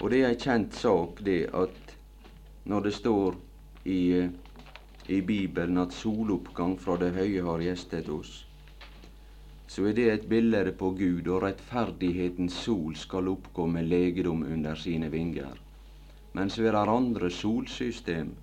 Og 0.00 0.10
det 0.10 0.22
er 0.22 0.30
ei 0.30 0.38
kjent 0.40 0.74
sak, 0.76 1.20
det 1.24 1.48
at 1.56 1.94
når 2.64 2.88
det 2.88 2.94
står 2.94 3.36
i, 3.84 4.00
i 5.08 5.20
Bibelen 5.20 5.78
at 5.78 5.94
soloppgang 5.94 6.76
fra 6.80 6.96
det 7.00 7.12
høye 7.16 7.44
har 7.46 7.64
gjestet 7.64 8.08
oss, 8.12 8.42
så 9.66 9.88
er 9.88 9.96
det 9.96 10.08
et 10.12 10.26
bilde 10.28 10.72
på 10.78 10.92
Gud, 10.98 11.26
og 11.26 11.42
rettferdighetens 11.42 12.56
sol 12.64 12.96
skal 12.96 13.28
oppgå 13.28 13.66
med 13.66 13.88
legedom 13.90 14.44
under 14.46 14.74
sine 14.78 15.10
vinger 15.12 15.62
mens 16.36 16.58
vi 16.58 16.68
har 16.68 16.90
andre 16.92 17.30
solsystem. 17.32 18.34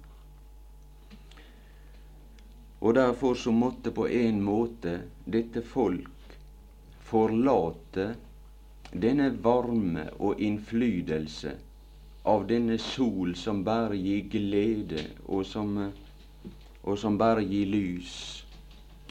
Og 2.84 2.95
derfor 2.95 3.38
så 3.39 3.51
måtte 3.55 3.93
på 3.95 4.07
en 4.11 4.41
måte 4.43 4.93
dette 5.25 5.63
folk 5.63 6.36
forlate 7.07 8.07
denne 9.05 9.29
varme 9.45 10.09
og 10.19 10.41
innflytelse 10.43 11.53
av 12.34 12.43
denne 12.49 12.75
sol 12.79 13.31
som 13.39 13.63
bare 13.63 13.95
gir 13.95 14.27
glede, 14.36 15.05
og 15.25 15.45
som, 15.47 15.71
og 16.84 16.99
som 16.99 17.17
bare 17.17 17.45
gir 17.47 17.71
lys 17.71 18.17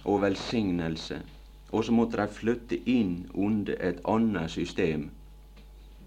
og 0.04 0.20
velsignelse. 0.26 1.22
Og 1.72 1.84
så 1.84 1.96
måtte 1.96 2.20
de 2.20 2.28
flytte 2.36 2.78
inn 2.98 3.16
under 3.32 3.80
et 3.80 4.04
annet 4.04 4.52
system 4.52 5.08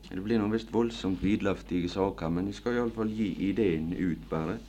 det 0.10 0.22
blir 0.24 0.40
nå 0.40 0.48
visst 0.52 0.74
voldsomt 0.74 1.24
vidløftige 1.24 1.90
saker, 1.90 2.30
men 2.30 2.48
jeg 2.48 2.60
skal 2.60 2.78
iallfall 2.78 3.10
gi 3.10 3.32
ideen 3.50 3.94
ut, 3.98 4.22
bare, 4.30 4.60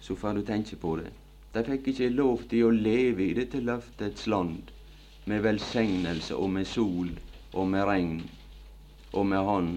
så 0.00 0.14
får 0.14 0.38
du 0.38 0.42
tenke 0.46 0.76
på 0.80 0.94
det. 1.00 1.10
De 1.56 1.62
fikk 1.64 1.86
ikke 1.88 2.10
lov 2.12 2.42
til 2.50 2.66
å 2.66 2.72
leve 2.76 3.30
i 3.30 3.34
dette 3.36 3.62
løftets 3.64 4.26
land 4.28 4.72
med 5.24 5.40
velsignelse 5.40 6.36
og 6.36 6.50
med 6.52 6.68
sol 6.68 7.14
og 7.56 7.70
med 7.72 7.86
regn 7.88 8.18
og 9.16 9.24
med 9.30 9.46
Han 9.46 9.70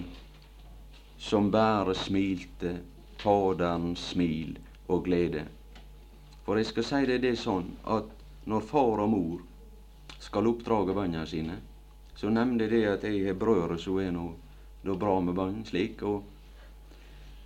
som 1.29 1.47
bare 1.53 1.95
smilte 1.95 2.73
Faderens 3.21 4.09
smil 4.11 4.57
og 4.91 5.05
glede. 5.07 5.45
For 6.43 6.59
jeg 6.59 6.67
skal 6.67 6.87
si 6.89 6.99
deg 7.13 7.23
det 7.23 7.37
sånn 7.39 7.71
at 7.95 8.11
når 8.51 8.67
far 8.73 9.05
og 9.05 9.11
mor 9.13 9.39
skal 10.19 10.51
oppdrage 10.51 10.97
barna 10.99 11.23
sine, 11.31 11.61
så 12.11 12.27
nevner 12.27 12.67
de 12.75 12.83
at 12.91 13.07
jeg 13.07 13.23
har 13.23 13.39
brødre 13.39 13.79
som 13.79 14.03
er 14.03 14.11
nå 14.11 14.27
det 14.83 14.99
bra 14.99 15.15
med 15.23 15.39
barn 15.39 15.63
slik. 15.63 16.03
Og, 16.03 16.23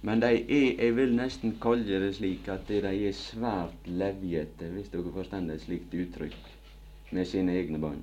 men 0.04 0.20
de 0.20 0.28
er, 0.28 0.82
jeg 0.84 0.95
vil 0.97 1.14
nesten 1.16 1.56
kalle 1.64 1.99
det 2.04 2.16
slik 2.18 2.47
at 2.51 2.68
de 2.68 2.82
er 2.84 3.16
svært 3.16 3.88
levjete, 3.88 4.68
hvis 4.76 4.91
dere 4.91 5.14
forstår 5.16 5.47
et 5.54 5.64
slikt 5.64 5.95
uttrykk, 5.95 6.49
med 7.12 7.26
sine 7.30 7.56
egne 7.56 7.80
barn. 7.80 8.01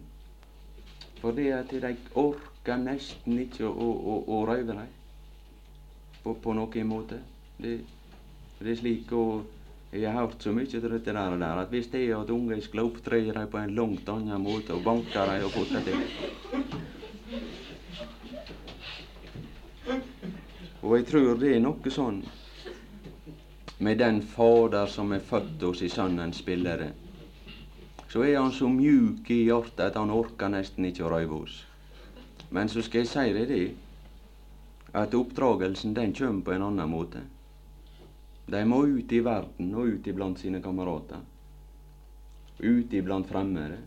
For 1.21 1.37
det 1.37 1.51
at 1.53 1.71
de 1.71 1.95
orker 2.17 2.81
nesten 2.81 3.39
ikke 3.43 3.69
å, 3.69 3.89
å, 3.93 4.17
å 4.33 4.41
røyve 4.49 4.73
dem 4.73 4.89
på, 6.25 6.35
på 6.35 6.57
noen 6.57 6.89
måte. 6.89 7.21
Det, 7.61 7.77
det 8.61 8.73
er 8.73 8.81
slik 8.81 9.13
og 9.13 9.45
jeg 9.93 10.07
har 10.07 10.23
hørt 10.23 10.45
så 10.45 10.53
mye 10.55 10.71
til 10.71 10.85
dette 10.87 11.13
der, 11.13 11.37
der 11.37 11.65
at 11.65 11.73
hvis 11.75 11.91
det 11.93 12.07
er 12.07 12.21
at 12.23 12.31
unger 12.31 12.61
skal 12.63 12.85
opptre 12.87 13.21
dem 13.27 13.49
på 13.51 13.59
en 13.59 13.75
langt 13.75 14.09
annen 14.09 14.41
måte 14.41 14.73
og 14.77 14.85
banke 14.87 15.27
dem 15.33 15.45
og 15.45 15.53
få 15.53 15.67
det 15.69 15.85
til 15.85 15.99
Og 20.83 20.97
jeg 20.97 21.07
tror 21.11 21.35
det 21.41 21.55
er 21.57 21.61
noe 21.61 21.93
sånn 21.93 22.23
med 23.81 23.99
den 24.01 24.21
Fader 24.23 24.89
som 24.93 25.13
er 25.13 25.25
født 25.25 25.63
oss 25.65 25.81
i 25.85 25.89
Sønnens 25.89 26.41
spillere. 26.41 26.91
Så 28.13 28.25
er 28.27 28.37
han 28.41 28.53
så 28.53 28.69
mjuk 28.69 29.29
i 29.31 29.45
hjertet 29.47 29.87
at 29.87 29.97
han 29.97 30.13
orker 30.13 30.53
nesten 30.53 30.89
ikke 30.89 31.07
å 31.07 31.13
røyve 31.15 31.39
oss. 31.45 31.61
Men 32.51 32.69
så 32.69 32.83
skal 32.83 33.05
jeg 33.05 33.11
si 33.13 33.33
deg 33.37 33.49
det, 33.49 33.61
at 34.93 35.15
oppdragelsen 35.15 35.95
den 35.95 36.13
kommer 36.17 36.45
på 36.45 36.57
en 36.57 36.67
annen 36.67 36.91
måte. 36.91 37.23
De 38.51 38.65
må 38.67 38.83
ut 38.91 39.13
i 39.13 39.23
verden 39.23 39.71
og 39.79 39.95
ut 39.95 40.09
iblant 40.11 40.41
sine 40.41 40.61
kamerater. 40.65 41.23
Ut 42.61 42.93
iblant 42.93 43.29
fremmede. 43.29 43.79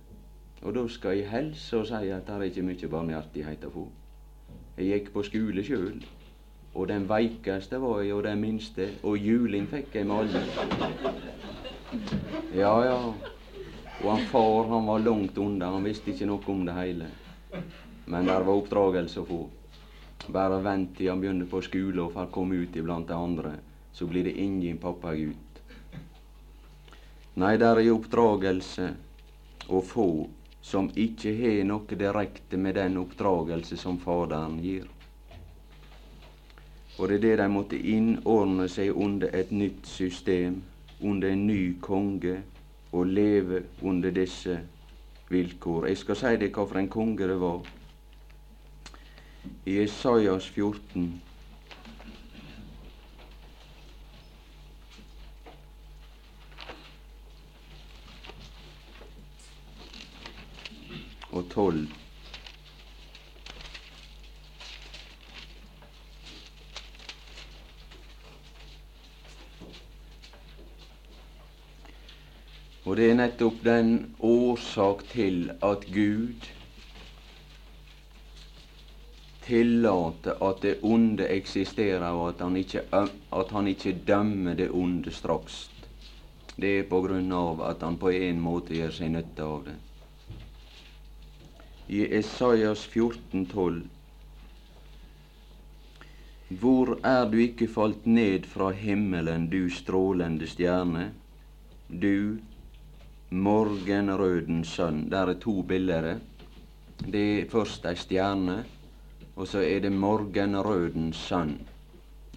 Og 0.64 0.78
da 0.78 0.88
skal 0.88 1.20
jeg 1.20 1.30
helse 1.30 1.82
og 1.82 1.90
si 1.90 2.10
at 2.16 2.26
det 2.30 2.38
er 2.38 2.48
ikke 2.48 2.66
mye 2.66 2.92
barmhjertighet 2.96 3.66
å 3.68 3.74
få. 3.74 3.88
Jeg 4.78 4.90
gikk 4.90 5.10
på 5.14 5.26
skole 5.28 5.66
sjøl, 5.68 6.00
og 6.74 6.88
den 6.90 7.06
veikeste 7.10 7.78
var 7.82 8.02
jeg, 8.02 8.14
og 8.16 8.24
den 8.26 8.42
minste, 8.42 8.88
og 9.06 9.18
juling 9.18 9.68
fikk 9.70 9.94
jeg 10.00 10.08
med 10.10 10.24
alle. 10.24 11.14
Ja, 12.54 12.74
ja. 12.86 12.98
Og 14.04 14.08
han 14.10 14.26
far 14.32 14.72
han 14.72 14.88
var 14.90 15.04
langt 15.06 15.38
unna, 15.38 15.70
han 15.76 15.86
visste 15.86 16.12
ikke 16.12 16.28
noe 16.28 16.50
om 16.50 16.66
det 16.66 16.74
hele. 16.78 17.12
Men 18.10 18.26
der 18.28 18.42
var 18.44 18.58
oppdragelse 18.58 19.22
å 19.22 19.28
få. 19.30 19.42
Bare 20.34 20.60
vent 20.64 20.96
til 20.98 21.12
han 21.12 21.22
begynner 21.22 21.48
på 21.52 21.62
skole 21.64 22.02
og 22.02 22.14
får 22.16 22.32
komme 22.34 22.58
ut 22.64 22.76
iblant 22.80 23.08
de 23.08 23.16
andre, 23.16 23.54
så 23.94 24.08
blir 24.10 24.26
det 24.26 24.38
ingen 24.42 24.80
pappagutt. 24.82 25.62
Nei, 27.40 27.56
der 27.58 27.80
er 27.82 27.94
oppdragelse 27.94 28.90
å 29.70 29.82
få 29.82 30.10
som 30.64 30.90
ikke 30.96 31.34
har 31.38 31.64
noe 31.68 31.98
direkte 32.00 32.58
med 32.58 32.78
den 32.80 32.98
oppdragelse 33.02 33.78
som 33.78 33.98
Faderen 34.00 34.60
gir. 34.64 34.88
Og 36.98 37.10
det 37.10 37.16
er 37.16 37.22
det 37.22 37.38
de 37.40 37.48
måtte 37.50 37.80
innordne 37.80 38.68
seg 38.70 38.94
under 38.94 39.34
et 39.34 39.52
nytt 39.52 39.88
system, 39.88 40.62
under 41.02 41.30
en 41.34 41.48
ny 41.48 41.78
konge, 41.82 42.38
og 42.92 43.08
leve 43.08 43.64
under 43.82 44.12
disse 44.12 44.60
vilkår. 45.30 45.88
Jeg 45.90 45.98
skal 45.98 46.16
si 46.20 46.36
deg 46.44 46.54
hva 46.54 46.68
for 46.70 46.80
en 46.80 46.90
konge 46.94 47.28
det 47.28 47.40
var. 47.42 47.66
I 49.66 49.80
Esaias 49.84 50.46
14 50.54 51.10
og 61.34 61.50
12. 61.50 62.03
Og 72.94 72.98
det 73.00 73.08
er 73.10 73.16
nettopp 73.18 73.56
den 73.66 73.88
årsak 74.22 75.00
til 75.10 75.48
at 75.66 75.88
Gud 75.90 76.46
tillater 79.48 80.38
at 80.46 80.62
det 80.62 80.76
onde 80.86 81.26
eksisterer, 81.26 82.06
og 82.12 82.28
at 82.28 82.44
han 82.46 82.60
ikke, 82.62 82.84
at 82.94 83.56
han 83.56 83.72
ikke 83.72 83.96
dømmer 84.08 84.54
det 84.54 84.70
onde 84.70 85.12
straks. 85.12 85.72
Det 86.54 86.76
er 86.84 86.86
på 86.94 87.02
grunn 87.08 87.34
av 87.34 87.66
at 87.72 87.82
han 87.82 87.98
på 87.98 88.14
en 88.14 88.46
måte 88.46 88.78
gjør 88.78 88.94
seg 89.00 89.12
nytte 89.18 89.50
av 89.56 89.66
det 89.72 89.76
i 91.90 92.06
Esaias 92.22 92.86
14,12. 92.94 93.82
Hvor 96.62 97.00
er 97.02 97.26
du 97.26 97.42
ikke 97.42 97.74
falt 97.74 98.06
ned 98.06 98.46
fra 98.46 98.70
himmelen, 98.70 99.50
du 99.50 99.66
strålende 99.82 100.46
stjerne, 100.48 101.10
du 101.90 102.38
morgenrødens 103.34 104.68
sønn? 104.68 105.12
Der 105.12 105.28
er 105.34 105.40
to 105.40 105.62
bilder. 105.62 106.20
Det 107.12 107.24
er 107.40 107.50
først 107.50 107.86
ei 107.86 107.96
stjerne, 107.96 108.64
og 109.36 109.48
så 109.48 109.60
er 109.60 109.80
det 109.80 109.92
morgenrødens 109.92 111.18
sønn. 111.18 111.58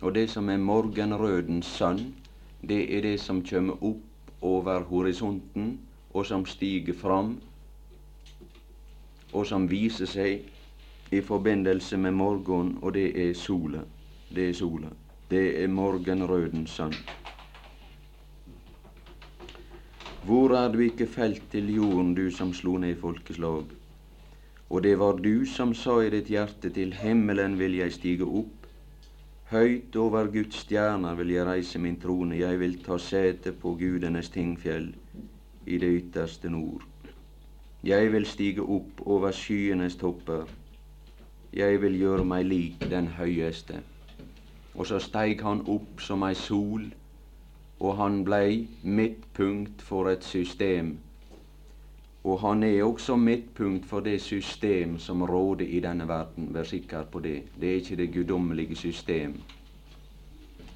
Og 0.02 0.14
det 0.14 0.30
som 0.30 0.48
er 0.48 0.56
morgenrødens 0.56 1.66
sønn, 1.66 2.14
det 2.68 2.96
er 2.96 3.02
det 3.02 3.20
som 3.20 3.44
kommer 3.44 3.82
opp 3.84 4.32
over 4.42 4.80
horisonten, 4.88 5.78
og 6.14 6.26
som 6.26 6.46
stiger 6.46 6.94
fram 6.94 7.36
og 9.36 9.46
som 9.46 9.66
viser 9.68 10.08
seg 10.08 11.12
i 11.12 11.20
forbindelse 11.20 11.98
med 12.00 12.16
morgen, 12.16 12.76
og 12.82 12.94
det 12.94 13.10
er 13.20 13.34
sola. 13.34 13.82
Det 14.34 14.48
er 14.48 14.54
sola. 14.54 14.90
Det 15.30 15.62
er 15.62 15.68
morgenrødens 15.68 16.70
sønn. 16.70 16.94
Hvor 20.26 20.50
er 20.58 20.72
du 20.72 20.80
ikke 20.82 21.06
felt 21.06 21.42
til 21.52 21.68
jorden, 21.74 22.14
du 22.14 22.30
som 22.34 22.50
slo 22.54 22.72
ned 22.82 22.96
folkeslag? 22.98 23.68
Og 24.70 24.82
det 24.82 24.98
var 24.98 25.20
du 25.22 25.44
som 25.46 25.74
sa 25.74 26.00
i 26.02 26.08
ditt 26.10 26.32
hjerte, 26.32 26.72
til 26.74 26.96
himmelen 26.98 27.54
vil 27.60 27.76
jeg 27.78 27.94
stige 27.94 28.26
opp. 28.26 28.66
Høyt 29.52 29.94
over 30.02 30.26
Guds 30.34 30.64
stjerner 30.64 31.14
vil 31.14 31.30
jeg 31.30 31.46
reise 31.46 31.78
min 31.78 32.00
trone, 32.02 32.40
jeg 32.40 32.58
vil 32.58 32.74
ta 32.82 32.98
sete 32.98 33.54
på 33.54 33.76
gudenes 33.78 34.32
tingfjell 34.34 34.90
i 35.66 35.78
det 35.78 35.92
ytterste 36.00 36.50
nord. 36.50 36.82
Jeg 37.86 38.10
vil 38.12 38.26
stige 38.26 38.66
opp 38.66 39.06
over 39.06 39.30
skyenes 39.30 39.94
topper. 40.02 40.50
Jeg 41.54 41.78
vil 41.86 42.02
gjøre 42.02 42.26
meg 42.26 42.50
lik 42.50 42.90
den 42.90 43.14
høyeste. 43.14 43.78
Og 44.74 44.90
så 44.90 44.98
steig 44.98 45.46
han 45.46 45.62
opp 45.70 46.02
som 46.02 46.26
ei 46.26 46.34
sol, 46.34 46.90
og 47.80 47.96
han 47.96 48.24
blei 48.24 48.68
midtpunkt 48.82 49.82
for 49.82 50.08
et 50.08 50.24
system. 50.24 50.98
Og 52.24 52.40
han 52.40 52.62
er 52.62 52.82
også 52.82 53.16
midtpunkt 53.16 53.86
for 53.86 54.00
det 54.00 54.20
system 54.20 54.98
som 54.98 55.22
råder 55.22 55.66
i 55.66 55.80
denne 55.80 56.08
verden. 56.08 56.48
Vær 56.54 56.64
sikker 56.64 57.04
på 57.04 57.20
det. 57.20 57.42
Det 57.60 57.70
er 57.70 57.74
ikke 57.74 57.96
det 57.96 58.12
guddommelige 58.14 58.76
system. 58.76 59.34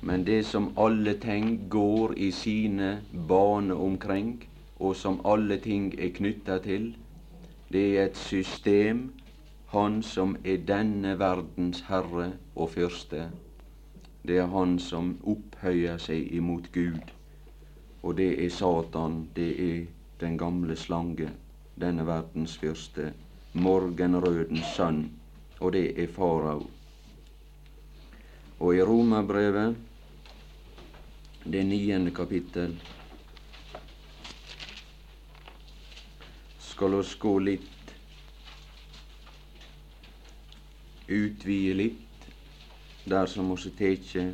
Men 0.02 0.26
det 0.26 0.46
som 0.46 0.72
alle 0.78 1.18
ting 1.18 1.60
går 1.70 2.14
i 2.16 2.30
sine 2.30 3.02
baner 3.28 3.74
omkring, 3.74 4.44
og 4.78 4.96
som 4.96 5.20
alle 5.24 5.58
ting 5.58 5.94
er 5.98 6.08
knytta 6.08 6.58
til, 6.58 6.96
det 7.72 7.98
er 7.98 8.04
et 8.04 8.16
system, 8.16 9.10
han 9.66 10.02
som 10.02 10.36
er 10.44 10.56
denne 10.56 11.18
verdens 11.18 11.84
herre 11.88 12.32
og 12.56 12.70
fyrste. 12.70 13.28
Det 14.22 14.36
er 14.38 14.50
han 14.52 14.78
som 14.78 15.14
opphøyer 15.24 15.98
seg 15.98 16.28
imot 16.36 16.68
Gud. 16.72 17.12
Og 18.02 18.16
det 18.16 18.30
er 18.44 18.52
Satan, 18.52 19.22
det 19.36 19.48
er 19.64 19.86
den 20.20 20.36
gamle 20.38 20.76
slange, 20.76 21.30
denne 21.80 22.04
verdens 22.06 22.58
fyrste, 22.60 23.12
morgenrødens 23.52 24.74
sønn, 24.76 25.02
og 25.60 25.72
det 25.72 25.86
er 25.96 26.12
farao. 26.12 26.66
Og 28.60 28.76
i 28.76 28.82
Romerbrevet, 28.84 29.76
det 31.44 31.66
niende 31.66 32.12
kapittel, 32.12 32.76
skal 36.58 36.94
oss 37.00 37.14
gå 37.20 37.38
litt 37.44 37.94
utvide 41.10 41.74
litt 41.74 42.09
der 43.04 43.26
som 43.26 43.50
vi 43.54 43.70
teke 43.78 44.26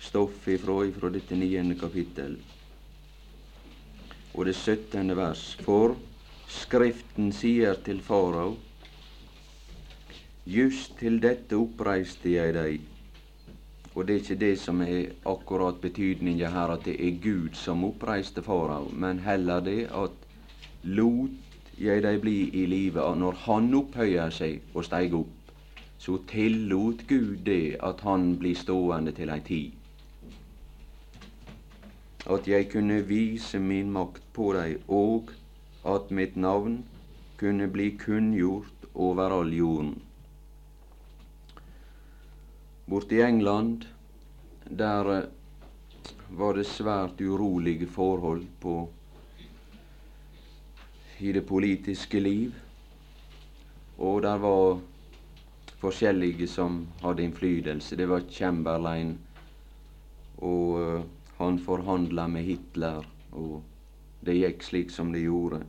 stoff 0.00 0.48
ifra, 0.48 0.84
ifra 0.86 1.10
dette 1.10 1.36
niende 1.36 1.74
kapittel. 1.78 2.36
Og 4.34 4.46
det 4.46 4.56
syttende 4.56 5.16
vers. 5.16 5.52
For 5.60 5.96
Skriften 6.52 7.30
sier 7.32 7.78
til 7.84 8.00
farao, 8.04 8.56
just 10.44 10.98
til 11.00 11.16
dette 11.22 11.56
oppreiste 11.56 12.34
jeg 12.34 12.52
deg. 12.56 12.82
Og 13.94 14.06
det 14.08 14.14
er 14.14 14.20
ikke 14.20 14.40
det 14.40 14.52
som 14.60 14.82
er 14.84 15.14
akkurat 15.28 15.80
betydninga 15.80 16.50
her, 16.52 16.74
at 16.74 16.84
det 16.84 16.96
er 17.00 17.16
Gud 17.24 17.56
som 17.56 17.84
oppreiste 17.88 18.44
farao, 18.44 18.90
men 18.92 19.22
heller 19.24 19.64
det 19.64 19.86
at 19.96 20.28
lot 20.84 21.80
jeg 21.80 22.04
deg 22.04 22.20
bli 22.20 22.36
i 22.62 22.66
live. 22.68 23.04
Når 23.16 23.40
han 23.46 23.72
opphøyer 23.80 24.32
seg 24.32 24.60
og 24.74 24.84
steiger 24.84 25.22
opp, 25.22 25.41
så 26.02 26.18
tillot 26.26 27.06
Gud 27.06 27.44
det 27.46 27.76
at 27.78 28.00
han 28.02 28.32
blir 28.38 28.58
stående 28.58 29.12
til 29.14 29.30
ei 29.30 29.42
tid. 29.46 29.76
At 32.26 32.48
jeg 32.50 32.66
kunne 32.72 32.96
vise 33.06 33.60
min 33.62 33.92
makt 33.94 34.26
på 34.34 34.48
deg, 34.56 34.82
og 34.90 35.30
at 35.86 36.10
mitt 36.10 36.34
navn 36.34 36.80
kunne 37.38 37.70
bli 37.70 37.92
kunngjort 38.02 38.90
over 38.94 39.36
all 39.38 39.54
jorden. 39.54 39.94
Borte 42.90 43.20
i 43.20 43.22
England, 43.22 43.86
der 44.66 45.14
var 46.34 46.58
det 46.58 46.66
svært 46.66 47.22
urolige 47.22 47.86
forhold 47.86 48.46
på 48.60 48.78
i 51.22 51.32
det 51.32 51.46
politiske 51.46 52.20
liv. 52.20 52.54
Og 53.98 54.22
der 54.22 54.38
var 54.42 54.80
forskjellige 55.82 56.46
som 56.46 56.86
hadde 57.02 57.26
innflytelse. 57.26 57.96
Det 57.98 58.06
var 58.06 58.28
Chamberlain, 58.30 59.16
og 60.38 60.78
uh, 60.78 61.02
han 61.36 61.58
forhandla 61.58 62.28
med 62.30 62.46
Hitler, 62.46 63.06
og 63.32 63.62
det 64.22 64.38
gikk 64.38 64.62
slik 64.62 64.94
som 64.94 65.10
det 65.12 65.24
gjorde. 65.24 65.62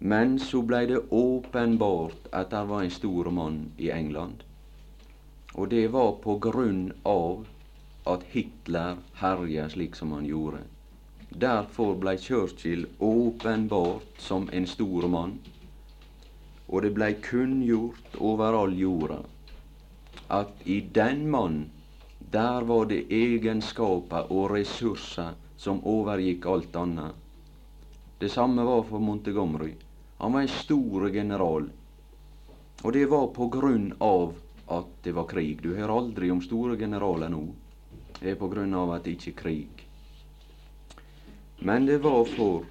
Men 0.00 0.38
så 0.40 0.62
blei 0.64 0.86
det 0.88 1.00
åpenbart 1.12 2.28
at 2.32 2.52
det 2.52 2.64
var 2.68 2.84
en 2.84 2.92
stor 2.92 3.30
mann 3.36 3.58
i 3.76 3.90
England. 3.92 4.44
Og 5.52 5.68
det 5.68 5.88
var 5.92 6.14
på 6.24 6.38
grunn 6.40 6.92
av 7.04 7.46
at 8.08 8.24
Hitler 8.32 9.00
herja 9.20 9.68
slik 9.68 9.96
som 9.96 10.12
han 10.16 10.28
gjorde. 10.28 10.62
Derfor 11.30 11.96
blei 12.00 12.16
Churchill 12.18 12.86
åpenbart 12.98 14.16
som 14.18 14.48
en 14.52 14.66
stor 14.66 15.08
mann, 15.08 15.38
og 16.70 16.82
det 16.82 16.94
blei 16.94 17.12
kunngjort 17.22 18.16
over 18.18 18.56
all 18.62 18.74
jorda 18.78 19.20
at 20.30 20.50
i 20.64 20.80
den 20.80 21.30
mann, 21.30 21.70
der 22.30 22.62
var 22.62 22.86
det 22.86 23.10
egenskaper 23.10 24.30
og 24.30 24.52
ressurser 24.54 25.34
som 25.58 25.82
overgikk 25.82 26.46
alt 26.46 26.76
annet. 26.78 27.16
Det 28.20 28.30
samme 28.30 28.62
var 28.64 28.84
for 28.86 29.02
Montegomery. 29.02 29.72
Han 30.18 30.32
var 30.32 30.40
en 30.40 30.52
stor 30.52 31.08
general. 31.10 31.66
Og 32.82 32.92
det 32.92 33.06
var 33.10 33.26
på 33.34 33.48
grunn 33.48 33.90
av 33.98 34.34
at 34.70 34.92
det 35.02 35.16
var 35.16 35.26
krig. 35.26 35.62
Du 35.62 35.74
hører 35.74 35.96
aldri 35.96 36.30
om 36.30 36.42
store 36.44 36.76
generaler 36.78 37.32
nå. 37.32 37.42
Det 38.20 38.30
er 38.30 38.38
på 38.38 38.48
grunn 38.52 38.74
av 38.76 38.94
at 38.94 39.04
det 39.04 39.16
ikke 39.16 39.32
er 39.32 39.40
krig. 39.42 39.86
Men 41.58 41.88
det 41.90 41.98
var 42.04 42.22
for 42.36 42.68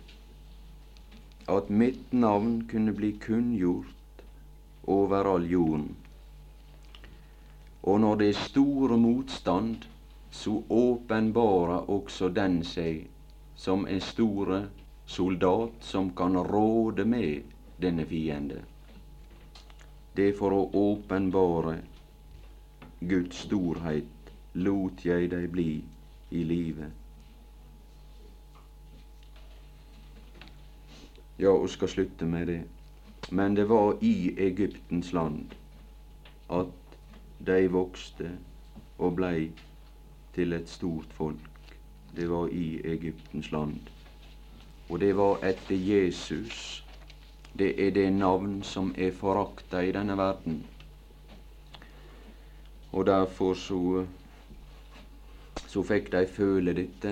at 1.57 1.69
mitt 1.69 2.13
navn 2.13 2.63
kunne 2.71 2.93
bli 2.93 3.11
kunngjort 3.11 4.23
over 4.83 5.33
all 5.33 5.45
jorden. 5.51 5.95
Og 7.81 7.99
når 8.01 8.15
det 8.15 8.29
er 8.29 8.41
store 8.47 8.97
motstand, 8.97 9.85
så 10.31 10.63
åpenbarer 10.69 11.89
også 11.89 12.29
den 12.29 12.61
seg 12.63 13.07
som 13.55 13.87
en 13.87 14.01
store 14.01 14.67
soldat 15.05 15.81
som 15.81 16.11
kan 16.15 16.37
råde 16.37 17.05
med 17.05 17.41
denne 17.81 18.05
fiende. 18.05 18.61
Det 20.15 20.33
for 20.37 20.53
å 20.53 20.69
åpenbare 20.75 21.79
Guds 22.99 23.45
storhet 23.47 24.33
lot 24.53 25.05
jeg 25.05 25.31
deg 25.31 25.49
bli 25.53 25.71
i 26.35 26.43
livet. 26.43 26.98
Ja, 31.39 31.49
og 31.49 31.69
skal 31.69 31.89
slutte 31.89 32.25
med 32.25 32.47
det. 32.47 32.61
Men 33.31 33.55
det 33.55 33.69
var 33.69 33.97
i 34.01 34.33
Egyptens 34.37 35.13
land 35.13 35.45
at 36.49 36.97
de 37.47 37.67
vokste 37.71 38.31
og 38.97 39.15
blei 39.15 39.51
til 40.35 40.53
et 40.53 40.69
stort 40.69 41.13
folk. 41.13 41.73
Det 42.15 42.29
var 42.29 42.47
i 42.51 42.81
Egyptens 42.83 43.51
land. 43.51 43.79
Og 44.89 44.99
det 44.99 45.15
var 45.17 45.43
etter 45.45 45.75
Jesus. 45.75 46.85
Det 47.59 47.87
er 47.87 47.91
det 47.91 48.13
navn 48.13 48.63
som 48.63 48.93
er 48.97 49.11
forakta 49.11 49.79
i 49.85 49.91
denne 49.91 50.17
verden. 50.17 50.63
Og 52.91 53.05
derfor 53.05 53.53
så 53.53 54.05
så 55.69 55.83
fikk 55.85 56.07
de 56.11 56.25
føle 56.27 56.73
dette 56.73 57.11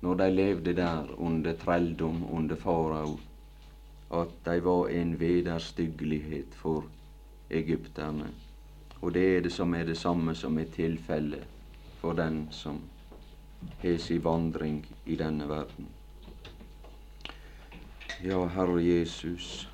når 0.00 0.14
de 0.14 0.30
levde 0.30 0.76
der 0.76 1.14
under 1.18 1.52
trelldom 1.56 2.24
under 2.30 2.56
farao, 2.56 3.18
at 4.12 4.28
de 4.44 4.64
var 4.64 4.88
en 4.88 5.20
vederstyggelighet 5.20 6.54
for 6.54 6.84
egypterne. 7.50 8.30
Og 9.00 9.14
det 9.14 9.36
er 9.36 9.40
det 9.40 9.52
som 9.52 9.74
er 9.74 9.84
det 9.84 9.96
samme 9.96 10.34
som 10.34 10.58
er 10.58 10.64
tilfellet 10.74 11.46
for 12.00 12.12
den 12.12 12.48
som 12.50 12.80
har 13.82 13.96
sin 13.98 14.24
vandring 14.24 14.86
i 15.06 15.16
denne 15.16 15.48
verden. 15.48 15.86
Ja, 18.24 18.46
Herre 18.46 18.84
Jesus, 18.84 19.68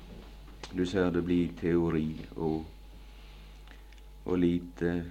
du 0.77 0.85
ser 0.85 1.11
det 1.11 1.23
blir 1.23 1.51
teori 1.61 2.25
og, 2.35 2.65
og 4.25 4.39
lite 4.39 5.03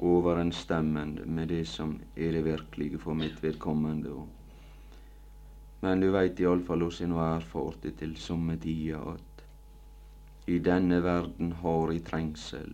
overensstemmende 0.00 1.26
med 1.26 1.48
det 1.48 1.64
som 1.68 1.98
er 2.16 2.32
det 2.32 2.44
virkelige 2.44 2.98
for 2.98 3.14
mitt 3.14 3.42
vedkommende. 3.42 4.14
Men 5.80 6.00
du 6.00 6.10
veit 6.12 6.40
iallfall 6.40 6.86
nå 7.08 7.18
erfart 7.24 7.82
det 7.82 7.98
til 8.00 8.16
somme 8.16 8.56
tider 8.56 9.12
at 9.14 9.44
i 10.48 10.58
denne 10.58 11.02
verden 11.04 11.52
har 11.52 11.92
i 11.92 12.00
trengsel. 12.00 12.72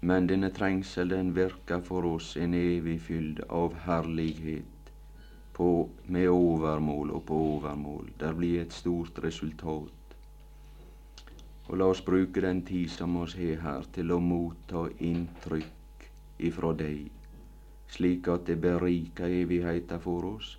Men 0.00 0.28
denne 0.28 0.50
trengsel 0.52 1.08
den 1.08 1.32
virker 1.34 1.80
for 1.80 2.04
oss 2.04 2.36
en 2.36 2.54
evig 2.54 3.00
fylde 3.00 3.48
av 3.48 3.74
herlighet 3.86 4.90
på, 5.56 5.88
med 6.06 6.28
overmål 6.28 7.10
og 7.16 7.24
på 7.26 7.38
overmål. 7.56 8.12
Det 8.20 8.34
blir 8.36 8.60
et 8.60 8.72
stort 8.72 9.18
resultat. 9.24 10.16
Og 11.66 11.80
la 11.80 11.88
oss 11.90 12.04
bruke 12.04 12.44
den 12.44 12.60
tid 12.68 12.92
som 12.92 13.16
oss 13.16 13.34
har 13.40 13.64
her, 13.64 13.88
til 13.92 14.12
å 14.12 14.20
motta 14.22 14.86
inntrykk 15.00 15.75
ifra 16.38 16.72
deg, 16.76 17.10
slik 17.88 18.28
at 18.28 18.46
det 18.46 18.58
beriker 18.60 19.32
evigheta 19.42 19.98
for 20.02 20.26
oss. 20.34 20.56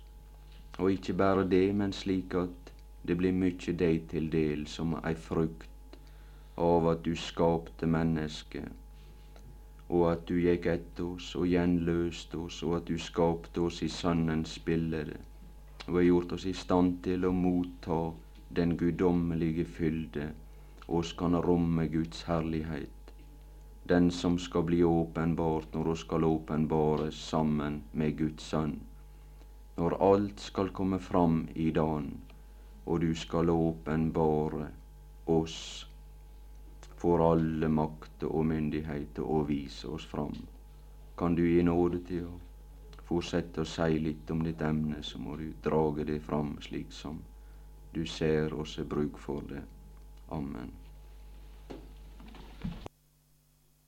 Og 0.78 0.92
ikke 0.92 1.14
bare 1.18 1.44
det, 1.48 1.74
men 1.74 1.92
slik 1.92 2.34
at 2.38 2.72
det 3.06 3.16
blir 3.18 3.34
mykje 3.34 3.74
deg 3.78 4.08
til 4.10 4.28
del 4.30 4.66
som 4.70 4.96
ei 5.02 5.14
frukt 5.14 5.98
av 6.58 6.88
at 6.90 7.04
du 7.06 7.14
skapte 7.16 7.86
mennesket, 7.86 8.66
og 9.88 10.04
at 10.12 10.26
du 10.28 10.34
gikk 10.42 10.66
etter 10.72 11.04
oss 11.06 11.30
og 11.38 11.46
gjenløste 11.48 12.38
oss, 12.42 12.62
og 12.66 12.76
at 12.80 12.90
du 12.90 12.98
skapte 12.98 13.62
oss 13.64 13.80
i 13.86 13.88
Sønnens 13.88 14.58
bilde, 14.66 15.04
og 15.86 16.00
har 16.00 16.08
gjort 16.08 16.34
oss 16.36 16.46
i 16.50 16.52
stand 16.52 16.98
til 17.06 17.24
å 17.24 17.32
motta 17.32 18.00
den 18.58 18.76
guddommelige 18.80 19.64
fylde, 19.64 20.32
oss 20.88 21.14
kan 21.16 21.38
romme 21.46 21.86
Guds 21.92 22.24
herlighet, 22.28 22.97
den 23.88 24.10
som 24.10 24.38
skal 24.38 24.62
bli 24.68 24.84
åpenbart 24.84 25.74
når 25.74 25.84
hun 25.84 25.96
skal 25.96 26.24
åpenbares 26.24 27.20
sammen 27.28 27.82
med 27.92 28.18
Guds 28.18 28.48
Sønn, 28.52 28.74
når 29.76 29.96
alt 30.04 30.40
skal 30.40 30.72
komme 30.76 30.98
fram 30.98 31.46
i 31.54 31.70
dagen, 31.70 32.10
og 32.84 33.00
du 33.00 33.14
skal 33.14 33.50
åpenbare 33.50 34.66
oss 35.26 35.86
for 36.98 37.22
alle 37.30 37.68
makter 37.68 38.28
og 38.28 38.46
myndigheter 38.50 39.24
å 39.24 39.40
vise 39.48 39.88
oss 39.88 40.04
fram. 40.10 40.34
Kan 41.16 41.38
du 41.38 41.44
gi 41.46 41.62
nåde 41.62 42.02
til 42.08 42.26
å 42.26 42.34
fortsette 43.08 43.62
å 43.62 43.70
si 43.70 43.98
litt 44.02 44.30
om 44.30 44.42
ditt 44.44 44.62
emne, 44.62 45.00
så 45.02 45.20
må 45.22 45.38
du 45.40 45.48
drage 45.64 46.04
det 46.04 46.20
fram 46.26 46.56
slik 46.60 46.92
som 46.92 47.22
du 47.94 48.04
ser 48.06 48.52
oss 48.54 48.76
har 48.76 48.90
bruk 48.90 49.16
for 49.18 49.48
det. 49.48 49.64
Amen. 50.28 50.76